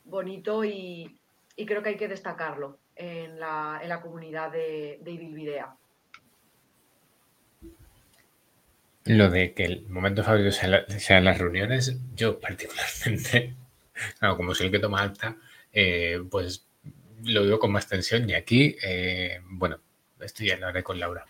bonito 0.04 0.66
y, 0.66 1.18
creo 1.66 1.82
que 1.82 1.90
hay 1.90 1.98
que 1.98 2.08
destacarlo 2.08 2.80
en 2.96 3.40
la, 3.40 4.00
comunidad 4.02 4.52
de, 4.52 5.00
de 5.02 5.12
Ibilvidea. 5.12 5.76
Lo 9.06 9.30
de 9.30 9.54
que 9.54 9.64
el 9.66 9.88
momento 9.88 10.24
favorito 10.24 10.52
sean, 10.52 11.24
las 11.24 11.38
reuniones, 11.38 11.98
yo 12.14 12.40
particularmente, 12.40 13.56
como 14.36 14.54
soy 14.54 14.68
el 14.68 14.72
que 14.74 14.80
toma 14.80 15.02
alta, 15.02 15.38
eh, 15.72 16.22
pues 16.30 16.68
lo 17.24 17.44
digo 17.44 17.60
con 17.60 17.72
más 17.72 17.88
tensión 17.88 18.30
y 18.30 18.34
aquí, 18.34 18.76
eh, 18.84 19.40
bueno, 19.46 19.80
esto 20.20 20.44
ya 20.44 20.58
lo 20.58 20.68
haré 20.68 20.84
con 20.84 21.00
Laura. 21.00 21.26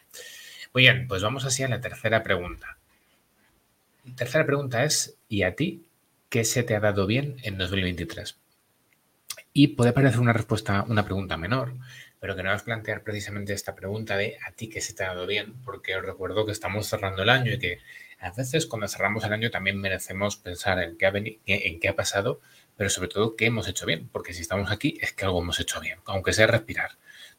Muy 0.73 0.83
bien, 0.83 1.07
pues 1.07 1.21
vamos 1.21 1.43
así 1.43 1.63
a 1.63 1.67
la 1.67 1.81
tercera 1.81 2.23
pregunta. 2.23 2.77
Tercera 4.15 4.45
pregunta 4.45 4.85
es, 4.85 5.17
¿y 5.27 5.43
a 5.43 5.53
ti 5.53 5.85
qué 6.29 6.45
se 6.45 6.63
te 6.63 6.75
ha 6.75 6.79
dado 6.79 7.05
bien 7.05 7.35
en 7.43 7.57
2023? 7.57 8.37
Y 9.51 9.67
puede 9.69 9.91
parecer 9.91 10.21
una 10.21 10.31
respuesta, 10.31 10.85
una 10.87 11.03
pregunta 11.03 11.35
menor, 11.35 11.73
pero 12.21 12.37
que 12.37 12.43
no 12.43 12.51
vas 12.51 12.61
a 12.61 12.65
plantear 12.65 13.03
precisamente 13.03 13.51
esta 13.51 13.75
pregunta 13.75 14.15
de 14.15 14.37
a 14.47 14.53
ti 14.53 14.69
qué 14.69 14.79
se 14.79 14.93
te 14.93 15.03
ha 15.03 15.07
dado 15.07 15.27
bien, 15.27 15.55
porque 15.65 15.97
os 15.97 16.05
recuerdo 16.05 16.45
que 16.45 16.53
estamos 16.53 16.87
cerrando 16.87 17.23
el 17.23 17.29
año 17.29 17.51
y 17.51 17.59
que 17.59 17.79
a 18.19 18.31
veces 18.31 18.65
cuando 18.65 18.87
cerramos 18.87 19.25
el 19.25 19.33
año 19.33 19.51
también 19.51 19.77
merecemos 19.77 20.37
pensar 20.37 20.81
en 20.81 20.97
qué 20.97 21.05
ha, 21.05 21.11
en 21.13 21.79
qué 21.81 21.89
ha 21.89 21.95
pasado, 21.97 22.39
pero 22.77 22.89
sobre 22.89 23.09
todo 23.09 23.35
qué 23.35 23.47
hemos 23.47 23.67
hecho 23.67 23.85
bien, 23.85 24.07
porque 24.09 24.33
si 24.33 24.41
estamos 24.41 24.71
aquí 24.71 24.97
es 25.01 25.11
que 25.11 25.25
algo 25.25 25.41
hemos 25.41 25.59
hecho 25.59 25.81
bien, 25.81 25.99
aunque 26.05 26.31
sea 26.31 26.47
respirar. 26.47 26.91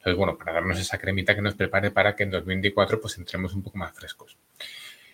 Entonces, 0.02 0.18
bueno, 0.18 0.36
para 0.36 0.54
darnos 0.54 0.80
esa 0.80 0.98
cremita 0.98 1.36
que 1.36 1.42
nos 1.42 1.54
prepare 1.54 1.92
para 1.92 2.16
que 2.16 2.24
en 2.24 2.32
2024 2.32 3.00
pues 3.00 3.18
entremos 3.18 3.54
un 3.54 3.62
poco 3.62 3.78
más 3.78 3.92
frescos. 3.94 4.36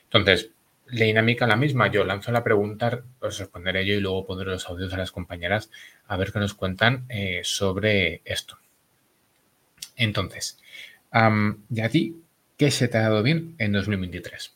Entonces, 0.05 0.51
la 0.87 1.05
dinámica 1.05 1.46
la 1.46 1.57
misma. 1.57 1.88
Yo 1.88 2.05
lanzo 2.05 2.33
la 2.33 2.42
pregunta, 2.42 3.03
os 3.20 3.38
responderé 3.38 3.85
yo 3.85 3.92
y 3.92 4.01
luego 4.01 4.24
pondré 4.24 4.46
los 4.46 4.66
audios 4.66 4.94
a 4.94 4.96
las 4.96 5.12
compañeras 5.12 5.70
a 6.07 6.16
ver 6.16 6.33
qué 6.33 6.38
nos 6.38 6.55
cuentan 6.55 7.05
eh, 7.11 7.42
sobre 7.44 8.22
esto. 8.24 8.57
Entonces, 9.94 10.59
¿y 11.12 11.81
a 11.83 11.88
ti 11.90 12.22
qué 12.57 12.70
se 12.70 12.88
te 12.88 12.96
ha 12.96 13.03
dado 13.03 13.22
bien 13.22 13.57
en 13.59 13.72
2023? 13.72 14.55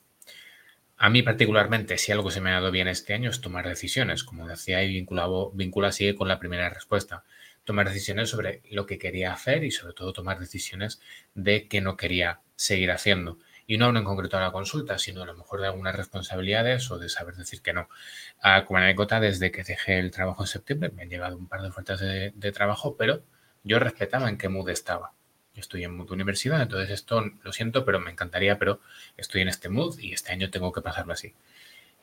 A 0.97 1.11
mí 1.11 1.23
particularmente, 1.23 1.99
si 1.99 2.11
algo 2.11 2.31
se 2.31 2.41
me 2.41 2.49
ha 2.49 2.55
dado 2.55 2.71
bien 2.71 2.89
este 2.89 3.13
año 3.13 3.29
es 3.29 3.43
tomar 3.43 3.69
decisiones, 3.69 4.25
como 4.25 4.49
decía 4.49 4.83
y 4.83 5.05
vincula 5.53 5.89
así 5.89 6.15
con 6.15 6.29
la 6.29 6.39
primera 6.39 6.71
respuesta 6.71 7.23
tomar 7.65 7.89
decisiones 7.89 8.31
sobre 8.31 8.63
lo 8.71 8.87
que 8.87 8.99
quería 8.99 9.33
hacer 9.33 9.65
y 9.65 9.71
sobre 9.71 9.95
todo 9.95 10.13
tomar 10.13 10.39
decisiones 10.39 11.01
de 11.35 11.69
qué 11.69 11.81
no 11.81 11.97
quería 11.97 12.41
seguir 12.57 12.91
haciendo. 12.91 13.39
Y 13.67 13.79
no 13.79 13.87
hablo 13.87 14.01
en 14.01 14.05
concreto 14.05 14.37
de 14.37 14.43
la 14.43 14.53
consulta, 14.53 14.99
sino 14.99 15.23
a 15.23 15.27
lo 15.27 15.35
mejor 15.35 15.61
de 15.61 15.67
algunas 15.69 15.95
responsabilidades 15.95 16.91
o 16.91 16.99
de 16.99 17.09
saber 17.09 17.37
decir 17.37 17.63
que 17.63 17.73
no. 17.73 17.89
Ah, 18.41 18.65
como 18.67 18.79
anécdota, 18.79 19.21
desde 19.21 19.51
que 19.53 19.63
dejé 19.63 19.99
el 19.99 20.11
trabajo 20.11 20.43
en 20.43 20.49
septiembre 20.49 20.91
me 20.91 21.03
han 21.03 21.09
llegado 21.09 21.37
un 21.37 21.49
par 21.49 21.63
de 21.63 21.69
ofertas 21.69 22.01
de, 22.01 22.53
trabajo, 22.53 22.97
pero 22.97 23.23
yo 23.63 23.79
respetaba 23.79 24.29
en 24.29 24.39
qué 24.39 24.49
mood 24.49 24.69
estaba. 24.69 25.15
Yo 25.55 25.61
estoy 25.61 25.85
en 25.85 25.97
mood 25.97 26.11
universidad, 26.11 26.63
entonces 26.63 26.91
esto 26.91 27.25
lo 27.43 27.53
siento, 27.53 27.85
pero 27.85 28.01
me 28.01 28.11
encantaría, 28.11 28.59
pero 28.59 28.81
estoy 29.17 29.43
en 29.43 29.49
este 29.49 29.69
mood 29.69 29.99
y 29.99 30.13
este 30.13 30.33
año 30.33 30.51
tengo 30.51 30.73
que 30.73 30.83
pasarlo 30.83 31.13
así. 31.13 31.35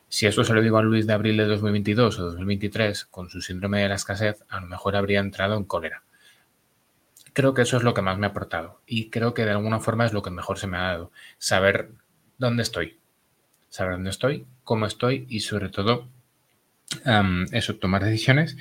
Si 0.10 0.26
eso 0.26 0.44
se 0.44 0.54
lo 0.54 0.62
digo 0.62 0.78
a 0.78 0.84
Luis 0.84 1.08
de 1.08 1.14
abril 1.14 1.38
de 1.38 1.46
2022 1.46 2.20
o 2.20 2.24
2023 2.32 3.06
con 3.06 3.30
su 3.30 3.42
síndrome 3.42 3.82
de 3.82 3.90
la 3.90 3.96
escasez, 3.96 4.44
a 4.50 4.60
lo 4.60 4.68
mejor 4.68 4.96
habría 4.96 5.20
entrado 5.20 5.56
en 5.56 5.66
cólera. 5.66 6.04
Creo 7.34 7.54
que 7.54 7.62
eso 7.62 7.78
es 7.78 7.84
lo 7.84 7.94
que 7.94 8.02
más 8.02 8.18
me 8.18 8.26
ha 8.26 8.30
aportado 8.30 8.82
y 8.88 9.10
creo 9.12 9.34
que 9.34 9.46
de 9.46 9.52
alguna 9.52 9.80
forma 9.80 10.06
es 10.06 10.14
lo 10.14 10.24
que 10.24 10.32
mejor 10.32 10.58
se 10.58 10.68
me 10.68 10.78
ha 10.78 10.82
dado. 10.82 11.12
Saber 11.38 11.92
dónde 12.40 12.64
estoy, 12.64 13.00
saber 13.70 13.94
dónde 13.94 14.10
estoy, 14.10 14.46
cómo 14.64 14.88
estoy 14.88 15.26
y 15.30 15.42
sobre 15.42 15.70
todo 15.70 16.08
eso, 17.52 17.76
tomar 17.76 18.04
decisiones 18.04 18.58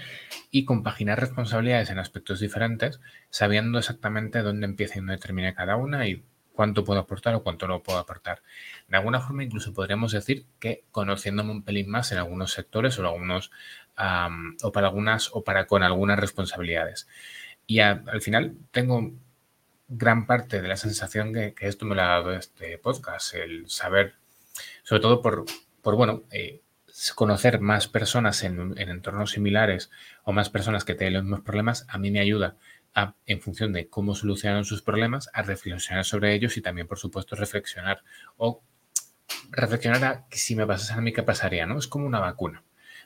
y 0.51 0.67
compaginar 0.67 1.19
responsabilidades 1.19 1.89
en 1.89 1.99
aspectos 1.99 2.41
diferentes, 2.41 3.01
sabiendo 3.31 3.79
exactamente 3.79 4.43
dónde 4.43 4.67
empieza 4.67 4.97
y 4.97 4.99
dónde 4.99 5.17
termina 5.17 5.55
cada 5.55 5.77
una 5.77 6.07
y 6.07 6.23
cuánto 6.59 6.83
puedo 6.83 6.99
aportar 6.99 7.37
o 7.37 7.45
cuánto 7.45 7.69
no 7.69 7.85
puedo 7.85 8.01
aportar. 8.01 8.43
De 8.89 8.97
alguna 8.97 9.21
forma, 9.21 9.45
incluso 9.45 9.73
podríamos 9.73 10.11
decir 10.11 10.45
que 10.59 10.83
conociéndome 10.91 11.53
un 11.53 11.63
pelín 11.63 11.89
más 11.89 12.11
en 12.11 12.19
algunos 12.19 12.53
sectores 12.53 12.99
o 12.99 13.07
algunos 13.07 13.53
o 14.65 14.73
para 14.73 14.89
algunas 14.89 15.31
o 15.33 15.45
para 15.45 15.69
con 15.69 15.85
algunas 15.85 16.19
responsabilidades. 16.19 17.07
Y 17.65 17.79
al 17.79 18.21
final 18.23 18.57
tengo 18.73 19.13
gran 19.87 20.27
parte 20.27 20.61
de 20.61 20.67
la 20.67 20.77
sensación 20.77 21.33
que, 21.33 21.55
esto 21.61 21.87
me 21.87 21.95
lo 21.95 22.03
ha 22.03 22.07
dado 22.07 22.33
este 22.33 22.77
podcast, 22.79 23.35
el 23.35 23.71
saber, 23.71 24.15
sobre 24.83 25.01
todo 25.01 25.23
por, 25.23 25.45
por 25.81 25.95
bueno, 25.95 26.25
eh, 26.33 26.63
conocer 27.15 27.61
más 27.61 27.87
personas 27.87 28.43
en, 28.43 28.77
en, 28.77 28.89
entornos 28.89 29.31
similares 29.31 29.93
o 30.25 30.33
más 30.33 30.51
personas 30.51 30.85
que 30.85 30.97
tienen 30.97 31.15
los 31.15 31.23
mismos 31.23 31.43
problemas, 31.43 31.87
a 31.89 31.99
mí 31.99 32.11
me 32.11 32.19
ayuda 32.19 32.57
en 33.27 33.41
función 33.41 33.73
de 33.73 33.89
cómo 33.89 34.15
solucionan 34.15 34.65
sus 34.65 34.83
problemas, 34.83 35.29
a 35.33 35.43
reflexionar 35.43 36.05
sobre 36.05 36.35
ellos 36.35 36.57
y 36.57 36.63
también, 36.63 36.87
por 36.87 36.99
supuesto, 36.99 37.37
reflexionar 37.37 38.03
o 38.37 38.63
reflexionar 39.51 40.05
a 40.05 40.27
si 40.31 40.55
me 40.57 40.67
pasase 40.67 40.93
a 40.95 41.01
mí, 41.01 41.13
¿qué 41.13 41.23
pasaría? 41.23 41.67
¿no? 41.67 41.79
Es 41.79 41.87
como 41.87 42.07
una 42.07 42.21
vacuna. 42.21 42.65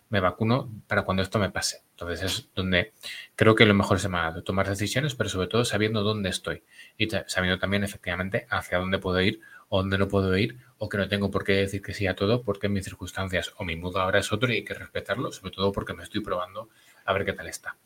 Me 0.09 0.21
vacuno 0.21 0.71
para 0.87 1.03
cuando 1.03 1.23
esto 1.23 1.39
me 1.39 1.51
pase. 1.51 1.85
Entonces 1.91 2.23
es 2.23 2.51
donde 2.55 2.93
creo 3.35 3.55
que 3.55 3.65
lo 3.65 3.75
mejor 3.75 3.99
dado, 4.11 4.43
tomar 4.43 4.69
decisiones, 4.69 5.15
pero 5.15 5.31
sobre 5.31 5.49
todo 5.49 5.65
sabiendo 5.65 6.03
dónde 6.03 6.29
estoy 6.29 6.65
y 6.99 7.09
sabiendo 7.27 7.59
también 7.59 7.83
efectivamente 7.83 8.47
hacia 8.51 8.79
dónde 8.79 8.99
puedo 8.99 9.21
ir 9.23 9.41
o 9.69 9.79
dónde 9.79 9.97
no 9.97 10.09
puedo 10.09 10.37
ir 10.37 10.59
o 10.77 10.89
que 10.89 10.99
no 10.99 11.09
tengo 11.09 11.31
por 11.31 11.45
qué 11.45 11.53
decir 11.53 11.81
que 11.81 11.95
sí 11.95 12.07
a 12.07 12.15
todo 12.15 12.43
porque 12.43 12.69
mis 12.69 12.85
circunstancias 12.85 13.55
o 13.57 13.65
mi 13.65 13.77
mundo 13.77 14.01
ahora 14.01 14.19
es 14.19 14.33
otro 14.33 14.53
y 14.53 14.57
hay 14.57 14.65
que 14.65 14.75
respetarlo, 14.75 15.33
sobre 15.33 15.53
todo 15.53 15.73
porque 15.73 15.95
me 15.95 16.03
estoy 16.03 16.21
probando 16.21 16.69
a 17.07 17.13
ver 17.15 17.25
qué 17.25 17.33
tal 17.33 17.47
está. 17.47 17.79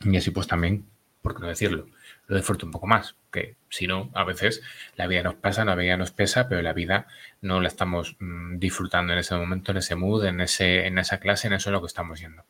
Y 0.00 0.16
así 0.16 0.32
pues 0.32 0.46
también 0.46 0.86
por 1.22 1.34
qué 1.34 1.40
no 1.40 1.48
decirlo, 1.48 1.86
lo 2.26 2.36
disfruto 2.36 2.66
un 2.66 2.72
poco 2.72 2.86
más, 2.86 3.16
que 3.30 3.56
si 3.68 3.86
no, 3.86 4.10
a 4.14 4.24
veces 4.24 4.62
la 4.96 5.06
vida 5.06 5.22
nos 5.22 5.36
pasa, 5.36 5.64
la 5.64 5.74
vida 5.74 5.96
nos 5.96 6.10
pesa, 6.10 6.48
pero 6.48 6.60
la 6.62 6.72
vida 6.72 7.06
no 7.40 7.60
la 7.60 7.68
estamos 7.68 8.16
mm, 8.18 8.58
disfrutando 8.58 9.12
en 9.12 9.20
ese 9.20 9.34
momento, 9.36 9.70
en 9.70 9.78
ese 9.78 9.94
mood, 9.94 10.24
en, 10.26 10.40
ese, 10.40 10.86
en 10.86 10.98
esa 10.98 11.18
clase, 11.18 11.46
en 11.46 11.54
eso 11.54 11.70
es 11.70 11.72
lo 11.72 11.80
que 11.80 11.86
estamos 11.86 12.20
yendo. 12.20 12.44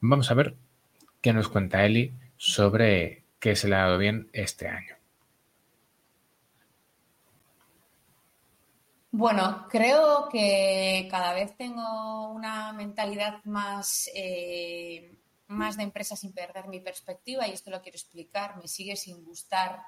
Vamos 0.00 0.30
a 0.30 0.34
ver 0.34 0.54
qué 1.20 1.32
nos 1.32 1.48
cuenta 1.48 1.84
Eli 1.84 2.12
sobre 2.36 3.22
qué 3.38 3.54
se 3.54 3.68
le 3.68 3.76
ha 3.76 3.84
dado 3.84 3.98
bien 3.98 4.28
este 4.32 4.68
año. 4.68 4.96
Bueno, 9.16 9.68
creo 9.70 10.28
que 10.28 11.06
cada 11.08 11.34
vez 11.34 11.56
tengo 11.56 12.32
una 12.32 12.72
mentalidad 12.72 13.44
más, 13.44 14.10
eh, 14.12 15.18
más 15.54 15.76
de 15.76 15.84
empresa 15.84 16.16
sin 16.16 16.32
perder 16.32 16.68
mi 16.68 16.80
perspectiva 16.80 17.46
y 17.46 17.52
esto 17.52 17.70
lo 17.70 17.80
quiero 17.82 17.96
explicar. 17.96 18.56
Me 18.56 18.68
sigue 18.68 18.96
sin 18.96 19.24
gustar 19.24 19.82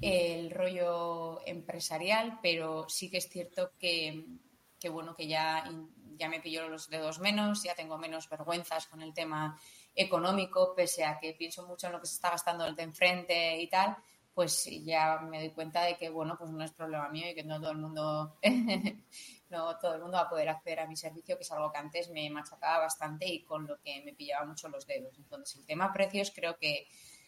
el 0.00 0.50
rollo 0.50 1.40
empresarial, 1.46 2.38
pero 2.42 2.88
sí 2.88 3.10
que 3.10 3.18
es 3.18 3.28
cierto 3.28 3.72
que, 3.78 4.26
bueno, 4.90 5.16
que 5.16 5.26
ya, 5.26 5.70
ya 6.16 6.28
me 6.28 6.40
pillo 6.40 6.68
los 6.68 6.90
dedos 6.90 7.20
menos, 7.20 7.62
ya 7.62 7.74
tengo 7.74 7.96
menos 7.96 8.28
vergüenzas 8.28 8.86
con 8.86 9.00
el 9.00 9.14
tema 9.14 9.58
económico, 9.94 10.74
pese 10.74 11.04
a 11.04 11.18
que 11.18 11.32
pienso 11.32 11.66
mucho 11.66 11.86
en 11.86 11.94
lo 11.94 12.00
que 12.00 12.06
se 12.06 12.16
está 12.16 12.30
gastando 12.30 12.66
el 12.66 12.76
de 12.76 12.82
enfrente 12.82 13.60
y 13.60 13.68
tal 13.68 13.96
pues 14.34 14.68
ya 14.84 15.20
me 15.20 15.38
doy 15.38 15.50
cuenta 15.50 15.84
de 15.84 15.96
que, 15.96 16.10
bueno, 16.10 16.36
pues 16.36 16.50
no 16.50 16.64
es 16.64 16.72
problema 16.72 17.08
mío 17.08 17.30
y 17.30 17.34
que 17.34 17.44
no 17.44 17.60
todo 17.60 17.70
el 17.70 17.78
mundo, 17.78 18.36
no 19.54 19.78
todo 19.78 19.94
el 19.94 20.02
mundo 20.02 20.16
va 20.16 20.24
a 20.24 20.28
poder 20.28 20.48
acceder 20.48 20.80
a 20.80 20.86
mi 20.86 20.96
servicio, 20.96 21.36
que 21.36 21.42
es 21.42 21.52
algo 21.52 21.72
que 21.72 21.78
antes 21.78 22.10
me 22.10 22.28
machacaba 22.30 22.80
bastante 22.80 23.26
y 23.26 23.44
con 23.44 23.66
lo 23.66 23.80
que 23.80 24.02
me 24.04 24.12
pillaba 24.12 24.44
mucho 24.44 24.68
los 24.68 24.86
dedos. 24.86 25.16
Entonces, 25.16 25.56
el 25.56 25.64
tema 25.64 25.92
precios 25.92 26.32
creo 26.34 26.58
que 26.58 26.86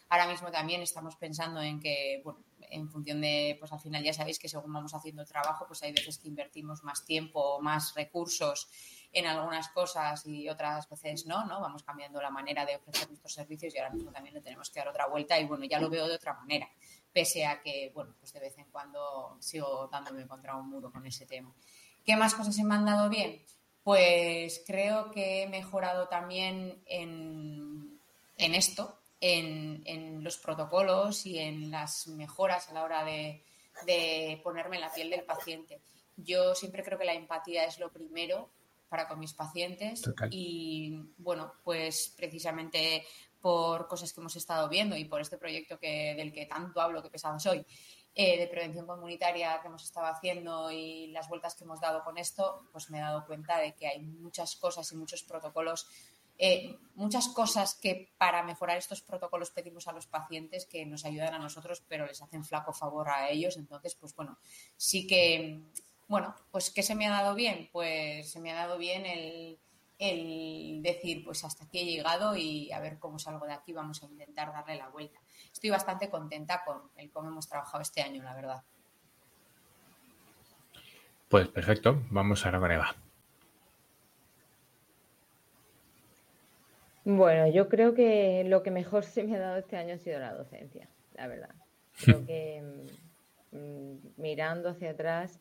ahora 0.09 0.27
mismo 0.27 0.51
también 0.51 0.81
estamos 0.81 1.15
pensando 1.15 1.61
en 1.61 1.79
que, 1.79 2.21
bueno, 2.23 2.43
en 2.69 2.89
función 2.89 3.21
de, 3.21 3.55
pues 3.59 3.71
al 3.71 3.79
final 3.79 4.03
ya 4.03 4.13
sabéis 4.13 4.39
que 4.39 4.49
según 4.49 4.73
vamos 4.73 4.93
haciendo 4.93 5.25
trabajo, 5.25 5.65
pues 5.67 5.81
hay 5.83 5.93
veces 5.93 6.17
que 6.17 6.27
invertimos 6.27 6.83
más 6.83 7.05
tiempo 7.05 7.39
o 7.39 7.61
más 7.61 7.93
recursos 7.95 8.69
en 9.13 9.25
algunas 9.25 9.69
cosas 9.69 10.25
y 10.25 10.49
otras 10.49 10.89
veces 10.89 11.25
no, 11.25 11.45
¿no? 11.45 11.61
Vamos 11.61 11.83
cambiando 11.83 12.21
la 12.21 12.29
manera 12.29 12.65
de 12.65 12.75
ofrecer 12.75 13.07
nuestros 13.07 13.33
servicios 13.33 13.73
y 13.73 13.77
ahora 13.77 13.93
mismo 13.93 14.11
también 14.11 14.35
le 14.35 14.41
tenemos 14.41 14.69
que 14.69 14.79
dar 14.79 14.89
otra 14.89 15.07
vuelta 15.07 15.39
y 15.39 15.45
bueno, 15.45 15.63
ya 15.63 15.79
lo 15.79 15.89
veo 15.89 16.07
de 16.07 16.15
otra 16.15 16.33
manera 16.33 16.69
pese 17.17 17.47
a 17.47 17.59
que, 17.63 17.91
bueno, 17.95 18.13
pues 18.19 18.31
de 18.31 18.39
vez 18.39 18.55
en 18.59 18.69
cuando 18.69 19.37
sigo 19.39 19.89
dándome 19.91 20.27
contra 20.27 20.55
un 20.55 20.69
muro 20.69 20.91
con 20.91 21.03
ese 21.07 21.25
tema. 21.25 21.51
¿Qué 22.07 22.15
más 22.15 22.33
cosas 22.35 22.55
se 22.55 22.63
me 22.63 22.73
han 22.73 22.85
dado 22.85 23.09
bien? 23.09 23.43
Pues 23.83 24.63
creo 24.65 25.11
que 25.11 25.43
he 25.43 25.47
mejorado 25.49 26.07
también 26.07 26.81
en, 26.85 27.99
esto, 28.37 28.97
en, 29.19 30.23
los 30.23 30.37
protocolos 30.37 31.25
y 31.25 31.37
en 31.37 31.69
las 31.69 32.07
mejoras 32.07 32.69
a 32.69 32.73
la 32.75 32.83
hora 32.85 33.03
de, 33.03 33.43
ponerme 34.41 34.77
en 34.77 34.83
la 34.83 34.93
piel 34.93 35.09
del 35.09 35.25
paciente. 35.25 35.81
Yo 36.15 36.55
siempre 36.55 36.81
creo 36.81 36.97
que 36.97 37.03
la 37.03 37.13
empatía 37.13 37.65
es 37.65 37.77
lo 37.77 37.91
primero 37.91 38.51
para 38.87 39.09
con 39.09 39.19
mis 39.19 39.33
pacientes 39.33 40.01
y 40.31 40.97
bueno, 41.17 41.55
pues 41.65 42.13
precisamente 42.15 43.05
por 43.41 43.87
cosas 43.89 44.13
que 44.13 44.21
hemos 44.21 44.37
estado 44.37 44.69
viendo 44.69 44.95
y 44.95 45.03
por 45.03 45.19
este 45.19 45.37
proyecto 45.37 45.77
que, 45.77 46.15
del 46.15 46.31
que 46.31 46.45
tanto 46.45 46.79
hablo, 46.79 47.03
que 47.03 47.09
pesado 47.09 47.37
soy, 47.37 47.65
eh, 48.19 48.35
de 48.35 48.47
prevención 48.47 48.87
comunitaria 48.87 49.61
que 49.61 49.67
hemos 49.67 49.83
estado 49.83 50.07
haciendo 50.07 50.71
y 50.71 51.05
las 51.11 51.29
vueltas 51.29 51.53
que 51.53 51.65
hemos 51.65 51.79
dado 51.79 52.03
con 52.03 52.17
esto, 52.17 52.67
pues 52.71 52.89
me 52.89 52.97
he 52.97 53.01
dado 53.01 53.27
cuenta 53.27 53.59
de 53.59 53.75
que 53.75 53.85
hay 53.87 53.99
muchas 53.99 54.55
cosas 54.55 54.91
y 54.91 54.95
muchos 54.95 55.21
protocolos, 55.21 55.87
eh, 56.39 56.79
muchas 56.95 57.27
cosas 57.27 57.75
que 57.75 58.11
para 58.17 58.41
mejorar 58.41 58.75
estos 58.79 59.01
protocolos 59.01 59.51
pedimos 59.51 59.87
a 59.87 59.91
los 59.91 60.07
pacientes 60.07 60.65
que 60.65 60.83
nos 60.83 61.05
ayudan 61.05 61.35
a 61.35 61.37
nosotros, 61.37 61.83
pero 61.87 62.07
les 62.07 62.19
hacen 62.19 62.43
flaco 62.43 62.73
favor 62.73 63.07
a 63.07 63.29
ellos. 63.29 63.55
Entonces, 63.55 63.93
pues 63.93 64.15
bueno, 64.15 64.39
sí 64.75 65.05
que, 65.05 65.61
bueno, 66.07 66.33
pues 66.49 66.71
¿qué 66.71 66.81
se 66.81 66.95
me 66.95 67.05
ha 67.05 67.11
dado 67.11 67.35
bien? 67.35 67.69
Pues 67.71 68.31
se 68.31 68.39
me 68.39 68.51
ha 68.51 68.55
dado 68.55 68.79
bien 68.79 69.05
el 69.05 69.59
el 69.99 70.81
decir, 70.83 71.23
pues 71.23 71.43
hasta 71.43 71.65
aquí 71.65 71.79
he 71.79 71.85
llegado 71.85 72.35
y 72.35 72.71
a 72.71 72.79
ver 72.79 72.99
cómo 72.99 73.17
salgo 73.17 73.45
de 73.45 73.53
aquí, 73.53 73.73
vamos 73.73 74.01
a 74.03 74.05
intentar 74.05 74.51
darle 74.51 74.75
la 74.75 74.89
vuelta. 74.89 75.19
Estoy 75.51 75.69
bastante 75.69 76.09
contenta 76.09 76.63
con 76.65 76.91
el 76.95 77.09
cómo 77.09 77.29
hemos 77.29 77.47
trabajado 77.47 77.81
este 77.81 78.01
año, 78.01 78.23
la 78.23 78.35
verdad. 78.35 78.63
Pues 81.29 81.47
perfecto, 81.47 82.03
vamos 82.09 82.45
ahora 82.45 82.59
con 82.59 82.71
Eva. 82.71 82.95
Bueno, 87.03 87.47
yo 87.47 87.69
creo 87.69 87.93
que 87.93 88.43
lo 88.45 88.63
que 88.63 88.71
mejor 88.71 89.05
se 89.05 89.23
me 89.23 89.37
ha 89.37 89.39
dado 89.39 89.57
este 89.57 89.77
año 89.77 89.95
ha 89.95 89.97
sido 89.97 90.19
la 90.19 90.33
docencia, 90.33 90.89
la 91.13 91.27
verdad. 91.27 91.55
Creo 92.03 92.25
que 92.27 92.85
mm, 93.51 94.21
mirando 94.21 94.69
hacia 94.69 94.91
atrás 94.91 95.39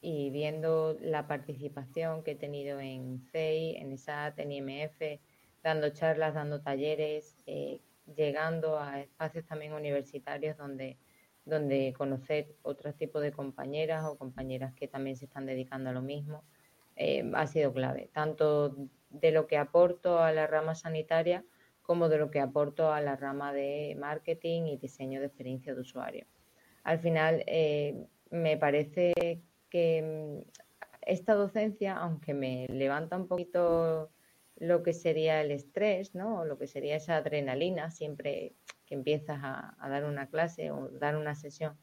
y 0.00 0.30
viendo 0.30 0.96
la 1.00 1.26
participación 1.26 2.22
que 2.22 2.32
he 2.32 2.36
tenido 2.36 2.80
en 2.80 3.20
CEI, 3.32 3.76
en 3.76 3.92
ESAT, 3.92 4.38
en 4.38 4.52
IMF, 4.52 5.20
dando 5.62 5.90
charlas, 5.90 6.34
dando 6.34 6.60
talleres, 6.60 7.36
eh, 7.46 7.80
llegando 8.16 8.78
a 8.78 9.00
espacios 9.00 9.44
también 9.44 9.72
universitarios 9.72 10.56
donde, 10.56 10.98
donde 11.44 11.92
conocer 11.96 12.54
otro 12.62 12.94
tipo 12.94 13.20
de 13.20 13.32
compañeras 13.32 14.04
o 14.04 14.16
compañeras 14.16 14.72
que 14.74 14.88
también 14.88 15.16
se 15.16 15.26
están 15.26 15.46
dedicando 15.46 15.90
a 15.90 15.92
lo 15.92 16.02
mismo, 16.02 16.44
eh, 16.96 17.30
ha 17.34 17.46
sido 17.46 17.72
clave, 17.72 18.10
tanto 18.12 18.74
de 19.10 19.30
lo 19.30 19.46
que 19.46 19.56
aporto 19.56 20.18
a 20.18 20.32
la 20.32 20.46
rama 20.46 20.74
sanitaria 20.74 21.44
como 21.82 22.08
de 22.08 22.18
lo 22.18 22.30
que 22.30 22.40
aporto 22.40 22.92
a 22.92 23.00
la 23.00 23.16
rama 23.16 23.52
de 23.52 23.96
marketing 23.98 24.64
y 24.64 24.76
diseño 24.76 25.20
de 25.20 25.26
experiencia 25.26 25.74
de 25.74 25.80
usuario. 25.80 26.26
Al 26.82 26.98
final, 26.98 27.44
eh, 27.46 28.06
me 28.30 28.56
parece 28.56 29.40
que 29.70 30.44
mm, 30.44 30.50
esta 31.02 31.34
docencia, 31.34 31.96
aunque 31.96 32.34
me 32.34 32.66
levanta 32.68 33.16
un 33.16 33.28
poquito 33.28 34.10
lo 34.56 34.82
que 34.82 34.92
sería 34.92 35.40
el 35.40 35.50
estrés, 35.50 36.14
¿no? 36.14 36.40
O 36.40 36.44
lo 36.44 36.58
que 36.58 36.66
sería 36.66 36.96
esa 36.96 37.16
adrenalina 37.16 37.90
siempre 37.90 38.54
que 38.86 38.94
empiezas 38.94 39.38
a, 39.42 39.76
dar 39.88 40.04
una 40.04 40.28
clase 40.28 40.70
o 40.70 40.88
dar 40.88 41.16
una 41.16 41.34
sesión, 41.34 41.76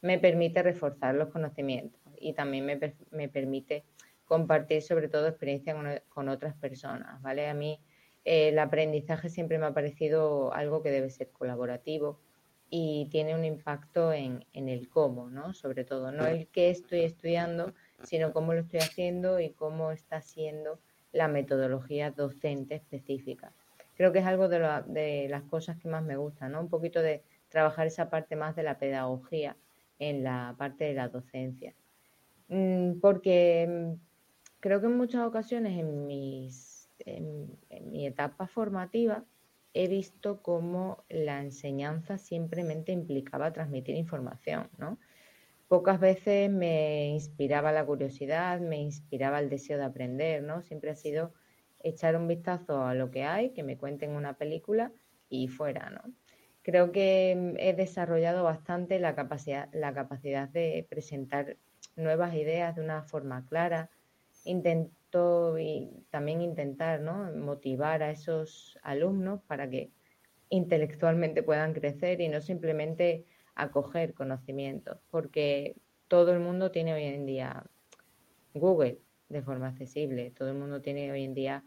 me 0.00 0.18
permite 0.18 0.62
reforzar 0.62 1.14
los 1.14 1.28
conocimientos 1.28 2.00
y 2.18 2.32
también 2.32 2.66
me, 3.10 3.28
permite 3.28 3.84
compartir 4.24 4.82
sobre 4.82 5.08
todo 5.08 5.28
experiencia 5.28 5.76
con, 6.08 6.28
otras 6.28 6.54
personas, 6.56 7.20
¿vale? 7.20 7.48
A 7.48 7.54
mí 7.54 7.80
eh, 8.24 8.48
el 8.48 8.58
aprendizaje 8.58 9.28
siempre 9.28 9.58
me 9.58 9.66
ha 9.66 9.74
parecido 9.74 10.54
algo 10.54 10.82
que 10.82 10.90
debe 10.90 11.10
ser 11.10 11.30
colaborativo, 11.30 12.20
y 12.74 13.04
tiene 13.10 13.34
un 13.34 13.44
impacto 13.44 14.14
en, 14.14 14.46
el 14.54 14.88
cómo, 14.88 15.28
¿no? 15.28 15.52
Sobre 15.52 15.84
todo, 15.84 16.10
no 16.10 16.24
el 16.26 16.48
qué 16.48 16.70
estoy 16.70 17.00
estudiando, 17.00 17.74
sino 18.02 18.32
cómo 18.32 18.54
lo 18.54 18.60
estoy 18.60 18.80
haciendo 18.80 19.40
y 19.40 19.50
cómo 19.50 19.92
está 19.92 20.22
siendo 20.22 20.78
la 21.12 21.28
metodología 21.28 22.12
docente 22.12 22.76
específica. 22.76 23.52
Creo 23.94 24.10
que 24.10 24.20
es 24.20 24.24
algo 24.24 24.48
de, 24.48 25.26
las 25.28 25.42
cosas 25.42 25.76
que 25.76 25.88
más 25.88 26.02
me 26.02 26.16
gustan, 26.16 26.52
¿no? 26.52 26.62
Un 26.62 26.70
poquito 26.70 27.02
de 27.02 27.22
trabajar 27.50 27.88
esa 27.88 28.08
parte 28.08 28.36
más 28.36 28.56
de 28.56 28.62
la 28.62 28.78
pedagogía 28.78 29.54
en 29.98 30.24
la 30.24 30.54
parte 30.56 30.84
de 30.84 30.94
la 30.94 31.08
docencia. 31.08 31.74
Mm, 32.48 33.00
porque 33.00 33.68
mm, 33.68 34.00
creo 34.60 34.80
que 34.80 34.86
en 34.86 34.96
muchas 34.96 35.26
ocasiones 35.26 35.78
en, 35.78 36.06
mis, 36.06 36.88
en 37.04 37.54
mi 37.90 38.06
etapa 38.06 38.46
formativa 38.46 39.26
he 39.74 39.88
visto 39.88 40.42
cómo 40.42 41.04
la 41.08 41.40
enseñanza 41.40 42.18
simplemente 42.18 42.92
implicaba 42.92 43.52
transmitir 43.52 43.96
información, 43.96 44.68
¿no? 44.78 44.98
Pocas 45.68 45.98
veces 45.98 46.50
me 46.50 47.08
inspiraba 47.08 47.72
la 47.72 47.86
curiosidad, 47.86 48.60
me 48.60 48.76
inspiraba 48.76 49.40
el 49.40 49.48
deseo 49.48 49.78
de 49.78 49.84
aprender, 49.84 50.42
¿no? 50.42 50.60
Siempre 50.62 50.90
ha 50.90 50.94
sido 50.94 51.32
echar 51.82 52.16
un 52.16 52.28
vistazo 52.28 52.84
a 52.84 52.94
lo 52.94 53.10
que 53.10 53.24
hay, 53.24 53.50
que 53.50 53.62
me 53.62 53.78
cuenten 53.78 54.10
una 54.10 54.34
película 54.34 54.92
y 55.28 55.48
fuera, 55.48 55.88
¿no? 55.90 56.12
Creo 56.62 56.92
que 56.92 57.54
he 57.58 57.72
desarrollado 57.72 58.44
bastante 58.44 59.00
la 59.00 59.14
capacidad, 59.14 59.68
la 59.72 59.92
capacidad 59.94 60.48
de 60.48 60.86
presentar 60.88 61.56
nuevas 61.96 62.34
ideas 62.34 62.76
de 62.76 62.82
una 62.82 63.02
forma 63.02 63.46
clara, 63.46 63.90
y 64.44 66.04
también 66.10 66.40
intentar 66.40 67.00
motivar 67.34 68.02
a 68.02 68.10
esos 68.10 68.78
alumnos 68.82 69.40
para 69.46 69.68
que 69.68 69.90
intelectualmente 70.48 71.42
puedan 71.42 71.72
crecer 71.72 72.20
y 72.20 72.28
no 72.28 72.40
simplemente 72.40 73.24
acoger 73.54 74.14
conocimientos, 74.14 74.98
porque 75.10 75.76
todo 76.08 76.32
el 76.32 76.40
mundo 76.40 76.70
tiene 76.70 76.94
hoy 76.94 77.04
en 77.04 77.26
día 77.26 77.64
Google 78.54 78.98
de 79.28 79.42
forma 79.42 79.68
accesible, 79.68 80.30
todo 80.30 80.50
el 80.50 80.56
mundo 80.56 80.82
tiene 80.82 81.10
hoy 81.10 81.24
en 81.24 81.34
día 81.34 81.64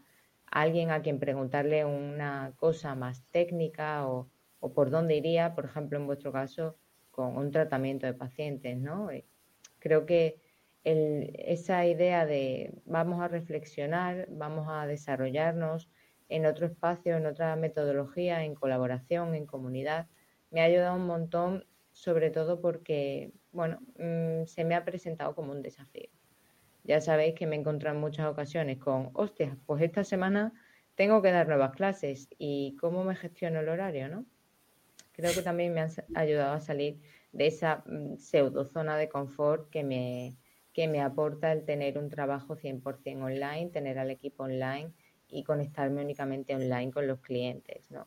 alguien 0.50 0.90
a 0.90 1.02
quien 1.02 1.18
preguntarle 1.18 1.84
una 1.84 2.52
cosa 2.56 2.94
más 2.94 3.24
técnica 3.32 4.08
o, 4.08 4.30
o 4.60 4.72
por 4.72 4.90
dónde 4.90 5.16
iría, 5.16 5.54
por 5.54 5.64
ejemplo, 5.64 5.98
en 5.98 6.06
vuestro 6.06 6.32
caso, 6.32 6.76
con 7.10 7.36
un 7.36 7.50
tratamiento 7.50 8.06
de 8.06 8.14
pacientes, 8.14 8.76
¿no? 8.76 9.10
Eh, 9.10 9.26
creo 9.78 10.06
que 10.06 10.40
esa 10.86 11.84
idea 11.84 12.26
de 12.26 12.72
vamos 12.84 13.20
a 13.20 13.26
reflexionar, 13.26 14.28
vamos 14.30 14.68
a 14.70 14.86
desarrollarnos 14.86 15.90
en 16.28 16.46
otro 16.46 16.66
espacio, 16.66 17.16
en 17.16 17.26
otra 17.26 17.56
metodología, 17.56 18.44
en 18.44 18.54
colaboración, 18.54 19.34
en 19.34 19.46
comunidad, 19.46 20.06
me 20.50 20.60
ha 20.60 20.64
ayudado 20.64 20.94
un 20.94 21.06
montón, 21.06 21.66
sobre 21.90 22.30
todo 22.30 22.60
porque, 22.60 23.32
bueno, 23.50 23.80
mm, 23.98 24.46
se 24.46 24.64
me 24.64 24.76
ha 24.76 24.84
presentado 24.84 25.34
como 25.34 25.52
un 25.52 25.62
desafío. 25.62 26.08
Ya 26.84 27.00
sabéis 27.00 27.34
que 27.34 27.46
me 27.46 27.56
he 27.56 27.58
encontrado 27.58 27.96
en 27.96 28.00
muchas 28.00 28.26
ocasiones 28.26 28.78
con, 28.78 29.10
hostias, 29.14 29.56
pues 29.66 29.82
esta 29.82 30.04
semana 30.04 30.52
tengo 30.94 31.20
que 31.20 31.32
dar 31.32 31.48
nuevas 31.48 31.72
clases 31.72 32.28
y 32.38 32.76
cómo 32.80 33.02
me 33.02 33.16
gestiono 33.16 33.58
el 33.58 33.68
horario, 33.68 34.08
¿no? 34.08 34.24
Creo 35.12 35.34
que 35.34 35.42
también 35.42 35.74
me 35.74 35.80
han 35.80 35.90
ayudado 36.14 36.54
a 36.54 36.60
salir 36.60 37.00
de 37.32 37.48
esa 37.48 37.82
mm, 37.86 38.18
pseudo 38.18 38.64
zona 38.64 38.96
de 38.96 39.08
confort 39.08 39.68
que 39.70 39.82
me, 39.82 40.36
que 40.76 40.88
me 40.88 41.00
aporta 41.00 41.52
el 41.52 41.64
tener 41.64 41.96
un 41.96 42.10
trabajo 42.10 42.54
100% 42.54 43.24
online, 43.24 43.70
tener 43.70 43.98
al 43.98 44.10
equipo 44.10 44.44
online 44.44 44.92
y 45.26 45.42
conectarme 45.42 46.02
únicamente 46.02 46.54
online 46.54 46.92
con 46.92 47.06
los 47.06 47.20
clientes, 47.20 47.90
¿no? 47.90 48.06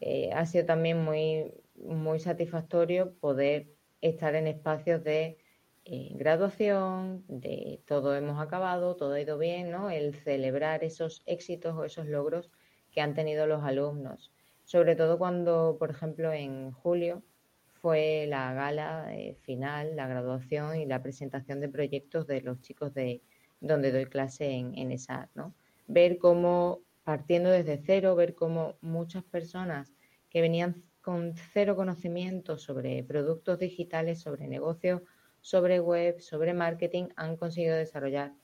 Eh, 0.00 0.30
ha 0.32 0.46
sido 0.46 0.64
también 0.64 1.04
muy, 1.04 1.52
muy 1.74 2.18
satisfactorio 2.18 3.12
poder 3.20 3.66
estar 4.00 4.34
en 4.34 4.46
espacios 4.46 5.04
de 5.04 5.36
eh, 5.84 6.12
graduación, 6.14 7.22
de 7.28 7.82
todo 7.86 8.16
hemos 8.16 8.40
acabado, 8.40 8.96
todo 8.96 9.12
ha 9.12 9.20
ido 9.20 9.36
bien, 9.36 9.70
¿no? 9.70 9.90
El 9.90 10.14
celebrar 10.14 10.82
esos 10.82 11.22
éxitos 11.26 11.76
o 11.76 11.84
esos 11.84 12.06
logros 12.06 12.50
que 12.92 13.02
han 13.02 13.12
tenido 13.12 13.46
los 13.46 13.62
alumnos. 13.62 14.32
Sobre 14.64 14.96
todo 14.96 15.18
cuando, 15.18 15.76
por 15.78 15.90
ejemplo, 15.90 16.32
en 16.32 16.72
julio 16.72 17.22
fue 17.80 18.26
la 18.28 18.52
gala 18.52 19.14
eh, 19.14 19.36
final, 19.42 19.96
la 19.96 20.06
graduación 20.06 20.76
y 20.76 20.86
la 20.86 21.02
presentación 21.02 21.60
de 21.60 21.68
proyectos 21.68 22.26
de 22.26 22.42
los 22.42 22.60
chicos 22.60 22.92
de 22.94 23.22
donde 23.60 23.92
doy 23.92 24.06
clase 24.06 24.50
en, 24.50 24.76
en 24.76 24.92
ESAR, 24.92 25.28
¿no? 25.34 25.54
Ver 25.86 26.18
cómo, 26.18 26.80
partiendo 27.04 27.50
desde 27.50 27.78
cero, 27.78 28.14
ver 28.14 28.34
cómo 28.34 28.76
muchas 28.80 29.24
personas 29.24 29.92
que 30.28 30.40
venían 30.40 30.82
con 31.00 31.34
cero 31.52 31.76
conocimiento 31.76 32.58
sobre 32.58 33.02
productos 33.02 33.58
digitales, 33.58 34.20
sobre 34.20 34.46
negocios, 34.46 35.02
sobre 35.40 35.80
web, 35.80 36.20
sobre 36.20 36.54
marketing, 36.54 37.08
han 37.16 37.36
conseguido 37.36 37.76
desarrollar 37.76 38.34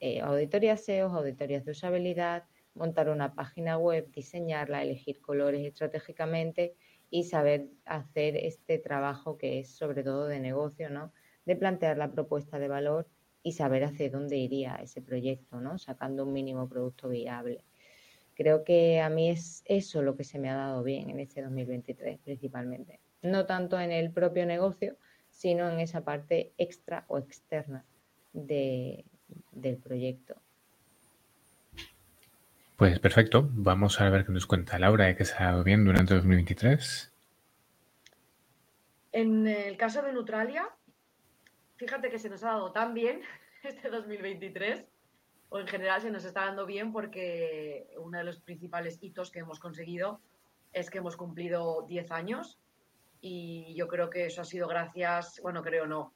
eh, 0.00 0.20
auditorías 0.20 0.84
SEO, 0.84 1.08
auditorías 1.08 1.64
de 1.64 1.72
usabilidad, 1.72 2.44
montar 2.74 3.08
una 3.08 3.34
página 3.34 3.78
web, 3.78 4.10
diseñarla, 4.10 4.82
elegir 4.82 5.20
colores 5.20 5.64
estratégicamente 5.64 6.74
y 7.12 7.24
saber 7.24 7.68
hacer 7.84 8.36
este 8.36 8.78
trabajo 8.78 9.36
que 9.36 9.60
es 9.60 9.68
sobre 9.68 10.02
todo 10.02 10.28
de 10.28 10.40
negocio, 10.40 10.88
¿no? 10.88 11.12
De 11.44 11.54
plantear 11.54 11.98
la 11.98 12.10
propuesta 12.10 12.58
de 12.58 12.68
valor 12.68 13.06
y 13.42 13.52
saber 13.52 13.84
hacia 13.84 14.08
dónde 14.08 14.38
iría 14.38 14.76
ese 14.76 15.02
proyecto, 15.02 15.60
¿no? 15.60 15.78
Sacando 15.78 16.24
un 16.24 16.32
mínimo 16.32 16.70
producto 16.70 17.10
viable. 17.10 17.64
Creo 18.34 18.64
que 18.64 19.02
a 19.02 19.10
mí 19.10 19.28
es 19.28 19.62
eso 19.66 20.00
lo 20.00 20.16
que 20.16 20.24
se 20.24 20.38
me 20.38 20.48
ha 20.48 20.54
dado 20.54 20.82
bien 20.82 21.10
en 21.10 21.20
este 21.20 21.42
2023 21.42 22.18
principalmente. 22.20 22.98
No 23.20 23.44
tanto 23.44 23.78
en 23.78 23.92
el 23.92 24.10
propio 24.10 24.46
negocio, 24.46 24.96
sino 25.28 25.70
en 25.70 25.80
esa 25.80 26.04
parte 26.04 26.54
extra 26.56 27.04
o 27.08 27.18
externa 27.18 27.84
de, 28.32 29.04
del 29.50 29.76
proyecto. 29.76 30.41
Pues 32.82 32.98
perfecto, 32.98 33.48
vamos 33.52 34.00
a 34.00 34.10
ver 34.10 34.26
qué 34.26 34.32
nos 34.32 34.44
cuenta 34.44 34.76
Laura 34.76 35.04
de 35.06 35.14
qué 35.14 35.24
se 35.24 35.36
ha 35.36 35.52
dado 35.52 35.62
bien 35.62 35.84
durante 35.84 36.14
2023. 36.14 37.14
En 39.12 39.46
el 39.46 39.76
caso 39.76 40.02
de 40.02 40.12
Neutralia, 40.12 40.68
fíjate 41.76 42.10
que 42.10 42.18
se 42.18 42.28
nos 42.28 42.42
ha 42.42 42.48
dado 42.48 42.72
tan 42.72 42.92
bien 42.92 43.22
este 43.62 43.88
2023 43.88 44.84
o 45.50 45.60
en 45.60 45.68
general 45.68 46.00
se 46.00 46.10
nos 46.10 46.24
está 46.24 46.46
dando 46.46 46.66
bien 46.66 46.90
porque 46.90 47.86
uno 47.98 48.18
de 48.18 48.24
los 48.24 48.40
principales 48.40 48.98
hitos 49.00 49.30
que 49.30 49.38
hemos 49.38 49.60
conseguido 49.60 50.20
es 50.72 50.90
que 50.90 50.98
hemos 50.98 51.16
cumplido 51.16 51.86
10 51.86 52.10
años 52.10 52.58
y 53.20 53.76
yo 53.76 53.86
creo 53.86 54.10
que 54.10 54.26
eso 54.26 54.40
ha 54.40 54.44
sido 54.44 54.66
gracias, 54.66 55.38
bueno, 55.40 55.62
creo 55.62 55.86
no, 55.86 56.14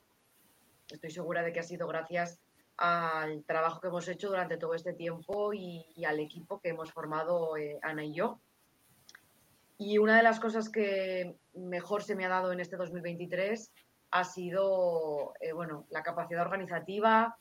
estoy 0.91 1.13
segura 1.13 1.45
de 1.45 1.53
que 1.53 1.61
ha 1.61 1.63
sido 1.63 1.87
gracias 1.87 2.41
al 2.77 3.45
trabajo 3.45 3.81
que 3.81 3.89
hemos 3.89 4.07
hecho 4.09 4.29
durante 4.29 4.59
todo 4.59 4.75
este 4.75 4.93
tiempo 4.93 5.53
y, 5.55 6.05
al 6.05 6.21
equipo 6.21 6.61
que 6.61 6.71
hemos 6.71 6.93
formado 6.93 7.57
eh, 7.57 7.79
Ana 7.83 8.05
y 8.05 8.15
yo. 8.15 8.41
Y 9.79 9.99
una 9.99 10.17
de 10.17 10.23
las 10.23 10.41
cosas 10.41 10.69
que 10.69 11.37
mejor 11.55 12.03
se 12.03 12.15
me 12.15 12.25
ha 12.25 12.29
dado 12.29 12.53
en 12.53 12.61
este 12.61 12.77
2023 12.77 13.73
ha 14.11 14.25
sido, 14.25 15.35
eh, 15.41 15.53
bueno, 15.53 15.87
la 15.91 16.03
capacidad 16.03 16.43
organizativa, 16.43 17.39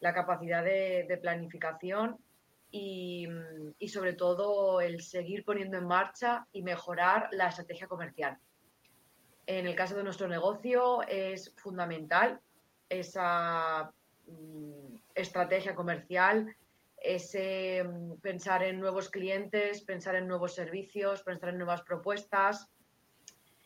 la 0.00 0.14
capacidad 0.14 0.64
de, 0.64 1.18
planificación 1.20 2.18
y, 2.70 3.26
sobre 3.88 4.14
todo 4.14 4.80
el 4.80 5.02
seguir 5.02 5.44
poniendo 5.44 5.76
en 5.78 5.86
marcha 5.86 6.46
y 6.52 6.62
mejorar 6.62 7.28
la 7.32 7.48
estrategia 7.48 7.86
comercial. 7.86 8.38
En 9.46 9.66
el 9.66 9.74
caso 9.74 9.96
de 9.96 10.04
nuestro 10.04 10.28
negocio 10.28 11.02
es 11.02 11.52
fundamental 11.56 12.40
esa 12.88 13.84
mm, 13.84 13.99
estrategia 15.14 15.74
comercial, 15.74 16.54
ese 16.96 17.84
mm, 17.84 18.20
pensar 18.20 18.62
en 18.62 18.80
nuevos 18.80 19.08
clientes, 19.08 19.82
pensar 19.82 20.14
en 20.16 20.28
nuevos 20.28 20.54
servicios, 20.54 21.22
pensar 21.22 21.50
en 21.50 21.58
nuevas 21.58 21.82
propuestas. 21.82 22.70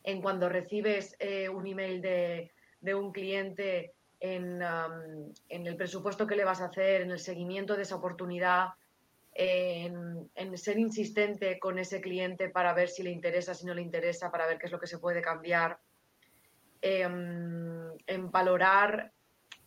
En 0.02 0.20
cuando 0.20 0.48
recibes 0.48 1.16
eh, 1.18 1.48
un 1.48 1.66
email 1.66 2.02
de, 2.02 2.52
de 2.80 2.94
un 2.94 3.12
cliente, 3.12 3.94
en, 4.24 5.66
el 5.66 5.76
presupuesto 5.76 6.26
que 6.26 6.36
le 6.36 6.44
vas 6.44 6.60
a 6.60 6.66
hacer, 6.66 7.02
en 7.02 7.10
el 7.10 7.18
seguimiento 7.18 7.76
de 7.76 7.82
esa 7.82 7.96
oportunidad, 7.96 8.68
en, 9.34 10.30
ser 10.56 10.78
insistente 10.78 11.58
con 11.58 11.78
ese 11.78 12.00
cliente 12.00 12.48
para 12.48 12.72
ver 12.72 12.88
si 12.88 13.02
le 13.02 13.10
interesa, 13.10 13.54
si 13.54 13.66
no 13.66 13.74
le 13.74 13.82
interesa, 13.82 14.30
para 14.30 14.46
ver 14.46 14.58
qué 14.58 14.66
es 14.66 14.72
lo 14.72 14.80
que 14.80 14.86
se 14.86 14.98
puede 14.98 15.20
cambiar, 15.20 15.78
em, 16.80 17.92
en, 18.06 18.30
valorar, 18.30 19.12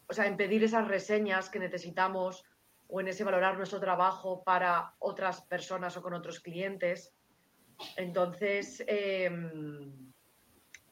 o 0.08 0.14
sea, 0.14 0.28
en 0.28 0.40
esas 0.40 0.88
reseñas 0.88 1.50
que 1.50 1.60
necesitamos 1.60 2.44
o 2.88 3.02
en 3.02 3.10
ese 3.10 3.24
valorar 3.24 3.58
nuestro 3.58 3.80
trabajo 3.80 4.44
para 4.44 4.94
otras 5.00 5.42
personas 5.42 5.98
o 5.98 6.02
con 6.02 6.14
otros 6.14 6.40
clientes. 6.40 7.14
Entonces, 7.98 8.84
em, 8.88 10.14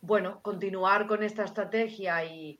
bueno, 0.01 0.41
continuar 0.41 1.07
con 1.07 1.23
esta 1.23 1.45
estrategia 1.45 2.23
y, 2.25 2.59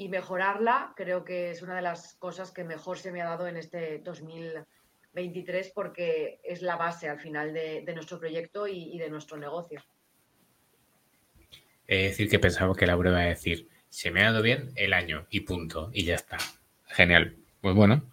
y 0.00 0.08
mejorarla 0.08 0.94
creo 0.96 1.26
que 1.26 1.50
es 1.50 1.60
una 1.60 1.76
de 1.76 1.82
las 1.82 2.14
cosas 2.14 2.52
que 2.52 2.64
mejor 2.64 2.96
se 2.96 3.12
me 3.12 3.20
ha 3.20 3.26
dado 3.26 3.46
en 3.46 3.58
este 3.58 3.98
2023 3.98 5.72
porque 5.74 6.40
es 6.42 6.62
la 6.62 6.76
base 6.76 7.06
al 7.06 7.20
final 7.20 7.52
de, 7.52 7.84
nuestro 7.94 8.18
proyecto 8.18 8.66
y, 8.66 8.96
de 8.96 9.10
nuestro 9.10 9.36
negocio. 9.36 9.84
Es 11.86 12.12
decir, 12.12 12.30
que 12.30 12.38
pensaba 12.38 12.74
que 12.74 12.86
Laura 12.86 13.10
iba 13.10 13.20
a 13.20 13.24
decir, 13.24 13.68
se 13.90 14.10
me 14.10 14.22
ha 14.22 14.30
dado 14.30 14.42
bien 14.42 14.70
el 14.76 14.94
año 14.94 15.26
y 15.30 15.40
punto, 15.40 15.90
y 15.92 16.04
ya 16.04 16.14
está. 16.14 16.38
Genial. 16.86 17.36
Pues 17.60 17.74
bueno, 17.74 18.08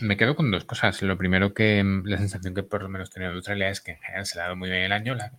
me 0.00 0.16
quedo 0.16 0.34
con 0.36 0.50
dos 0.50 0.64
cosas. 0.64 1.02
Lo 1.02 1.18
primero 1.18 1.52
que 1.52 1.84
la 2.04 2.16
sensación 2.16 2.54
que 2.54 2.62
por 2.62 2.82
lo 2.82 2.88
menos 2.88 3.10
tenía 3.10 3.28
de 3.28 3.34
Australia 3.34 3.68
es 3.68 3.80
que 3.80 3.92
en 3.92 3.98
general 3.98 4.26
se 4.26 4.36
le 4.36 4.40
ha 4.40 4.44
dado 4.44 4.56
muy 4.56 4.70
bien 4.70 4.82
el 4.82 4.92
año. 4.92 5.14
La, 5.14 5.32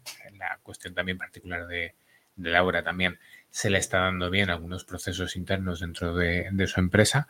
cuestión 0.62 0.94
también 0.94 1.18
particular 1.18 1.68
de, 1.68 1.96
de 2.36 2.50
Laura 2.50 2.84
también 2.84 3.18
se 3.56 3.70
le 3.70 3.78
está 3.78 4.00
dando 4.00 4.30
bien 4.30 4.50
algunos 4.50 4.84
procesos 4.84 5.38
internos 5.38 5.80
dentro 5.80 6.14
de, 6.14 6.68
su 6.68 6.82
empresa 6.82 7.30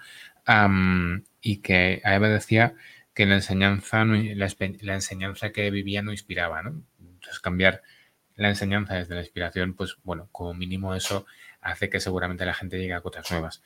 y 1.39 1.58
que 1.58 2.01
Eva 2.03 2.29
decía 2.29 2.73
que 3.13 3.27
la 3.27 3.36
enseñanza, 3.36 4.03
la, 4.03 4.49
enseñanza 4.95 5.51
que 5.51 5.69
vivía 5.69 6.01
no 6.01 6.12
inspiraba, 6.12 6.63
¿no? 6.63 6.81
Entonces 6.99 7.39
cambiar 7.39 7.84
la 8.36 8.50
enseñanza 8.50 8.95
desde 8.95 9.15
la 9.15 9.21
inspiración, 9.21 9.74
pues 9.74 9.98
bueno, 10.04 10.30
como 10.32 10.54
mínimo 10.54 10.95
eso 10.95 11.26
hace 11.62 11.89
que 11.89 12.00
seguramente 12.00 12.45
la 12.45 12.54
gente 12.54 12.78
llegue 12.78 12.93
a 12.93 13.02
cosas 13.02 13.30
nuevas 13.32 13.62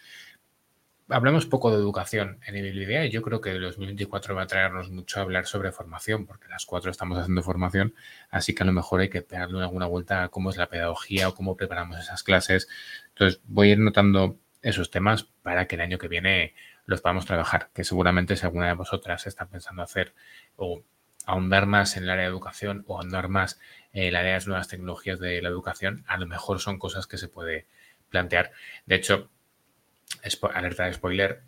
hablamos 1.09 1.45
poco 1.47 1.71
de 1.71 1.77
educación 1.77 2.39
en 2.45 2.55
Idea 2.55 3.05
y 3.05 3.09
yo 3.09 3.21
creo 3.21 3.41
que 3.41 3.51
el 3.51 3.61
2024 3.61 4.35
va 4.35 4.43
a 4.43 4.47
traernos 4.47 4.89
mucho 4.89 5.19
a 5.19 5.23
hablar 5.23 5.47
sobre 5.47 5.71
formación, 5.71 6.25
porque 6.25 6.47
las 6.47 6.65
cuatro 6.65 6.91
estamos 6.91 7.17
haciendo 7.17 7.41
formación, 7.41 7.95
así 8.29 8.53
que 8.53 8.63
a 8.63 8.65
lo 8.65 8.73
mejor 8.73 9.01
hay 9.01 9.09
que 9.09 9.21
pegarle 9.21 9.61
alguna 9.61 9.87
vuelta 9.87 10.23
a 10.23 10.29
cómo 10.29 10.49
es 10.49 10.57
la 10.57 10.69
pedagogía 10.69 11.27
o 11.29 11.35
cómo 11.35 11.57
preparamos 11.57 11.99
esas 11.99 12.23
clases. 12.23 12.67
Entonces, 13.09 13.41
voy 13.45 13.69
a 13.69 13.71
ir 13.73 13.79
notando 13.79 14.37
esos 14.61 14.91
temas 14.91 15.23
para 15.41 15.67
que 15.67 15.75
el 15.75 15.81
año 15.81 15.97
que 15.97 16.07
viene 16.07 16.53
los 16.85 17.01
podamos 17.01 17.25
trabajar, 17.25 17.69
que 17.73 17.83
seguramente 17.83 18.35
si 18.35 18.45
alguna 18.45 18.67
de 18.67 18.73
vosotras 18.73 19.25
está 19.27 19.47
pensando 19.47 19.81
hacer 19.81 20.13
o 20.55 20.83
ahondar 21.25 21.65
más 21.65 21.97
en 21.97 22.03
el 22.03 22.09
área 22.09 22.23
de 22.23 22.29
educación 22.29 22.83
o 22.87 22.97
ahondar 22.97 23.29
más 23.29 23.59
el 23.93 24.15
área 24.15 24.31
de 24.31 24.37
las 24.37 24.47
nuevas 24.47 24.67
tecnologías 24.67 25.19
de 25.19 25.41
la 25.41 25.49
educación, 25.49 26.03
a 26.07 26.17
lo 26.17 26.27
mejor 26.27 26.59
son 26.59 26.77
cosas 26.79 27.07
que 27.07 27.17
se 27.17 27.27
puede 27.27 27.65
plantear. 28.09 28.51
De 28.85 28.95
hecho, 28.95 29.29
alerta 30.53 30.85
de 30.85 30.93
spoiler, 30.93 31.41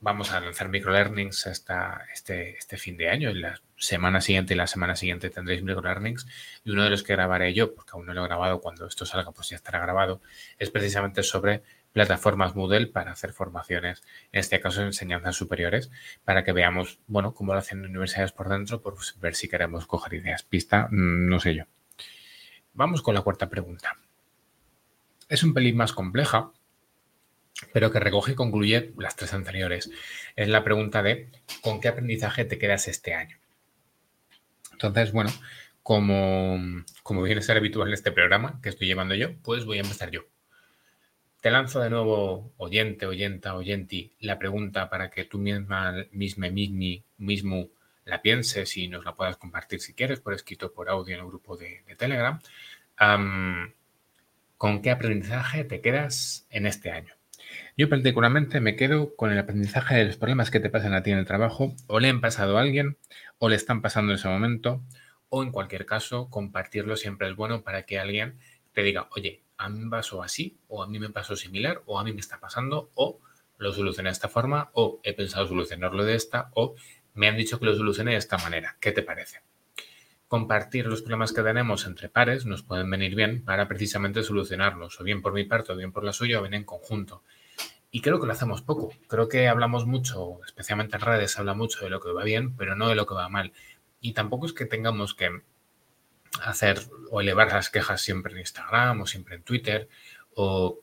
vamos 0.00 0.32
a 0.32 0.40
lanzar 0.40 0.68
microlearnings 0.68 1.46
hasta 1.46 2.06
este, 2.12 2.56
este 2.56 2.76
fin 2.76 2.96
de 2.96 3.08
año. 3.08 3.30
En 3.30 3.40
la 3.40 3.60
semana 3.76 4.20
siguiente 4.20 4.54
y 4.54 4.56
la 4.56 4.66
semana 4.66 4.96
siguiente 4.96 5.30
tendréis 5.30 5.62
microlearnings. 5.62 6.26
Y 6.64 6.70
uno 6.70 6.84
de 6.84 6.90
los 6.90 7.02
que 7.02 7.14
grabaré 7.14 7.54
yo, 7.54 7.74
porque 7.74 7.92
aún 7.94 8.06
no 8.06 8.12
lo 8.12 8.24
he 8.24 8.28
grabado, 8.28 8.60
cuando 8.60 8.86
esto 8.86 9.06
salga, 9.06 9.30
pues 9.32 9.48
ya 9.48 9.56
estará 9.56 9.78
grabado, 9.78 10.20
es 10.58 10.70
precisamente 10.70 11.22
sobre 11.22 11.62
plataformas 11.92 12.56
Moodle 12.56 12.86
para 12.86 13.12
hacer 13.12 13.32
formaciones, 13.32 14.02
en 14.32 14.40
este 14.40 14.60
caso 14.60 14.82
enseñanzas 14.82 15.36
superiores, 15.36 15.90
para 16.24 16.44
que 16.44 16.52
veamos, 16.52 17.00
bueno, 17.06 17.34
cómo 17.34 17.52
lo 17.52 17.58
hacen 17.58 17.84
universidades 17.84 18.32
por 18.32 18.48
dentro, 18.48 18.80
por 18.80 18.96
ver 19.20 19.34
si 19.34 19.48
queremos 19.48 19.86
coger 19.86 20.14
ideas. 20.14 20.42
Pista, 20.42 20.88
mm, 20.90 21.28
no 21.28 21.40
sé 21.40 21.54
yo. 21.54 21.64
Vamos 22.74 23.02
con 23.02 23.14
la 23.14 23.22
cuarta 23.22 23.48
pregunta. 23.50 23.98
Es 25.28 25.42
un 25.42 25.54
pelín 25.54 25.76
más 25.76 25.92
compleja, 25.92 26.52
pero 27.72 27.90
que 27.90 28.00
recoge 28.00 28.32
y 28.32 28.34
concluye 28.34 28.92
las 28.98 29.16
tres 29.16 29.34
anteriores. 29.34 29.90
Es 30.36 30.48
la 30.48 30.64
pregunta 30.64 31.02
de 31.02 31.30
¿con 31.60 31.80
qué 31.80 31.88
aprendizaje 31.88 32.44
te 32.44 32.58
quedas 32.58 32.88
este 32.88 33.14
año? 33.14 33.38
Entonces, 34.72 35.12
bueno, 35.12 35.30
como, 35.82 36.58
como 37.02 37.22
viene 37.22 37.40
a 37.40 37.42
ser 37.42 37.56
habitual 37.56 37.88
en 37.88 37.94
este 37.94 38.12
programa 38.12 38.60
que 38.62 38.70
estoy 38.70 38.86
llevando 38.86 39.14
yo, 39.14 39.36
pues 39.42 39.64
voy 39.64 39.78
a 39.78 39.82
empezar 39.82 40.10
yo. 40.10 40.22
Te 41.42 41.50
lanzo 41.50 41.80
de 41.80 41.90
nuevo, 41.90 42.54
oyente, 42.56 43.04
oyenta, 43.04 43.56
oyenti, 43.56 44.12
la 44.20 44.38
pregunta 44.38 44.88
para 44.88 45.10
que 45.10 45.24
tú 45.24 45.38
misma, 45.40 45.92
misma, 46.12 46.48
mismi, 46.50 47.02
mismo 47.18 47.68
la 48.04 48.22
pienses 48.22 48.76
y 48.76 48.86
nos 48.86 49.04
la 49.04 49.16
puedas 49.16 49.38
compartir 49.38 49.80
si 49.80 49.92
quieres, 49.92 50.20
por 50.20 50.34
escrito, 50.34 50.72
por 50.72 50.88
audio 50.88 51.16
en 51.16 51.20
el 51.20 51.26
grupo 51.26 51.56
de, 51.56 51.82
Telegram. 51.98 52.38
¿Con 54.56 54.82
qué 54.82 54.92
aprendizaje 54.92 55.64
te 55.64 55.80
quedas 55.80 56.46
en 56.48 56.64
este 56.66 56.92
año? 56.92 57.12
Yo 57.76 57.88
particularmente 57.88 58.60
me 58.60 58.76
quedo 58.76 59.16
con 59.16 59.32
el 59.32 59.38
aprendizaje 59.40 59.96
de 59.96 60.04
los 60.04 60.18
problemas 60.18 60.52
que 60.52 60.60
te 60.60 60.70
pasan 60.70 60.94
a 60.94 61.02
ti 61.02 61.10
en 61.10 61.18
el 61.18 61.26
trabajo, 61.26 61.74
o 61.88 61.98
le 61.98 62.08
han 62.08 62.20
pasado 62.20 62.56
a 62.56 62.60
alguien, 62.60 62.98
o 63.38 63.48
le 63.48 63.56
están 63.56 63.82
pasando 63.82 64.12
en 64.12 64.18
ese 64.20 64.28
momento, 64.28 64.80
o 65.28 65.42
en 65.42 65.50
cualquier 65.50 65.86
caso, 65.86 66.30
compartirlo 66.30 66.96
siempre 66.96 67.28
es 67.28 67.34
bueno 67.34 67.64
para 67.64 67.82
que 67.82 67.98
alguien 67.98 68.38
te 68.72 68.84
diga, 68.84 69.08
oye, 69.16 69.42
a 69.62 69.68
mí 69.68 69.78
me 69.78 69.90
pasó 69.90 70.22
así, 70.22 70.56
o 70.68 70.82
a 70.82 70.88
mí 70.88 70.98
me 70.98 71.10
pasó 71.10 71.36
similar, 71.36 71.82
o 71.86 71.98
a 71.98 72.04
mí 72.04 72.12
me 72.12 72.20
está 72.20 72.40
pasando, 72.40 72.90
o 72.94 73.20
lo 73.58 73.72
solucioné 73.72 74.08
de 74.08 74.14
esta 74.14 74.28
forma, 74.28 74.70
o 74.72 75.00
he 75.02 75.14
pensado 75.14 75.46
solucionarlo 75.46 76.04
de 76.04 76.16
esta, 76.16 76.50
o 76.54 76.74
me 77.14 77.28
han 77.28 77.36
dicho 77.36 77.58
que 77.58 77.66
lo 77.66 77.76
solucioné 77.76 78.12
de 78.12 78.16
esta 78.16 78.38
manera. 78.38 78.76
¿Qué 78.80 78.92
te 78.92 79.02
parece? 79.02 79.42
Compartir 80.26 80.86
los 80.86 81.02
problemas 81.02 81.32
que 81.32 81.42
tenemos 81.42 81.86
entre 81.86 82.08
pares 82.08 82.46
nos 82.46 82.62
pueden 82.62 82.90
venir 82.90 83.14
bien 83.14 83.44
para 83.44 83.68
precisamente 83.68 84.22
solucionarlos, 84.22 85.00
o 85.00 85.04
bien 85.04 85.22
por 85.22 85.32
mi 85.32 85.44
parte, 85.44 85.72
o 85.72 85.76
bien 85.76 85.92
por 85.92 86.04
la 86.04 86.12
suya, 86.12 86.40
o 86.40 86.42
bien 86.42 86.54
en 86.54 86.64
conjunto. 86.64 87.22
Y 87.90 88.00
creo 88.00 88.18
que 88.18 88.26
lo 88.26 88.32
hacemos 88.32 88.62
poco. 88.62 88.90
Creo 89.06 89.28
que 89.28 89.46
hablamos 89.46 89.86
mucho, 89.86 90.42
especialmente 90.46 90.96
en 90.96 91.02
redes, 91.02 91.38
habla 91.38 91.54
mucho 91.54 91.84
de 91.84 91.90
lo 91.90 92.00
que 92.00 92.10
va 92.10 92.24
bien, 92.24 92.56
pero 92.56 92.74
no 92.74 92.88
de 92.88 92.94
lo 92.94 93.06
que 93.06 93.14
va 93.14 93.28
mal. 93.28 93.52
Y 94.00 94.14
tampoco 94.14 94.46
es 94.46 94.54
que 94.54 94.64
tengamos 94.64 95.14
que 95.14 95.42
hacer 96.42 96.80
o 97.10 97.20
elevar 97.20 97.52
las 97.52 97.70
quejas 97.70 98.00
siempre 98.00 98.32
en 98.32 98.40
Instagram 98.40 99.02
o 99.02 99.06
siempre 99.06 99.36
en 99.36 99.42
Twitter 99.42 99.88
o 100.34 100.78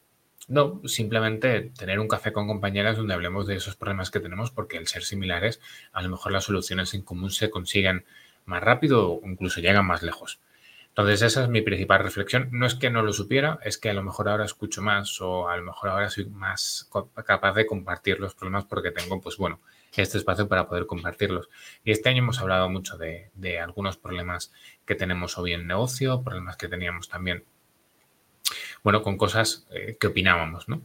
no, 0.48 0.82
simplemente 0.86 1.72
tener 1.78 2.00
un 2.00 2.08
café 2.08 2.34
con 2.34 2.48
compañeras 2.48 2.98
donde 2.98 3.14
hablemos 3.14 3.46
de 3.46 3.56
esos 3.56 3.76
problemas 3.76 4.10
que 4.10 4.20
tenemos 4.20 4.52
porque 4.52 4.78
al 4.78 4.88
ser 4.88 5.04
similares 5.04 5.60
a 5.92 6.02
lo 6.02 6.10
mejor 6.10 6.32
las 6.32 6.46
soluciones 6.46 6.94
en 6.94 7.04
común 7.04 7.30
se 7.30 7.50
consiguen 7.50 8.06
más 8.46 8.64
rápido 8.64 9.12
o 9.12 9.22
incluso 9.24 9.62
llegan 9.62 9.86
más 9.86 10.02
lejos. 10.02 10.40
Entonces 10.90 11.22
esa 11.22 11.44
es 11.44 11.50
mi 11.50 11.62
principal 11.62 12.04
reflexión. 12.04 12.50
No 12.52 12.66
es 12.66 12.76
que 12.76 12.90
no 12.90 13.04
lo 13.04 13.14
supiera, 13.14 13.60
es 13.64 13.78
que 13.78 13.90
a 13.90 13.94
lo 13.94 14.04
mejor 14.04 14.28
ahora 14.28 14.46
escucho 14.46 14.82
más 14.82 15.22
o 15.22 15.48
a 15.48 15.56
lo 15.56 15.64
mejor 15.64 15.92
ahora 15.92 16.10
soy 16.10 16.26
más 16.26 16.90
capaz 17.26 17.54
de 17.54 17.68
compartir 17.68 18.20
los 18.20 18.34
problemas 18.34 18.66
porque 18.66 18.92
tengo, 18.92 19.22
pues 19.22 19.38
bueno, 19.38 19.60
este 19.96 20.18
espacio 20.18 20.48
para 20.48 20.68
poder 20.68 20.86
compartirlos. 20.86 21.50
Y 21.84 21.92
este 21.92 22.10
año 22.10 22.20
hemos 22.20 22.40
hablado 22.40 22.70
mucho 22.70 22.98
de, 22.98 23.60
algunos 23.60 23.98
problemas 23.98 24.52
que 24.86 24.96
tenemos 24.96 25.38
hoy 25.38 25.54
en 25.54 25.68
negocio, 25.68 26.24
problemas 26.24 26.58
que 26.58 26.68
teníamos 26.68 27.10
también, 27.10 27.44
bueno, 28.84 29.02
con 29.02 29.18
cosas 29.18 29.68
eh, 29.72 29.98
que 30.00 30.08
opinábamos, 30.08 30.70
¿no? 30.70 30.82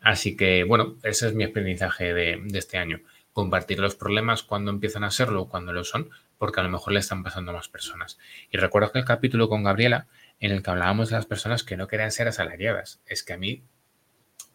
Así 0.00 0.36
que, 0.36 0.64
bueno, 0.64 0.96
ese 1.02 1.28
es 1.28 1.34
mi 1.34 1.44
aprendizaje 1.44 2.14
de, 2.14 2.40
de 2.44 2.58
este 2.58 2.78
año. 2.78 3.00
Compartir 3.32 3.78
los 3.78 3.96
problemas 3.96 4.42
cuando 4.42 4.70
empiezan 4.70 5.04
a 5.04 5.10
serlo 5.10 5.42
o 5.42 5.48
cuando 5.48 5.72
lo 5.72 5.84
son, 5.84 6.10
porque 6.38 6.60
a 6.60 6.62
lo 6.62 6.68
mejor 6.70 6.92
le 6.92 7.00
están 7.00 7.22
pasando 7.22 7.50
a 7.50 7.54
más 7.54 7.68
personas. 7.68 8.18
Y 8.50 8.58
recuerdo 8.58 8.92
que 8.92 9.00
el 9.00 9.04
capítulo 9.04 9.48
con 9.48 9.64
Gabriela, 9.64 10.06
en 10.40 10.52
el 10.52 10.62
que 10.62 10.70
hablábamos 10.70 11.10
de 11.10 11.16
las 11.16 11.26
personas 11.26 11.64
que 11.64 11.76
no 11.76 11.88
querían 11.88 12.12
ser 12.12 12.28
asalariadas, 12.28 13.00
es 13.06 13.22
que 13.24 13.32
a 13.32 13.38
mí, 13.38 13.64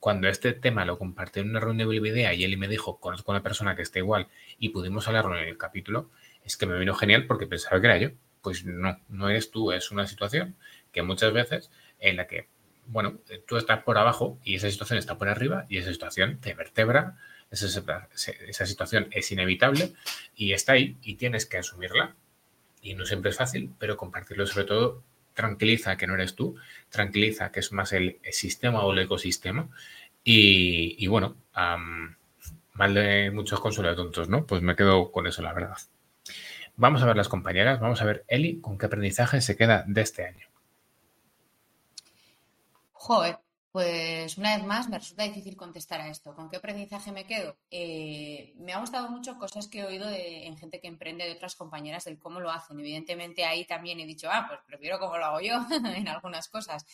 cuando 0.03 0.27
este 0.27 0.51
tema 0.51 0.83
lo 0.83 0.99
compartí 0.99 1.39
en 1.39 1.51
una 1.51 1.61
reunión 1.61 1.87
de 1.87 1.95
idea 1.95 2.33
y 2.33 2.43
él 2.43 2.57
me 2.57 2.67
dijo, 2.67 2.99
conozco 2.99 3.31
a 3.31 3.35
una 3.35 3.41
persona 3.41 3.73
que 3.73 3.83
está 3.83 3.99
igual 3.99 4.27
y 4.59 4.67
pudimos 4.67 5.07
hablarlo 5.07 5.37
en 5.37 5.47
el 5.47 5.57
capítulo, 5.57 6.09
es 6.43 6.57
que 6.57 6.65
me 6.65 6.77
vino 6.77 6.93
genial 6.93 7.25
porque 7.25 7.47
pensaba 7.47 7.79
que 7.79 7.87
era 7.87 7.97
yo. 7.97 8.09
Pues 8.41 8.65
no, 8.65 8.99
no 9.07 9.29
eres 9.29 9.49
tú, 9.49 9.71
es 9.71 9.91
una 9.91 10.05
situación 10.05 10.57
que 10.91 11.03
muchas 11.03 11.31
veces 11.31 11.71
en 11.99 12.17
la 12.17 12.27
que, 12.27 12.49
bueno, 12.87 13.21
tú 13.47 13.55
estás 13.55 13.83
por 13.83 13.97
abajo 13.97 14.37
y 14.43 14.55
esa 14.55 14.69
situación 14.69 14.99
está 14.99 15.17
por 15.17 15.29
arriba 15.29 15.65
y 15.69 15.77
esa 15.77 15.93
situación 15.93 16.37
te 16.41 16.53
vertebra 16.53 17.15
esa, 17.49 18.65
situación 18.65 19.07
es 19.11 19.31
inevitable 19.31 19.93
y 20.35 20.51
está 20.51 20.73
ahí 20.73 20.97
y 21.01 21.15
tienes 21.15 21.45
que 21.45 21.59
asumirla. 21.59 22.13
Y 22.81 22.95
no 22.95 23.05
siempre 23.05 23.31
es 23.31 23.37
fácil, 23.37 23.73
pero 23.79 23.95
compartirlo 23.95 24.45
sobre 24.47 24.65
todo 24.65 25.01
tranquiliza 25.33 25.97
que 25.97 26.07
no 26.07 26.15
eres 26.15 26.35
tú, 26.35 26.55
tranquiliza 26.89 27.51
que 27.51 27.59
es 27.59 27.71
más 27.71 27.93
el, 27.93 28.19
sistema 28.31 28.83
o 28.83 28.91
el 28.93 28.99
ecosistema. 28.99 29.69
Y, 30.23 31.05
bueno, 31.07 31.35
mal 31.53 32.93
de 32.93 33.31
muchos 33.31 33.59
consuelos 33.59 33.95
tontos, 33.95 34.29
¿no? 34.29 34.45
Pues 34.45 34.61
me 34.61 34.75
quedo 34.75 35.11
con 35.11 35.27
eso, 35.27 35.41
la 35.41 35.53
verdad. 35.53 35.77
Vamos 36.75 37.03
a 37.03 37.05
ver 37.05 37.17
las 37.17 37.29
compañeras, 37.29 37.79
vamos 37.79 38.01
a 38.01 38.05
ver 38.05 38.25
Eli 38.27 38.59
con 38.59 38.77
qué 38.77 38.87
aprendizaje 38.87 39.41
se 39.41 39.55
queda 39.55 39.83
de 39.85 40.01
este 40.01 40.25
año. 40.25 40.47
Joder, 42.93 43.37
pues 43.73 44.37
una 44.37 44.55
vez 44.55 44.63
más 44.67 44.87
me 44.87 44.99
resulta 44.99 45.23
difícil 45.23 45.57
contestar 45.57 45.99
a 45.99 46.07
esto. 46.07 46.35
¿Con 46.35 46.47
qué 46.47 46.57
aprendizaje 46.57 47.11
me 47.11 47.25
quedo? 47.25 47.57
Eh, 47.71 48.53
me 48.57 48.71
ha 48.71 48.79
gustado 48.79 49.09
mucho 49.09 49.35
cosas 49.39 49.67
que 49.67 49.79
he 49.79 49.83
oído 49.83 50.07
en 50.11 50.55
gente 50.57 50.79
que 50.79 50.87
emprende 50.87 51.25
de 51.25 51.31
otras 51.31 51.55
compañeras 51.55 52.05
del 52.05 52.19
cómo 52.19 52.39
lo 52.39 52.51
hacen. 52.51 52.79
Evidentemente 52.79 53.45
ahí 53.45 53.65
también 53.65 53.99
he 53.99 54.05
dicho, 54.05 54.29
ah, 54.31 54.45
pues 54.47 54.59
prefiero 54.67 54.99
cómo 54.99 55.17
lo 55.17 55.25
hago 55.25 55.39
yo 55.39 55.55
en 55.95 56.07
algunas 56.07 56.49
cosas. 56.49 56.85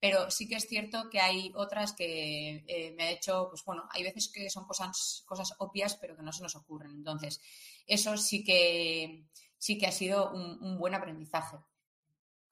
Pero 0.00 0.30
sí 0.30 0.48
que 0.48 0.56
es 0.56 0.66
cierto 0.66 1.10
que 1.10 1.20
hay 1.20 1.52
otras 1.54 1.92
que 1.92 2.64
eh, 2.66 2.94
me 2.96 3.02
ha 3.02 3.10
hecho, 3.10 3.48
pues 3.50 3.62
bueno, 3.66 3.86
hay 3.90 4.02
veces 4.02 4.32
que 4.32 4.48
son 4.48 4.64
cosas, 4.64 5.24
cosas 5.26 5.52
obvias 5.58 5.96
pero 5.96 6.16
que 6.16 6.22
no 6.22 6.32
se 6.32 6.42
nos 6.42 6.56
ocurren. 6.56 6.92
Entonces, 6.92 7.42
eso 7.86 8.16
sí 8.16 8.42
que, 8.42 9.26
sí 9.58 9.76
que 9.76 9.86
ha 9.86 9.92
sido 9.92 10.32
un 10.32 10.78
buen 10.78 10.94
aprendizaje. 10.94 11.58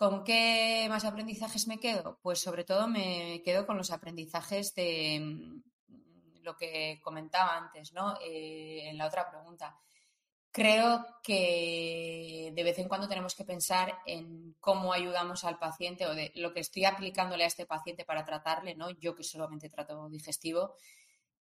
¿Con 0.01 0.25
qué 0.25 0.87
más 0.89 1.05
aprendizajes 1.05 1.67
me 1.67 1.79
quedo? 1.79 2.19
Pues 2.23 2.41
sobre 2.41 2.65
todo 2.65 2.89
me 2.89 3.43
quedo 3.45 3.67
con 3.67 3.77
los 3.77 3.91
aprendizajes 3.91 4.75
de 4.75 5.21
mm, 5.21 6.41
lo 6.43 6.57
que 6.57 6.99
comentaba 7.03 7.55
antes, 7.55 7.93
¿no? 7.93 8.17
Eh, 8.25 8.89
en 8.89 8.97
la 8.97 9.07
otra 9.07 9.29
pregunta. 9.29 9.77
Creo 10.51 11.05
que 11.23 12.51
de 12.55 12.65
vez 12.65 12.79
en 12.79 12.89
cuando 12.89 13.09
tenemos 13.09 13.35
que 13.35 13.45
pensar 13.45 13.99
en 14.07 14.55
cómo 14.59 14.95
ayudamos 14.95 15.45
al 15.45 15.59
paciente 15.59 16.07
o 16.07 16.15
de 16.15 16.33
lo 16.37 16.55
que 16.55 16.61
estoy 16.61 16.87
aplicándole 16.87 17.45
a 17.45 17.49
este 17.49 17.67
paciente 17.67 18.07
para 18.07 18.25
tratarle, 18.25 18.75
¿no? 18.75 18.89
Yo 18.89 19.15
que 19.15 19.23
solamente 19.23 19.69
trato 19.69 20.09
digestivo. 20.09 20.77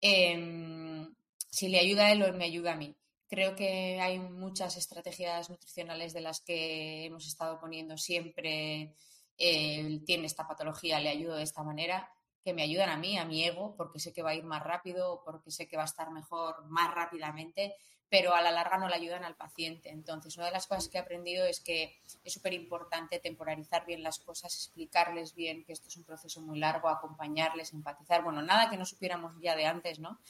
Em, 0.00 1.14
si 1.50 1.68
le 1.68 1.78
ayuda 1.78 2.06
a 2.06 2.12
él 2.12 2.22
o 2.22 2.32
me 2.32 2.46
ayuda 2.46 2.72
a 2.72 2.76
mí. 2.76 2.96
Creo 3.28 3.56
que 3.56 4.00
hay 4.00 4.18
muchas 4.18 4.76
estrategias 4.76 5.50
nutricionales 5.50 6.12
de 6.12 6.20
las 6.20 6.40
que 6.40 7.06
hemos 7.06 7.26
estado 7.26 7.58
poniendo 7.58 7.96
siempre. 7.98 8.94
Eh, 9.38 10.00
tiene 10.06 10.26
esta 10.26 10.46
patología, 10.46 11.00
le 11.00 11.08
ayudo 11.08 11.36
de 11.36 11.42
esta 11.42 11.62
manera, 11.62 12.10
que 12.44 12.54
me 12.54 12.62
ayudan 12.62 12.88
a 12.88 12.96
mí, 12.96 13.18
a 13.18 13.24
mi 13.24 13.44
ego, 13.44 13.74
porque 13.76 13.98
sé 13.98 14.12
que 14.12 14.22
va 14.22 14.30
a 14.30 14.34
ir 14.34 14.44
más 14.44 14.62
rápido, 14.62 15.22
porque 15.24 15.50
sé 15.50 15.66
que 15.66 15.76
va 15.76 15.82
a 15.82 15.86
estar 15.86 16.10
mejor 16.12 16.64
más 16.66 16.94
rápidamente, 16.94 17.74
pero 18.08 18.34
a 18.34 18.40
la 18.40 18.52
larga 18.52 18.78
no 18.78 18.88
le 18.88 18.94
ayudan 18.94 19.24
al 19.24 19.34
paciente. 19.34 19.90
Entonces, 19.90 20.36
una 20.36 20.46
de 20.46 20.52
las 20.52 20.68
cosas 20.68 20.88
que 20.88 20.96
he 20.96 21.00
aprendido 21.00 21.44
es 21.44 21.58
que 21.58 22.00
es 22.24 22.32
súper 22.32 22.52
importante 22.52 23.18
temporalizar 23.18 23.84
bien 23.84 24.04
las 24.04 24.20
cosas, 24.20 24.54
explicarles 24.54 25.34
bien 25.34 25.64
que 25.64 25.72
esto 25.72 25.88
es 25.88 25.96
un 25.96 26.04
proceso 26.04 26.40
muy 26.40 26.60
largo, 26.60 26.88
acompañarles, 26.88 27.72
empatizar. 27.72 28.22
Bueno, 28.22 28.42
nada 28.42 28.70
que 28.70 28.76
no 28.76 28.86
supiéramos 28.86 29.34
ya 29.40 29.56
de 29.56 29.66
antes, 29.66 29.98
¿no? 29.98 30.20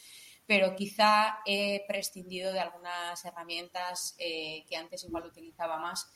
Pero 0.47 0.77
quizá 0.77 1.41
he 1.45 1.85
prescindido 1.87 2.53
de 2.53 2.61
algunas 2.61 3.25
herramientas 3.25 4.15
eh, 4.19 4.65
que 4.69 4.77
antes 4.77 5.05
igual 5.05 5.27
utilizaba 5.27 5.79
más 5.79 6.11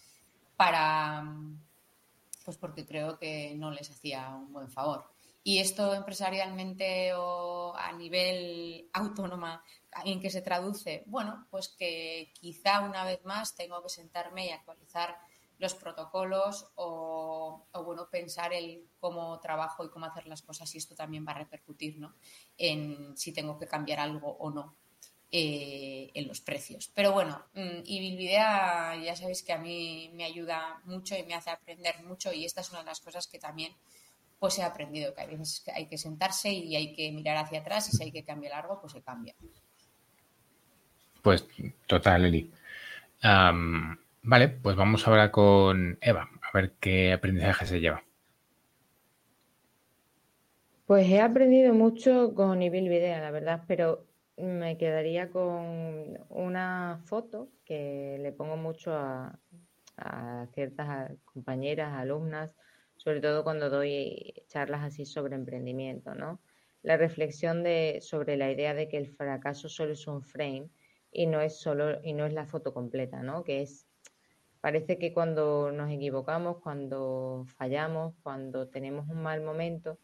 para, 0.56 1.24
pues 2.44 2.56
porque 2.56 2.86
creo 2.86 3.18
que 3.18 3.54
no 3.56 3.70
les 3.70 3.90
hacía 3.90 4.28
un 4.28 4.52
buen 4.52 4.70
favor. 4.70 5.10
Y 5.42 5.58
esto 5.58 5.94
empresarialmente 5.94 7.14
o 7.14 7.74
a 7.74 7.92
nivel 7.92 8.88
autónoma, 8.92 9.64
¿en 10.04 10.20
qué 10.20 10.28
se 10.28 10.42
traduce? 10.42 11.02
Bueno, 11.06 11.46
pues 11.50 11.68
que 11.68 12.30
quizá 12.34 12.80
una 12.80 13.04
vez 13.04 13.24
más 13.24 13.54
tengo 13.54 13.82
que 13.82 13.88
sentarme 13.88 14.46
y 14.46 14.50
actualizar 14.50 15.16
los 15.60 15.74
protocolos 15.74 16.72
o, 16.76 17.66
bueno, 17.84 18.08
pensar 18.10 18.52
el 18.54 18.88
cómo 18.98 19.38
trabajo 19.40 19.84
y 19.84 19.90
cómo 19.90 20.06
hacer 20.06 20.26
las 20.26 20.40
cosas 20.40 20.74
y 20.74 20.78
esto 20.78 20.94
también 20.94 21.26
va 21.26 21.32
a 21.32 21.38
repercutir 21.38 21.98
¿no? 21.98 22.14
en 22.56 23.16
si 23.16 23.32
tengo 23.32 23.58
que 23.58 23.66
cambiar 23.66 24.00
algo 24.00 24.30
o 24.38 24.50
no 24.50 24.74
eh, 25.30 26.10
en 26.14 26.26
los 26.26 26.40
precios. 26.40 26.90
Pero 26.94 27.12
bueno, 27.12 27.44
mm, 27.52 27.82
y 27.84 28.00
Bilvidea 28.00 28.96
ya 29.04 29.14
sabéis 29.14 29.42
que 29.42 29.52
a 29.52 29.58
mí 29.58 30.10
me 30.14 30.24
ayuda 30.24 30.80
mucho 30.84 31.14
y 31.14 31.24
me 31.24 31.34
hace 31.34 31.50
aprender 31.50 32.02
mucho 32.04 32.32
y 32.32 32.46
esta 32.46 32.62
es 32.62 32.70
una 32.70 32.80
de 32.80 32.86
las 32.86 33.00
cosas 33.00 33.28
que 33.28 33.38
también 33.38 33.74
pues 34.38 34.58
he 34.58 34.62
aprendido, 34.62 35.14
que 35.14 35.20
hay 35.20 35.26
veces 35.28 35.60
que 35.62 35.72
hay 35.72 35.86
que 35.86 35.98
sentarse 35.98 36.50
y 36.50 36.74
hay 36.74 36.94
que 36.94 37.12
mirar 37.12 37.36
hacia 37.36 37.60
atrás 37.60 37.92
y 37.92 37.96
si 37.98 38.02
hay 38.02 38.12
que 38.12 38.24
cambiar 38.24 38.54
algo, 38.54 38.80
pues 38.80 38.94
se 38.94 39.02
cambia. 39.02 39.34
Pues 41.20 41.44
total, 41.86 42.24
Eli. 42.24 42.50
Vale, 44.22 44.48
pues 44.48 44.76
vamos 44.76 45.06
ahora 45.06 45.30
con 45.30 45.98
Eva, 46.00 46.30
a 46.42 46.50
ver 46.56 46.74
qué 46.80 47.12
aprendizaje 47.12 47.66
se 47.66 47.80
lleva. 47.80 48.02
Pues 50.86 51.08
he 51.08 51.20
aprendido 51.20 51.72
mucho 51.72 52.34
con 52.34 52.62
Ibil 52.62 52.88
Videa, 52.88 53.20
la 53.20 53.30
verdad, 53.30 53.64
pero 53.66 54.06
me 54.36 54.76
quedaría 54.76 55.30
con 55.30 56.18
una 56.28 57.00
foto 57.06 57.50
que 57.64 58.18
le 58.20 58.32
pongo 58.32 58.56
mucho 58.56 58.92
a, 58.94 59.38
a 59.96 60.46
ciertas 60.52 61.12
compañeras, 61.24 61.92
alumnas, 61.94 62.56
sobre 62.96 63.20
todo 63.20 63.44
cuando 63.44 63.70
doy 63.70 64.34
charlas 64.48 64.82
así 64.82 65.06
sobre 65.06 65.36
emprendimiento, 65.36 66.14
¿no? 66.14 66.40
La 66.82 66.96
reflexión 66.96 67.62
de, 67.62 68.00
sobre 68.02 68.36
la 68.36 68.50
idea 68.50 68.74
de 68.74 68.88
que 68.88 68.96
el 68.98 69.08
fracaso 69.08 69.68
solo 69.68 69.92
es 69.92 70.06
un 70.06 70.22
frame 70.22 70.70
y 71.12 71.26
no 71.26 71.40
es 71.40 71.60
solo 71.60 72.02
y 72.02 72.14
no 72.14 72.26
es 72.26 72.32
la 72.32 72.46
foto 72.46 72.74
completa, 72.74 73.22
¿no? 73.22 73.44
Que 73.44 73.62
es 73.62 73.86
parece 74.60 74.98
que 74.98 75.12
cuando 75.12 75.72
nos 75.72 75.90
equivocamos, 75.90 76.58
cuando 76.58 77.44
fallamos, 77.56 78.14
cuando 78.22 78.68
tenemos 78.68 79.08
un 79.08 79.22
mal 79.22 79.40
momento, 79.42 79.98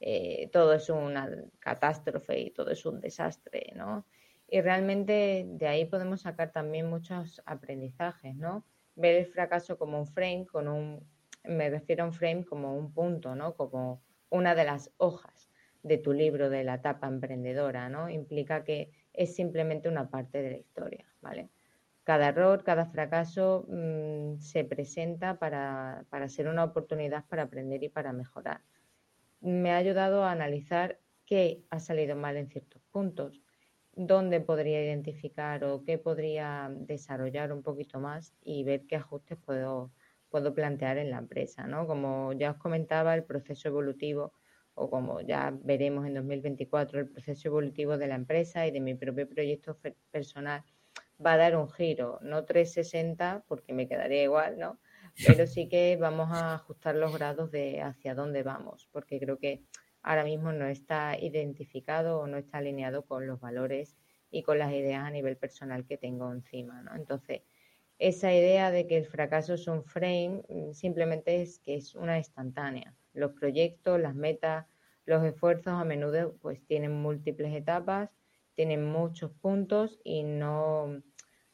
eh, 0.00 0.48
todo 0.52 0.74
es 0.74 0.88
una 0.90 1.30
catástrofe 1.60 2.40
y 2.40 2.50
todo 2.50 2.70
es 2.70 2.84
un 2.84 3.00
desastre, 3.00 3.72
¿no? 3.76 4.06
Y 4.48 4.60
realmente 4.60 5.46
de 5.48 5.66
ahí 5.66 5.86
podemos 5.86 6.22
sacar 6.22 6.52
también 6.52 6.90
muchos 6.90 7.40
aprendizajes, 7.46 8.34
¿no? 8.34 8.66
Ver 8.96 9.16
el 9.16 9.26
fracaso 9.26 9.78
como 9.78 9.98
un 9.98 10.06
frame, 10.06 10.46
con 10.46 10.68
un, 10.68 11.06
me 11.44 11.70
refiero 11.70 12.04
a 12.04 12.06
un 12.06 12.12
frame 12.12 12.44
como 12.44 12.76
un 12.76 12.92
punto, 12.92 13.34
¿no? 13.34 13.54
Como 13.54 14.02
una 14.28 14.54
de 14.54 14.64
las 14.64 14.90
hojas 14.98 15.50
de 15.82 15.98
tu 15.98 16.12
libro 16.12 16.50
de 16.50 16.64
la 16.64 16.74
etapa 16.74 17.06
emprendedora, 17.06 17.88
¿no? 17.88 18.10
Implica 18.10 18.64
que 18.64 18.90
es 19.12 19.34
simplemente 19.34 19.88
una 19.88 20.10
parte 20.10 20.42
de 20.42 20.50
la 20.50 20.58
historia, 20.58 21.06
¿vale? 21.20 21.48
Cada 22.04 22.28
error, 22.28 22.64
cada 22.64 22.86
fracaso 22.86 23.64
mm, 23.68 24.40
se 24.40 24.64
presenta 24.64 25.38
para, 25.38 26.04
para 26.10 26.28
ser 26.28 26.48
una 26.48 26.64
oportunidad 26.64 27.24
para 27.28 27.44
aprender 27.44 27.82
y 27.84 27.88
para 27.88 28.12
mejorar. 28.12 28.60
Me 29.40 29.72
ha 29.72 29.76
ayudado 29.76 30.24
a 30.24 30.32
analizar 30.32 30.98
qué 31.26 31.62
ha 31.70 31.78
salido 31.78 32.16
mal 32.16 32.36
en 32.36 32.48
ciertos 32.48 32.82
puntos, 32.90 33.40
dónde 33.94 34.40
podría 34.40 34.82
identificar 34.82 35.64
o 35.64 35.84
qué 35.84 35.98
podría 35.98 36.70
desarrollar 36.74 37.52
un 37.52 37.62
poquito 37.62 38.00
más 38.00 38.34
y 38.42 38.64
ver 38.64 38.86
qué 38.86 38.96
ajustes 38.96 39.38
puedo, 39.38 39.92
puedo 40.28 40.54
plantear 40.54 40.98
en 40.98 41.10
la 41.10 41.18
empresa. 41.18 41.66
¿no? 41.68 41.86
Como 41.86 42.32
ya 42.32 42.52
os 42.52 42.56
comentaba, 42.56 43.14
el 43.14 43.24
proceso 43.24 43.68
evolutivo 43.68 44.32
o 44.74 44.90
como 44.90 45.20
ya 45.20 45.52
veremos 45.62 46.06
en 46.06 46.14
2024, 46.14 47.00
el 47.00 47.08
proceso 47.08 47.48
evolutivo 47.48 47.98
de 47.98 48.08
la 48.08 48.14
empresa 48.16 48.66
y 48.66 48.70
de 48.70 48.80
mi 48.80 48.94
propio 48.94 49.28
proyecto 49.28 49.78
personal 50.10 50.64
va 51.24 51.34
a 51.34 51.36
dar 51.36 51.56
un 51.56 51.70
giro, 51.70 52.18
no 52.22 52.44
360 52.44 53.44
porque 53.46 53.72
me 53.72 53.88
quedaría 53.88 54.22
igual, 54.22 54.58
¿no? 54.58 54.78
Pero 55.26 55.46
sí 55.46 55.68
que 55.68 55.96
vamos 55.96 56.30
a 56.30 56.54
ajustar 56.54 56.94
los 56.94 57.12
grados 57.12 57.50
de 57.50 57.82
hacia 57.82 58.14
dónde 58.14 58.42
vamos, 58.42 58.88
porque 58.92 59.20
creo 59.20 59.38
que 59.38 59.62
ahora 60.02 60.24
mismo 60.24 60.52
no 60.52 60.66
está 60.66 61.18
identificado 61.18 62.20
o 62.20 62.26
no 62.26 62.36
está 62.36 62.58
alineado 62.58 63.04
con 63.04 63.26
los 63.26 63.40
valores 63.40 63.96
y 64.30 64.42
con 64.42 64.58
las 64.58 64.72
ideas 64.72 65.04
a 65.04 65.10
nivel 65.10 65.36
personal 65.36 65.86
que 65.86 65.98
tengo 65.98 66.32
encima, 66.32 66.82
¿no? 66.82 66.94
Entonces, 66.94 67.42
esa 67.98 68.34
idea 68.34 68.70
de 68.70 68.86
que 68.86 68.96
el 68.96 69.06
fracaso 69.06 69.54
es 69.54 69.68
un 69.68 69.84
frame 69.84 70.42
mm, 70.48 70.72
simplemente 70.72 71.42
es 71.42 71.58
que 71.60 71.76
es 71.76 71.94
una 71.94 72.18
instantánea. 72.18 72.96
Los 73.12 73.32
proyectos, 73.32 74.00
las 74.00 74.14
metas, 74.14 74.66
los 75.04 75.24
esfuerzos 75.24 75.74
a 75.74 75.84
menudo 75.84 76.36
pues 76.40 76.64
tienen 76.66 76.92
múltiples 76.92 77.54
etapas, 77.54 78.10
tienen 78.54 78.84
muchos 78.84 79.30
puntos 79.32 80.00
y 80.04 80.24
no, 80.24 81.02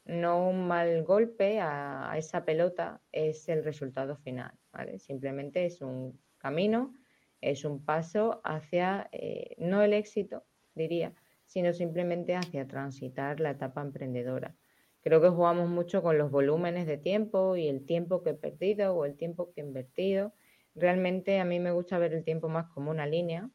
no 0.09 0.49
un 0.49 0.67
mal 0.67 1.05
golpe 1.05 1.61
a, 1.61 2.13
esa 2.17 2.45
pelota 2.45 3.01
es 3.13 3.49
el 3.49 3.63
resultado 3.63 4.17
final. 4.17 4.53
Simplemente 4.99 5.67
es 5.67 5.81
un 5.81 6.21
camino 6.39 6.95
es 7.41 7.65
un 7.65 7.85
paso 7.85 8.41
hacia, 8.45 9.09
eh, 9.13 9.55
no 9.59 9.83
el 9.83 9.93
éxito, 9.93 10.45
diría, 10.75 11.15
sino 11.47 11.73
simplemente 11.73 12.35
hacia 12.35 12.67
transitar 12.67 13.41
la 13.41 13.51
etapa 13.51 13.81
emprendedora. 13.81 14.57
Creo 15.01 15.21
que 15.21 15.29
jugamos 15.29 15.69
mucho 15.69 16.03
con 16.03 16.19
los 16.19 16.31
volúmenes 16.31 16.87
de 16.87 16.99
tiempo 16.99 17.57
y 17.57 17.69
el 17.69 17.87
tiempo 17.87 18.23
que 18.23 18.31
he 18.31 18.35
perdido 18.35 18.95
o 18.95 19.05
el 19.05 19.17
tiempo 19.17 19.53
que 19.53 19.61
he 19.61 19.65
invertido. 19.65 20.35
Realmente 20.75 21.39
a 21.39 21.45
mí 21.45 21.61
me 21.61 21.71
gusta 21.71 21.99
ver 21.99 22.13
el 22.13 22.25
tiempo 22.25 22.49
más 22.49 22.67
como 22.67 22.91
una 22.91 23.07
línea 23.07 23.49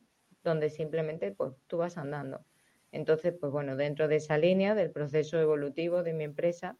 donde 0.44 0.70
simplemente 0.70 1.32
pues 1.32 1.54
tú 1.68 1.78
vas 1.78 1.98
andando. 1.98 2.46
Entonces, 2.94 3.34
pues 3.40 3.52
bueno, 3.52 3.76
dentro 3.76 4.08
de 4.08 4.18
esa 4.18 4.38
línea 4.38 4.76
del 4.76 4.92
proceso 4.92 5.40
evolutivo 5.40 6.04
de 6.04 6.14
mi 6.14 6.24
empresa, 6.24 6.78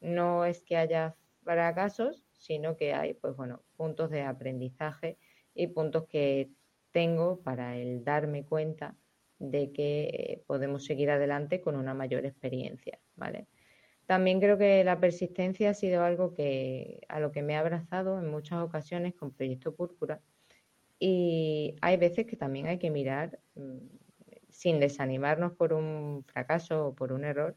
no 0.00 0.44
es 0.44 0.62
que 0.62 0.76
haya 0.76 1.16
fracasos, 1.42 2.22
sino 2.34 2.76
que 2.76 2.92
hay, 2.92 3.14
pues 3.14 3.34
bueno, 3.34 3.62
puntos 3.76 4.10
de 4.10 4.22
aprendizaje 4.22 5.16
y 5.54 5.68
puntos 5.68 6.06
que 6.06 6.50
tengo 6.92 7.40
para 7.40 7.78
el 7.78 8.04
darme 8.04 8.44
cuenta 8.44 8.94
de 9.38 9.72
que 9.72 10.42
podemos 10.46 10.84
seguir 10.84 11.10
adelante 11.10 11.62
con 11.62 11.76
una 11.76 11.94
mayor 11.94 12.26
experiencia, 12.26 13.00
¿vale? 13.16 13.46
También 14.04 14.40
creo 14.40 14.58
que 14.58 14.84
la 14.84 15.00
persistencia 15.00 15.70
ha 15.70 15.74
sido 15.74 16.04
algo 16.04 16.34
que 16.34 17.00
a 17.08 17.20
lo 17.20 17.32
que 17.32 17.42
me 17.42 17.54
he 17.54 17.56
abrazado 17.56 18.18
en 18.18 18.30
muchas 18.30 18.58
ocasiones 18.60 19.14
con 19.14 19.32
Proyecto 19.32 19.74
Púrpura 19.74 20.20
y 20.98 21.74
hay 21.80 21.96
veces 21.96 22.26
que 22.26 22.36
también 22.36 22.66
hay 22.66 22.78
que 22.78 22.90
mirar 22.90 23.40
mm, 23.54 24.03
sin 24.54 24.78
desanimarnos 24.80 25.52
por 25.52 25.72
un 25.72 26.24
fracaso 26.24 26.86
o 26.86 26.94
por 26.94 27.12
un 27.12 27.24
error 27.24 27.56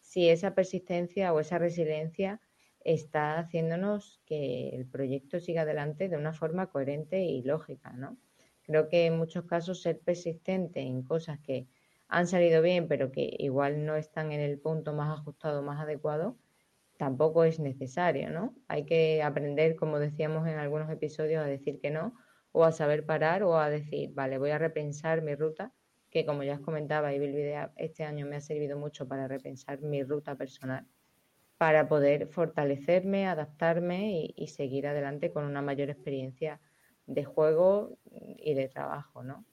si 0.00 0.30
esa 0.30 0.54
persistencia 0.54 1.32
o 1.34 1.40
esa 1.40 1.58
resiliencia 1.58 2.40
está 2.80 3.38
haciéndonos 3.38 4.22
que 4.24 4.70
el 4.70 4.86
proyecto 4.86 5.38
siga 5.40 5.62
adelante 5.62 6.08
de 6.08 6.16
una 6.16 6.32
forma 6.32 6.68
coherente 6.70 7.22
y 7.24 7.42
lógica, 7.42 7.92
¿no? 7.92 8.18
Creo 8.62 8.88
que 8.88 9.06
en 9.06 9.18
muchos 9.18 9.44
casos 9.44 9.82
ser 9.82 10.00
persistente 10.00 10.80
en 10.80 11.02
cosas 11.02 11.40
que 11.40 11.68
han 12.08 12.26
salido 12.26 12.62
bien, 12.62 12.88
pero 12.88 13.12
que 13.12 13.28
igual 13.38 13.84
no 13.84 13.96
están 13.96 14.32
en 14.32 14.40
el 14.40 14.58
punto 14.58 14.94
más 14.94 15.18
ajustado, 15.18 15.62
más 15.62 15.80
adecuado, 15.80 16.38
tampoco 16.96 17.44
es 17.44 17.60
necesario, 17.60 18.30
¿no? 18.30 18.56
Hay 18.68 18.86
que 18.86 19.22
aprender, 19.22 19.76
como 19.76 19.98
decíamos 19.98 20.48
en 20.48 20.58
algunos 20.58 20.90
episodios, 20.90 21.44
a 21.44 21.46
decir 21.46 21.80
que 21.80 21.90
no, 21.90 22.14
o 22.52 22.64
a 22.64 22.72
saber 22.72 23.04
parar, 23.04 23.42
o 23.42 23.58
a 23.58 23.68
decir, 23.68 24.12
vale, 24.14 24.38
voy 24.38 24.50
a 24.50 24.58
repensar 24.58 25.22
mi 25.22 25.34
ruta, 25.34 25.74
que 26.10 26.24
como 26.24 26.42
ya 26.42 26.54
os 26.54 26.60
comentaba, 26.60 27.12
y 27.12 27.18
Video 27.18 27.70
este 27.76 28.04
año 28.04 28.26
me 28.26 28.36
ha 28.36 28.40
servido 28.40 28.78
mucho 28.78 29.06
para 29.06 29.28
repensar 29.28 29.80
mi 29.80 30.02
ruta 30.02 30.34
personal 30.36 30.86
para 31.58 31.88
poder 31.88 32.28
fortalecerme, 32.28 33.26
adaptarme 33.26 34.32
y, 34.34 34.46
seguir 34.46 34.86
adelante 34.86 35.32
con 35.32 35.44
una 35.44 35.60
mayor 35.60 35.90
experiencia 35.90 36.60
de 37.06 37.24
juego 37.24 37.98
y 38.38 38.54
de 38.54 38.68
trabajo, 38.68 39.24
¿no? 39.24 39.44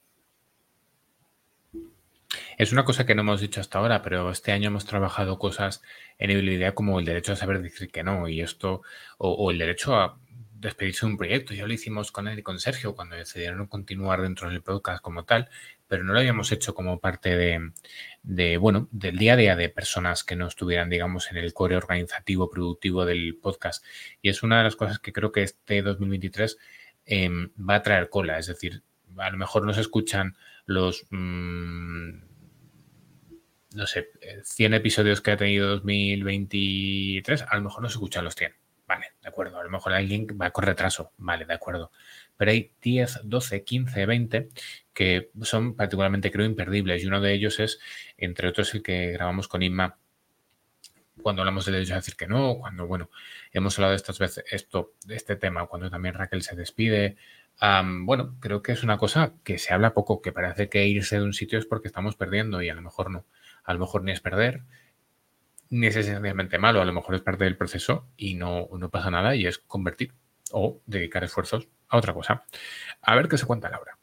Es 2.58 2.72
una 2.72 2.86
cosa 2.86 3.06
que 3.06 3.16
no 3.16 3.22
hemos 3.22 3.42
dicho 3.42 3.60
hasta 3.60 3.80
ahora, 3.80 4.02
pero 4.02 4.30
este 4.30 4.52
año 4.52 4.68
hemos 4.68 4.86
trabajado 4.86 5.40
cosas 5.40 5.82
en 6.20 6.30
habilidad 6.30 6.74
como 6.74 7.00
el 7.00 7.06
derecho 7.06 7.34
a 7.34 7.36
saber 7.36 7.62
decir 7.62 7.92
que 7.92 8.04
no 8.04 8.30
y 8.30 8.40
esto, 8.40 8.84
o 9.18 9.52
el 9.52 9.58
derecho 9.58 9.96
a 9.96 10.20
despedirse 10.66 11.06
de 11.06 11.12
un 11.12 11.18
proyecto. 11.18 11.54
Ya 11.54 11.68
lo 11.68 11.74
hicimos 11.74 12.12
con 12.12 12.28
él 12.28 12.40
y 12.40 12.44
con 12.44 12.60
Sergio 12.60 12.96
cuando 12.96 13.16
decidieron 13.16 13.68
continuar 13.68 14.22
dentro 14.22 14.50
del 14.50 14.62
podcast 14.62 15.02
como 15.02 15.24
tal, 15.26 15.50
pero 15.88 16.04
no 16.04 16.14
lo 16.14 16.20
habíamos 16.20 16.52
hecho 16.52 16.74
como 16.74 17.00
parte 17.00 17.36
de, 18.24 18.58
bueno, 18.58 18.88
del 18.92 19.18
día 19.18 19.34
a 19.34 19.38
día 19.38 19.56
de 19.56 19.70
personas 19.70 20.24
que 20.24 20.36
no 20.36 20.48
estuvieran, 20.48 20.90
digamos, 20.90 21.30
en 21.32 21.38
el 21.38 21.54
core 21.54 21.78
organizativo, 21.78 22.50
productivo 22.50 23.06
del 23.06 23.38
podcast. 23.42 23.84
Y 24.22 24.30
es 24.30 24.44
una 24.44 24.58
de 24.58 24.64
las 24.64 24.76
cosas 24.76 25.00
que 25.00 25.14
creo 25.14 25.32
que 25.32 25.44
este 25.44 25.82
2023 25.82 26.58
em, 27.06 27.52
va 27.58 27.76
a 27.76 27.82
traer 27.84 28.10
cola. 28.10 28.40
Es 28.40 28.48
decir, 28.48 28.84
a 29.18 29.30
lo 29.30 29.38
mejor 29.38 29.66
no 29.66 29.74
se 29.74 29.82
escuchan 29.82 30.36
los... 30.66 31.06
Mm, 31.12 32.36
no 33.76 33.88
sé, 33.88 34.10
100 34.44 34.74
episodios 34.74 35.20
que 35.20 35.32
ha 35.32 35.38
tenido 35.38 35.68
2023, 35.68 37.42
a 37.42 37.56
lo 37.58 37.64
mejor 37.64 37.84
no 37.84 37.90
se 37.90 37.96
escuchan 37.96 38.24
los 38.24 38.34
100 38.34 38.54
Vale, 38.96 39.14
de 39.22 39.28
acuerdo. 39.28 39.60
A 39.60 39.64
lo 39.64 39.70
mejor 39.70 39.92
alguien 39.92 40.26
va 40.42 40.52
con 40.52 40.64
retraso. 40.64 41.12
Vale, 41.18 41.46
de 41.46 41.54
acuerdo. 41.54 41.92
Pero 42.38 42.52
hay 42.52 42.72
10, 42.82 43.22
12, 43.26 43.64
15, 43.64 44.06
20 44.06 44.50
que 44.94 45.32
son 45.42 45.76
particularmente, 45.76 46.32
creo, 46.32 46.46
imperdibles. 46.46 47.04
Y 47.04 47.08
uno 47.08 47.20
de 47.20 47.34
ellos 47.34 47.60
es, 47.60 47.80
entre 48.18 48.48
otros, 48.48 48.74
el 48.74 48.82
que 48.82 49.12
grabamos 49.12 49.50
con 49.50 49.64
Inma 49.64 49.98
cuando 51.22 51.42
hablamos 51.42 51.66
del 51.66 51.74
derecho 51.76 51.94
a 51.94 51.98
decir 51.98 52.16
que 52.16 52.28
no, 52.28 52.56
cuando, 52.60 52.88
bueno, 52.88 53.10
hemos 53.52 53.78
hablado 53.78 53.92
de 53.92 53.98
estas 53.98 54.20
veces, 54.20 54.46
esto, 54.50 54.94
de 55.06 55.16
este 55.16 55.36
tema, 55.36 55.66
cuando 55.66 55.90
también 55.90 56.14
Raquel 56.14 56.44
se 56.44 56.56
despide. 56.56 57.18
bueno, 58.04 58.38
creo 58.40 58.62
que 58.62 58.72
es 58.74 58.84
una 58.84 58.98
cosa 58.98 59.34
que 59.44 59.58
se 59.58 59.74
habla 59.74 59.94
poco, 59.94 60.22
que 60.22 60.32
parece 60.32 60.70
que 60.70 60.88
irse 60.88 61.18
de 61.18 61.24
un 61.24 61.34
sitio 61.34 61.60
es 61.60 61.66
porque 61.66 61.88
estamos 61.88 62.16
perdiendo 62.16 62.62
y 62.62 62.70
a 62.70 62.76
lo 62.76 62.82
mejor 62.82 63.12
no. 63.12 63.26
A 63.64 63.74
lo 63.74 63.80
mejor 63.80 64.04
ni 64.04 64.12
es 64.12 64.22
perder, 64.22 64.64
ni 65.70 65.88
es 65.88 65.96
esencialmente 65.96 66.58
malo, 66.58 66.82
a 66.82 66.86
lo 66.86 66.94
mejor 66.94 67.16
es 67.16 67.22
parte 67.22 67.44
del 67.44 67.58
proceso 67.58 68.08
y 68.18 68.36
no, 68.36 68.70
no 68.72 68.90
pasa 68.90 69.10
nada 69.12 69.36
y 69.36 69.48
es 69.48 69.58
convertir 69.58 70.14
o 70.52 70.82
dedicar 70.86 71.24
esfuerzos 71.24 71.68
a 71.90 71.98
otra 71.98 72.14
cosa. 72.14 72.46
A 73.02 73.16
ver 73.16 73.28
qué 73.28 73.38
se 73.38 73.46
cuenta 73.46 73.70
Laura. 73.70 73.98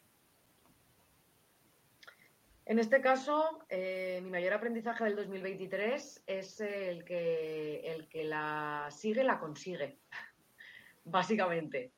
En 2.65 2.79
este 2.79 3.01
caso, 3.01 3.65
eh, 3.67 4.21
mi 4.23 4.29
mayor 4.29 4.53
aprendizaje 4.53 5.03
del 5.03 5.17
2023 5.17 6.23
es 6.25 6.61
el 6.61 7.03
que, 7.03 7.81
el 7.85 8.07
que 8.07 8.23
la 8.23 8.87
sigue, 8.89 9.23
la 9.23 9.39
consigue, 9.39 9.99
básicamente. 11.03 11.91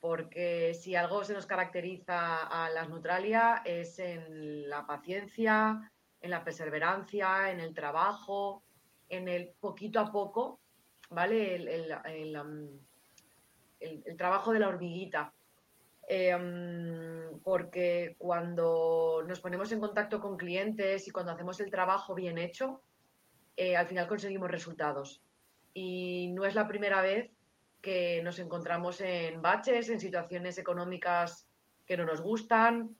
Porque 0.00 0.74
si 0.74 0.96
algo 0.96 1.24
se 1.24 1.34
nos 1.34 1.46
caracteriza 1.46 2.46
a 2.46 2.68
las 2.70 2.88
Neutralia 2.88 3.62
es 3.64 3.98
en 3.98 4.68
la 4.68 4.86
paciencia, 4.86 5.92
en 6.20 6.30
la 6.30 6.44
perseverancia, 6.44 7.50
en 7.50 7.60
el 7.60 7.74
trabajo, 7.74 8.64
en 9.08 9.28
el 9.28 9.50
poquito 9.60 10.00
a 10.00 10.10
poco, 10.10 10.60
¿vale? 11.10 11.56
El, 11.56 11.68
el, 13.80 14.16
trabajo 14.16 14.52
de 14.52 14.60
la 14.60 14.68
hormiguita. 14.68 15.32
Em, 16.10 17.38
porque 17.42 18.16
cuando 18.18 19.22
nos 19.26 19.40
ponemos 19.40 19.70
en 19.72 19.80
contacto 19.80 20.20
con 20.20 20.38
clientes 20.38 21.06
y 21.06 21.10
cuando 21.10 21.32
hacemos 21.32 21.60
el 21.60 21.70
trabajo 21.70 22.14
bien 22.14 22.38
hecho, 22.38 22.82
eh, 23.56 23.76
al 23.76 23.86
final 23.86 24.06
conseguimos 24.06 24.50
resultados. 24.50 25.22
Y 25.74 26.28
no 26.32 26.44
es 26.44 26.54
la 26.54 26.66
primera 26.66 27.02
vez 27.02 27.30
que 27.82 28.22
nos 28.22 28.38
encontramos 28.38 29.00
en 29.00 29.42
baches, 29.42 29.88
en 29.88 30.00
situaciones 30.00 30.58
económicas 30.58 31.46
que 31.86 31.96
no 31.96 32.04
nos 32.04 32.20
gustan, 32.20 32.96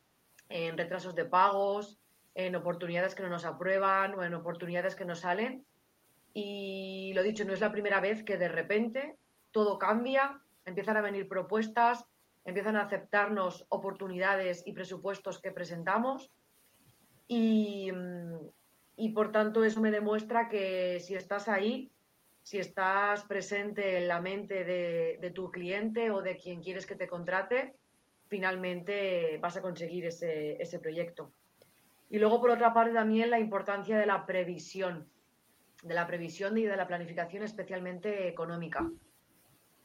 en 0.49 0.79
retrasos 0.79 1.15
de 1.15 1.25
pagos, 1.25 1.99
en 2.35 2.57
oportunidades 2.57 3.15
que 3.15 3.23
no 3.23 3.29
nos 3.29 3.45
aprueban 3.45 4.15
o 4.15 4.23
en 4.23 4.35
oportunidades 4.35 4.95
que 4.95 5.05
no 5.05 5.15
salen. 5.15 5.65
Y 6.41 7.13
lo 7.15 7.25
dicho, 7.25 7.45
no 7.45 7.53
es 7.53 7.61
la 7.61 7.73
primera 7.73 7.99
vez 7.99 8.23
que 8.23 8.39
de 8.39 8.47
repente 8.47 9.17
todo 9.51 9.77
cambia, 9.77 10.41
empiezan 10.65 10.97
a 10.97 11.01
venir 11.01 11.27
propuestas, 11.27 12.05
empiezan 12.45 12.77
a 12.77 12.83
aceptarnos 12.83 13.67
oportunidades 13.71 14.63
y 14.65 14.73
presupuestos 14.73 15.41
que 15.41 15.51
presentamos. 15.51 16.31
Y, 17.27 17.91
por 19.13 19.33
tanto 19.33 19.65
eso 19.65 19.81
me 19.81 19.91
demuestra 19.91 20.49
que 20.49 21.01
si 21.01 21.17
estás 21.17 21.49
ahí, 21.49 21.91
si 22.45 22.59
estás 22.59 23.25
presente 23.25 23.99
en 23.99 24.07
la 24.07 24.21
mente 24.21 24.63
de, 24.65 25.33
tu 25.35 25.51
cliente 25.51 26.13
o 26.13 26.23
de 26.23 26.37
quien 26.37 26.63
quieres 26.63 26.87
que 26.87 26.95
te 26.95 27.09
contrate, 27.09 27.75
finalmente 28.29 29.39
vas 29.39 29.57
a 29.57 29.63
conseguir 29.63 30.07
ese, 30.07 30.63
ese 30.63 30.79
proyecto. 30.79 31.33
Y 32.11 32.21
luego, 32.21 32.41
por 32.41 32.51
otra 32.51 32.73
parte, 32.73 32.95
también 32.95 33.29
la 33.29 33.41
importancia 33.41 33.99
de 33.99 34.07
la 34.07 34.25
previsión, 34.25 35.09
de 35.83 35.95
la 35.95 36.07
previsión 36.07 36.59
y 36.59 36.65
de 36.65 36.77
la 36.77 36.87
planificación 36.87 37.43
especialmente 37.43 38.29
económica. 38.29 38.89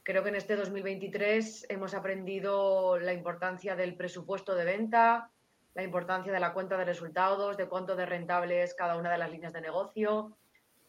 Creo 0.03 0.23
que 0.23 0.29
en 0.29 0.35
este 0.35 0.55
2023 0.55 1.67
hemos 1.69 1.93
aprendido 1.93 2.99
la 2.99 3.13
importancia 3.13 3.75
del 3.75 3.95
presupuesto 3.95 4.55
de 4.55 4.65
venta, 4.65 5.31
la 5.75 5.83
importancia 5.83 6.33
de 6.33 6.39
la 6.39 6.53
cuenta 6.53 6.77
de 6.77 6.85
resultados, 6.85 7.57
de 7.57 7.67
cuánto 7.67 7.95
de 7.95 8.05
rentable 8.05 8.63
es 8.63 8.73
cada 8.73 8.97
una 8.97 9.11
de 9.11 9.17
las 9.17 9.31
líneas 9.31 9.53
de 9.53 9.61
negocio, 9.61 10.37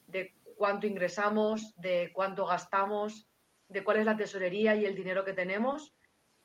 de 0.07 0.35
cuánto 0.57 0.87
ingresamos, 0.87 1.75
de 1.77 2.11
cuánto 2.13 2.47
gastamos, 2.47 3.29
de 3.69 3.85
cuál 3.85 3.99
es 3.99 4.05
la 4.05 4.17
tesorería 4.17 4.75
y 4.75 4.85
el 4.85 4.95
dinero 4.95 5.25
que 5.25 5.33
tenemos 5.33 5.95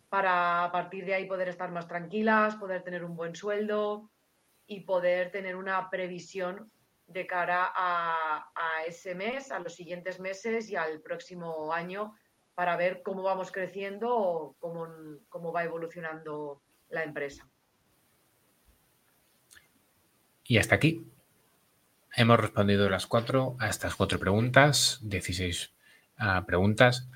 para 0.09 0.63
a 0.63 0.71
partir 0.71 1.05
de 1.05 1.13
ahí 1.13 1.25
poder 1.25 1.49
estar 1.49 1.71
más 1.71 1.87
tranquilas, 1.87 2.55
poder 2.55 2.83
tener 2.83 3.03
un 3.03 3.15
buen 3.15 3.35
sueldo 3.35 4.09
y 4.65 4.81
poder 4.81 5.31
tener 5.31 5.55
una 5.55 5.89
previsión 5.89 6.71
de 7.09 7.27
cara 7.27 7.71
a, 7.75 8.45
ese 8.87 9.13
mes, 9.15 9.51
a 9.51 9.59
los 9.59 9.75
siguientes 9.75 10.19
meses 10.19 10.69
y 10.69 10.75
al 10.75 11.01
próximo 11.01 11.73
año 11.73 12.15
para 12.55 12.75
ver 12.77 13.01
cómo 13.03 13.23
vamos 13.23 13.51
creciendo 13.51 14.15
o 14.15 14.55
cómo, 14.59 14.87
cómo 15.29 15.51
va 15.51 15.63
evolucionando 15.63 16.61
la 16.89 17.03
empresa. 17.03 17.47
Y 20.45 20.57
hasta 20.57 20.75
aquí 20.75 21.05
Hemos 22.15 22.39
respondido 22.39 22.89
las 22.89 23.05
cuatro 23.05 23.55
a 23.59 23.69
estas 23.69 23.95
cuatro 23.95 24.19
preguntas, 24.19 24.99
16 25.03 25.73
ah, 26.17 26.43
preguntas. 26.45 27.07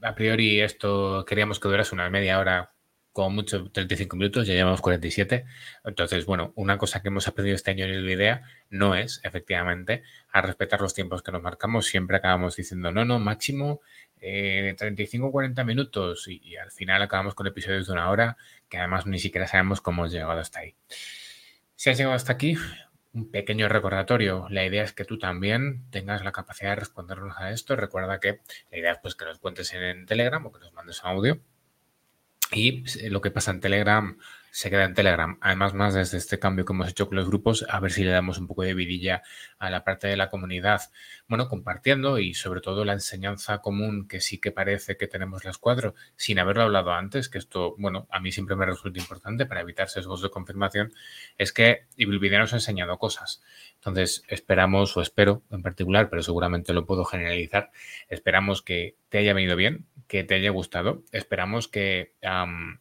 A, 0.00 0.14
priori 0.14 0.60
esto 0.60 1.24
queríamos 1.26 1.60
que 1.60 1.68
durase 1.68 1.94
una 1.94 2.08
media 2.08 2.38
hora, 2.38 2.71
con 3.12 3.34
mucho 3.34 3.70
35 3.70 4.16
minutos, 4.16 4.46
ya 4.46 4.54
llevamos 4.54 4.80
47. 4.80 5.44
Entonces, 5.84 6.24
bueno, 6.24 6.52
una 6.56 6.78
cosa 6.78 7.02
que 7.02 7.08
hemos 7.08 7.28
aprendido 7.28 7.54
este 7.54 7.70
año 7.70 7.84
en 7.84 7.90
el 7.92 8.08
IDEA 8.08 8.42
no 8.70 8.94
es, 8.94 9.20
efectivamente, 9.22 10.02
a 10.30 10.40
respetar 10.40 10.80
los 10.80 10.94
tiempos 10.94 11.22
que 11.22 11.32
nos 11.32 11.42
marcamos. 11.42 11.86
Siempre 11.86 12.16
acabamos 12.16 12.56
diciendo, 12.56 12.90
no, 12.90 13.04
no, 13.04 13.18
máximo 13.18 13.80
eh, 14.20 14.74
35 14.78 15.26
o 15.26 15.32
40 15.32 15.64
minutos 15.64 16.26
y, 16.28 16.56
al 16.56 16.70
final 16.70 17.02
acabamos 17.02 17.34
con 17.34 17.46
episodios 17.46 17.86
de 17.86 17.92
una 17.92 18.08
hora 18.10 18.36
que 18.68 18.78
además 18.78 19.06
ni 19.06 19.18
siquiera 19.18 19.46
sabemos 19.46 19.80
cómo 19.80 20.02
hemos 20.02 20.12
llegado 20.12 20.38
hasta 20.38 20.60
ahí. 20.60 20.74
Si 21.76 21.90
has 21.90 21.98
llegado 21.98 22.14
hasta 22.14 22.32
aquí, 22.32 22.56
un 23.12 23.30
pequeño 23.30 23.68
recordatorio. 23.68 24.46
La 24.48 24.64
idea 24.64 24.84
es 24.84 24.92
que 24.92 25.04
tú 25.04 25.18
también 25.18 25.84
tengas 25.90 26.24
la 26.24 26.32
capacidad 26.32 26.70
de 26.70 26.76
respondernos 26.76 27.36
a 27.38 27.50
esto. 27.50 27.76
Recuerda 27.76 28.20
que 28.20 28.40
la 28.70 28.78
idea 28.78 28.92
es 28.92 28.98
pues, 29.02 29.14
que 29.14 29.24
nos 29.24 29.38
cuentes 29.38 29.72
en 29.74 30.06
Telegram 30.06 30.46
o 30.46 30.52
que 30.52 30.60
nos 30.60 30.72
mandes 30.72 31.04
audio. 31.04 31.40
Y 32.52 32.84
lo 33.08 33.20
que 33.20 33.30
pasa 33.30 33.50
en 33.50 33.60
Telegram 33.60 34.16
se 34.52 34.68
queda 34.68 34.84
en 34.84 34.92
Telegram. 34.92 35.38
Además, 35.40 35.72
más 35.72 35.94
desde 35.94 36.18
este 36.18 36.38
cambio 36.38 36.66
que 36.66 36.74
hemos 36.74 36.88
hecho 36.90 37.08
con 37.08 37.16
los 37.16 37.26
grupos, 37.26 37.64
a 37.70 37.80
ver 37.80 37.90
si 37.90 38.04
le 38.04 38.10
damos 38.10 38.36
un 38.36 38.46
poco 38.46 38.62
de 38.62 38.74
vidilla 38.74 39.22
a 39.58 39.70
la 39.70 39.82
parte 39.82 40.08
de 40.08 40.16
la 40.18 40.28
comunidad. 40.28 40.82
Bueno, 41.26 41.48
compartiendo 41.48 42.18
y 42.18 42.34
sobre 42.34 42.60
todo 42.60 42.84
la 42.84 42.92
enseñanza 42.92 43.58
común 43.58 44.06
que 44.06 44.20
sí 44.20 44.38
que 44.38 44.52
parece 44.52 44.98
que 44.98 45.08
tenemos 45.08 45.46
las 45.46 45.56
cuatro, 45.56 45.94
sin 46.16 46.38
haberlo 46.38 46.64
hablado 46.64 46.92
antes, 46.92 47.30
que 47.30 47.38
esto, 47.38 47.74
bueno, 47.78 48.06
a 48.10 48.20
mí 48.20 48.30
siempre 48.30 48.54
me 48.54 48.66
resulta 48.66 49.00
importante 49.00 49.46
para 49.46 49.62
evitar 49.62 49.88
sesgos 49.88 50.20
de 50.20 50.28
confirmación, 50.28 50.92
es 51.38 51.54
que 51.54 51.86
Ibilvidea 51.96 52.40
nos 52.40 52.52
ha 52.52 52.56
enseñado 52.56 52.98
cosas. 52.98 53.42
Entonces, 53.84 54.22
esperamos, 54.28 54.96
o 54.96 55.02
espero 55.02 55.42
en 55.50 55.60
particular, 55.60 56.08
pero 56.08 56.22
seguramente 56.22 56.72
lo 56.72 56.86
puedo 56.86 57.04
generalizar, 57.04 57.72
esperamos 58.08 58.62
que 58.62 58.94
te 59.08 59.18
haya 59.18 59.34
venido 59.34 59.56
bien, 59.56 59.86
que 60.06 60.22
te 60.22 60.36
haya 60.36 60.50
gustado. 60.50 61.02
Esperamos 61.10 61.66
que 61.66 62.14
um, 62.22 62.78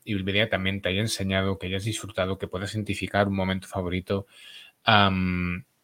también 0.50 0.82
te 0.82 0.90
haya 0.90 1.02
enseñado, 1.02 1.58
que 1.58 1.68
hayas 1.68 1.86
disfrutado, 1.86 2.38
que 2.38 2.48
puedas 2.48 2.76
identificar 2.76 3.28
un 3.28 3.36
momento 3.36 3.68
favorito 3.68 4.28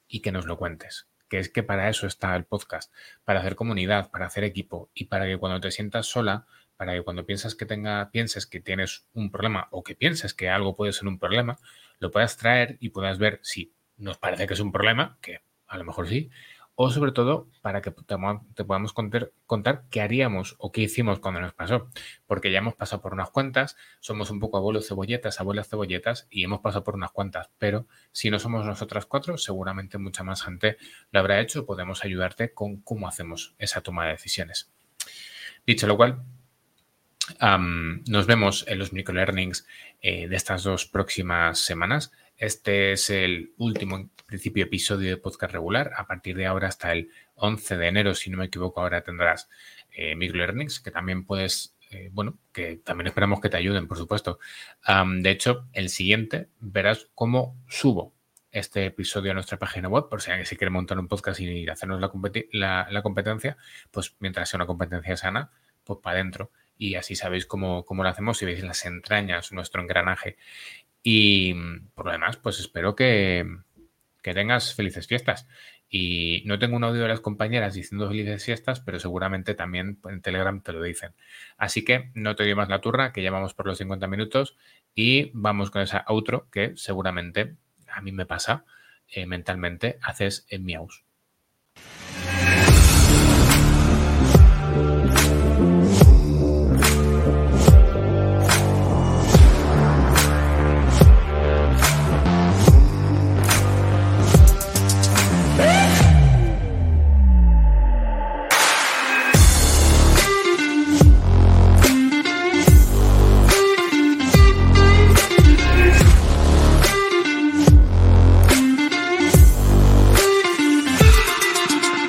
y 0.07 0.20
que 0.20 0.32
nos 0.32 0.45
lo 0.45 0.57
cuentes. 0.57 1.07
Que 1.30 1.39
es 1.39 1.49
que 1.49 1.63
para 1.63 1.89
eso 1.89 2.05
está 2.05 2.36
el 2.36 2.45
podcast, 2.45 2.93
para 3.24 3.39
hacer 3.39 3.55
comunidad, 3.55 4.11
para 4.11 4.28
hacer 4.28 4.43
equipo 4.43 4.91
y 4.93 5.05
para 5.05 5.26
que 5.26 5.38
cuando 5.38 5.59
te 5.59 5.72
sientas 5.72 6.05
sola, 6.05 6.45
para 6.76 6.93
que 6.93 7.01
cuando 7.01 7.26
piensas 7.26 7.55
que 7.55 7.65
tenga, 7.65 8.11
pienses 8.11 8.45
que 8.45 8.59
tienes 8.59 9.07
un 9.13 9.32
problema 9.32 9.68
o 9.72 9.84
que 9.84 9.95
pienses 9.95 10.36
que 10.36 10.49
algo 10.49 10.76
puede 10.76 10.93
ser 10.93 11.07
un 11.07 11.18
problema, 11.18 11.57
lo 11.99 12.11
puedas 12.11 12.38
traer 12.38 12.78
y 12.80 12.89
puedas 12.89 13.18
ver 13.18 13.39
si 13.41 13.74
nos 13.98 14.18
parece 14.18 14.48
que 14.48 14.54
es 14.54 14.60
un 14.60 14.72
problema, 14.72 15.18
que 15.22 15.41
a 15.68 15.78
lo 15.78 15.84
mejor 15.84 16.08
sí, 16.08 16.30
o 16.80 16.91
sobre 16.91 17.12
todo 17.12 17.50
para 17.64 17.82
que 17.82 17.89
te, 17.89 18.16
podamos 18.64 18.93
contar, 18.93 19.32
contar, 19.48 19.86
qué 19.89 20.00
haríamos 20.00 20.56
o 20.60 20.72
qué 20.72 20.82
hicimos 20.82 21.18
cuando 21.18 21.41
nos 21.41 21.54
pasó. 21.54 21.89
Porque 22.28 22.52
ya 22.52 22.60
hemos 22.60 22.76
pasado 22.76 23.02
por 23.02 23.14
unas 23.14 23.32
cuantas, 23.32 23.76
somos 24.00 24.30
un 24.30 24.39
poco 24.39 24.58
abuelos 24.58 24.88
cebolletas, 24.88 25.39
abuelas 25.39 25.68
cebolletas 25.68 26.28
y 26.30 26.43
hemos 26.43 26.60
pasado 26.60 26.84
por 26.84 26.93
unas 26.93 27.12
cuantas. 27.12 27.50
Pero 27.58 27.88
si 28.12 28.30
no 28.30 28.38
somos 28.38 28.64
nosotras 28.64 29.08
cuatro, 29.08 29.39
seguramente 29.39 29.98
mucha 29.98 30.24
más 30.24 30.43
gente 30.43 30.78
lo 31.10 31.20
habrá 31.20 31.41
hecho. 31.41 31.66
Podemos 31.66 32.06
ayudarte 32.06 32.54
con 32.54 32.78
cómo 32.82 33.08
hacemos 33.08 33.56
esa 33.58 33.82
toma 33.82 34.06
de 34.06 34.12
decisiones. 34.12 34.72
Dicho 35.66 35.88
lo 35.88 35.98
cual, 35.98 36.24
nos 38.06 38.28
vemos 38.28 38.66
en 38.68 38.78
los 38.78 38.93
microlearnings 38.93 39.66
eh, 40.02 40.28
de 40.28 40.36
estas 40.36 40.64
dos 40.64 40.86
próximas 40.86 41.58
semanas. 41.58 42.12
Este 42.38 42.92
es 42.92 43.10
el 43.10 43.54
último, 43.58 44.12
principio, 44.28 44.66
episodio 44.66 45.10
de 45.10 45.18
podcast 45.18 45.54
regular. 45.54 45.92
A 45.98 46.06
partir 46.06 46.38
de 46.38 46.46
ahora 46.46 46.68
hasta 46.68 46.92
el 46.92 47.10
11 47.34 47.78
de 47.78 47.88
enero, 47.88 48.14
si 48.14 48.30
no 48.30 48.38
me 48.38 48.46
equivoco, 48.46 48.80
ahora 48.80 49.02
tendrás 49.02 49.50
eh, 49.92 50.16
microlearnings, 50.16 50.80
que 50.80 50.92
también 50.92 51.26
puedes, 51.26 51.76
eh, 51.90 52.10
bueno, 52.14 52.38
que 52.52 52.78
también 52.78 53.08
esperamos 53.08 53.42
que 53.42 53.50
te 53.50 53.58
ayuden, 53.58 53.88
por 53.88 53.98
supuesto. 53.98 54.38
de 54.86 55.32
hecho, 55.32 55.68
el 55.74 55.90
siguiente 55.90 56.50
verás 56.60 57.10
cómo 57.16 57.58
subo 57.68 58.14
este 58.52 58.86
episodio 58.86 59.32
a 59.32 59.34
nuestra 59.34 59.58
página 59.58 59.90
web, 59.90 60.08
por 60.08 60.22
si 60.22 60.30
alguien 60.30 60.46
se 60.46 60.58
quiere 60.58 60.70
montar 60.70 61.00
un 61.00 61.08
podcast 61.08 61.40
y 61.40 61.68
hacernos 61.68 62.00
la, 62.00 63.02
competencia, 63.02 63.58
pues 63.90 64.16
mientras 64.20 64.48
sea 64.48 64.60
una 64.60 64.68
competencia 64.68 65.18
sana, 65.18 65.50
pues 65.84 66.00
para 66.04 66.20
adentro. 66.20 66.52
Y 66.78 66.94
así 66.94 67.16
sabéis 67.16 67.48
cómo, 67.48 67.84
cómo 67.84 68.04
lo 68.04 68.10
hacemos, 68.10 68.38
si 68.38 68.46
veis 68.46 68.64
las 68.64 68.86
entrañas, 68.86 69.52
nuestro 69.52 69.82
engranaje. 69.82 70.38
Y 71.10 71.53
por 71.95 72.08
lo 72.08 72.12
demás, 72.12 72.36
pues 72.36 72.60
espero 72.60 72.93
que, 72.93 73.45
tengas 74.22 74.76
felices 74.76 75.08
fiestas. 75.08 75.47
Y 75.88 76.43
no 76.45 76.60
tengo 76.60 76.76
un 76.76 76.84
audio 76.84 77.03
de 77.03 77.08
las 77.08 77.22
compañeras 77.22 77.76
diciendo 77.76 78.10
felices 78.10 78.43
fiestas, 78.43 78.82
pero 78.82 78.99
seguramente 78.99 79.55
también 79.55 80.01
en 80.03 80.22
Telegram 80.22 80.62
te 80.62 80.74
lo 80.74 80.84
dicen. 80.84 81.14
Así 81.55 81.86
que 81.86 82.12
no 82.14 82.36
te 82.36 82.43
doy 82.43 82.55
más 82.55 82.68
la 82.68 82.82
turra, 82.82 83.14
que 83.14 83.24
ya 83.24 83.32
vamos 83.32 83.53
por 83.53 83.68
los 83.68 83.78
50 83.78 84.05
minutos 84.08 84.58
y 84.93 85.32
vamos 85.34 85.72
con 85.72 85.82
esa 85.82 86.03
outro 86.08 86.49
que 86.51 86.76
seguramente 86.76 87.55
a 87.88 88.01
mí 88.01 88.12
me 88.12 88.26
pasa 88.26 88.66
eh, 89.08 89.26
mentalmente, 89.26 89.99
haces 90.01 90.45
en 90.49 90.66
miaus. 90.66 91.07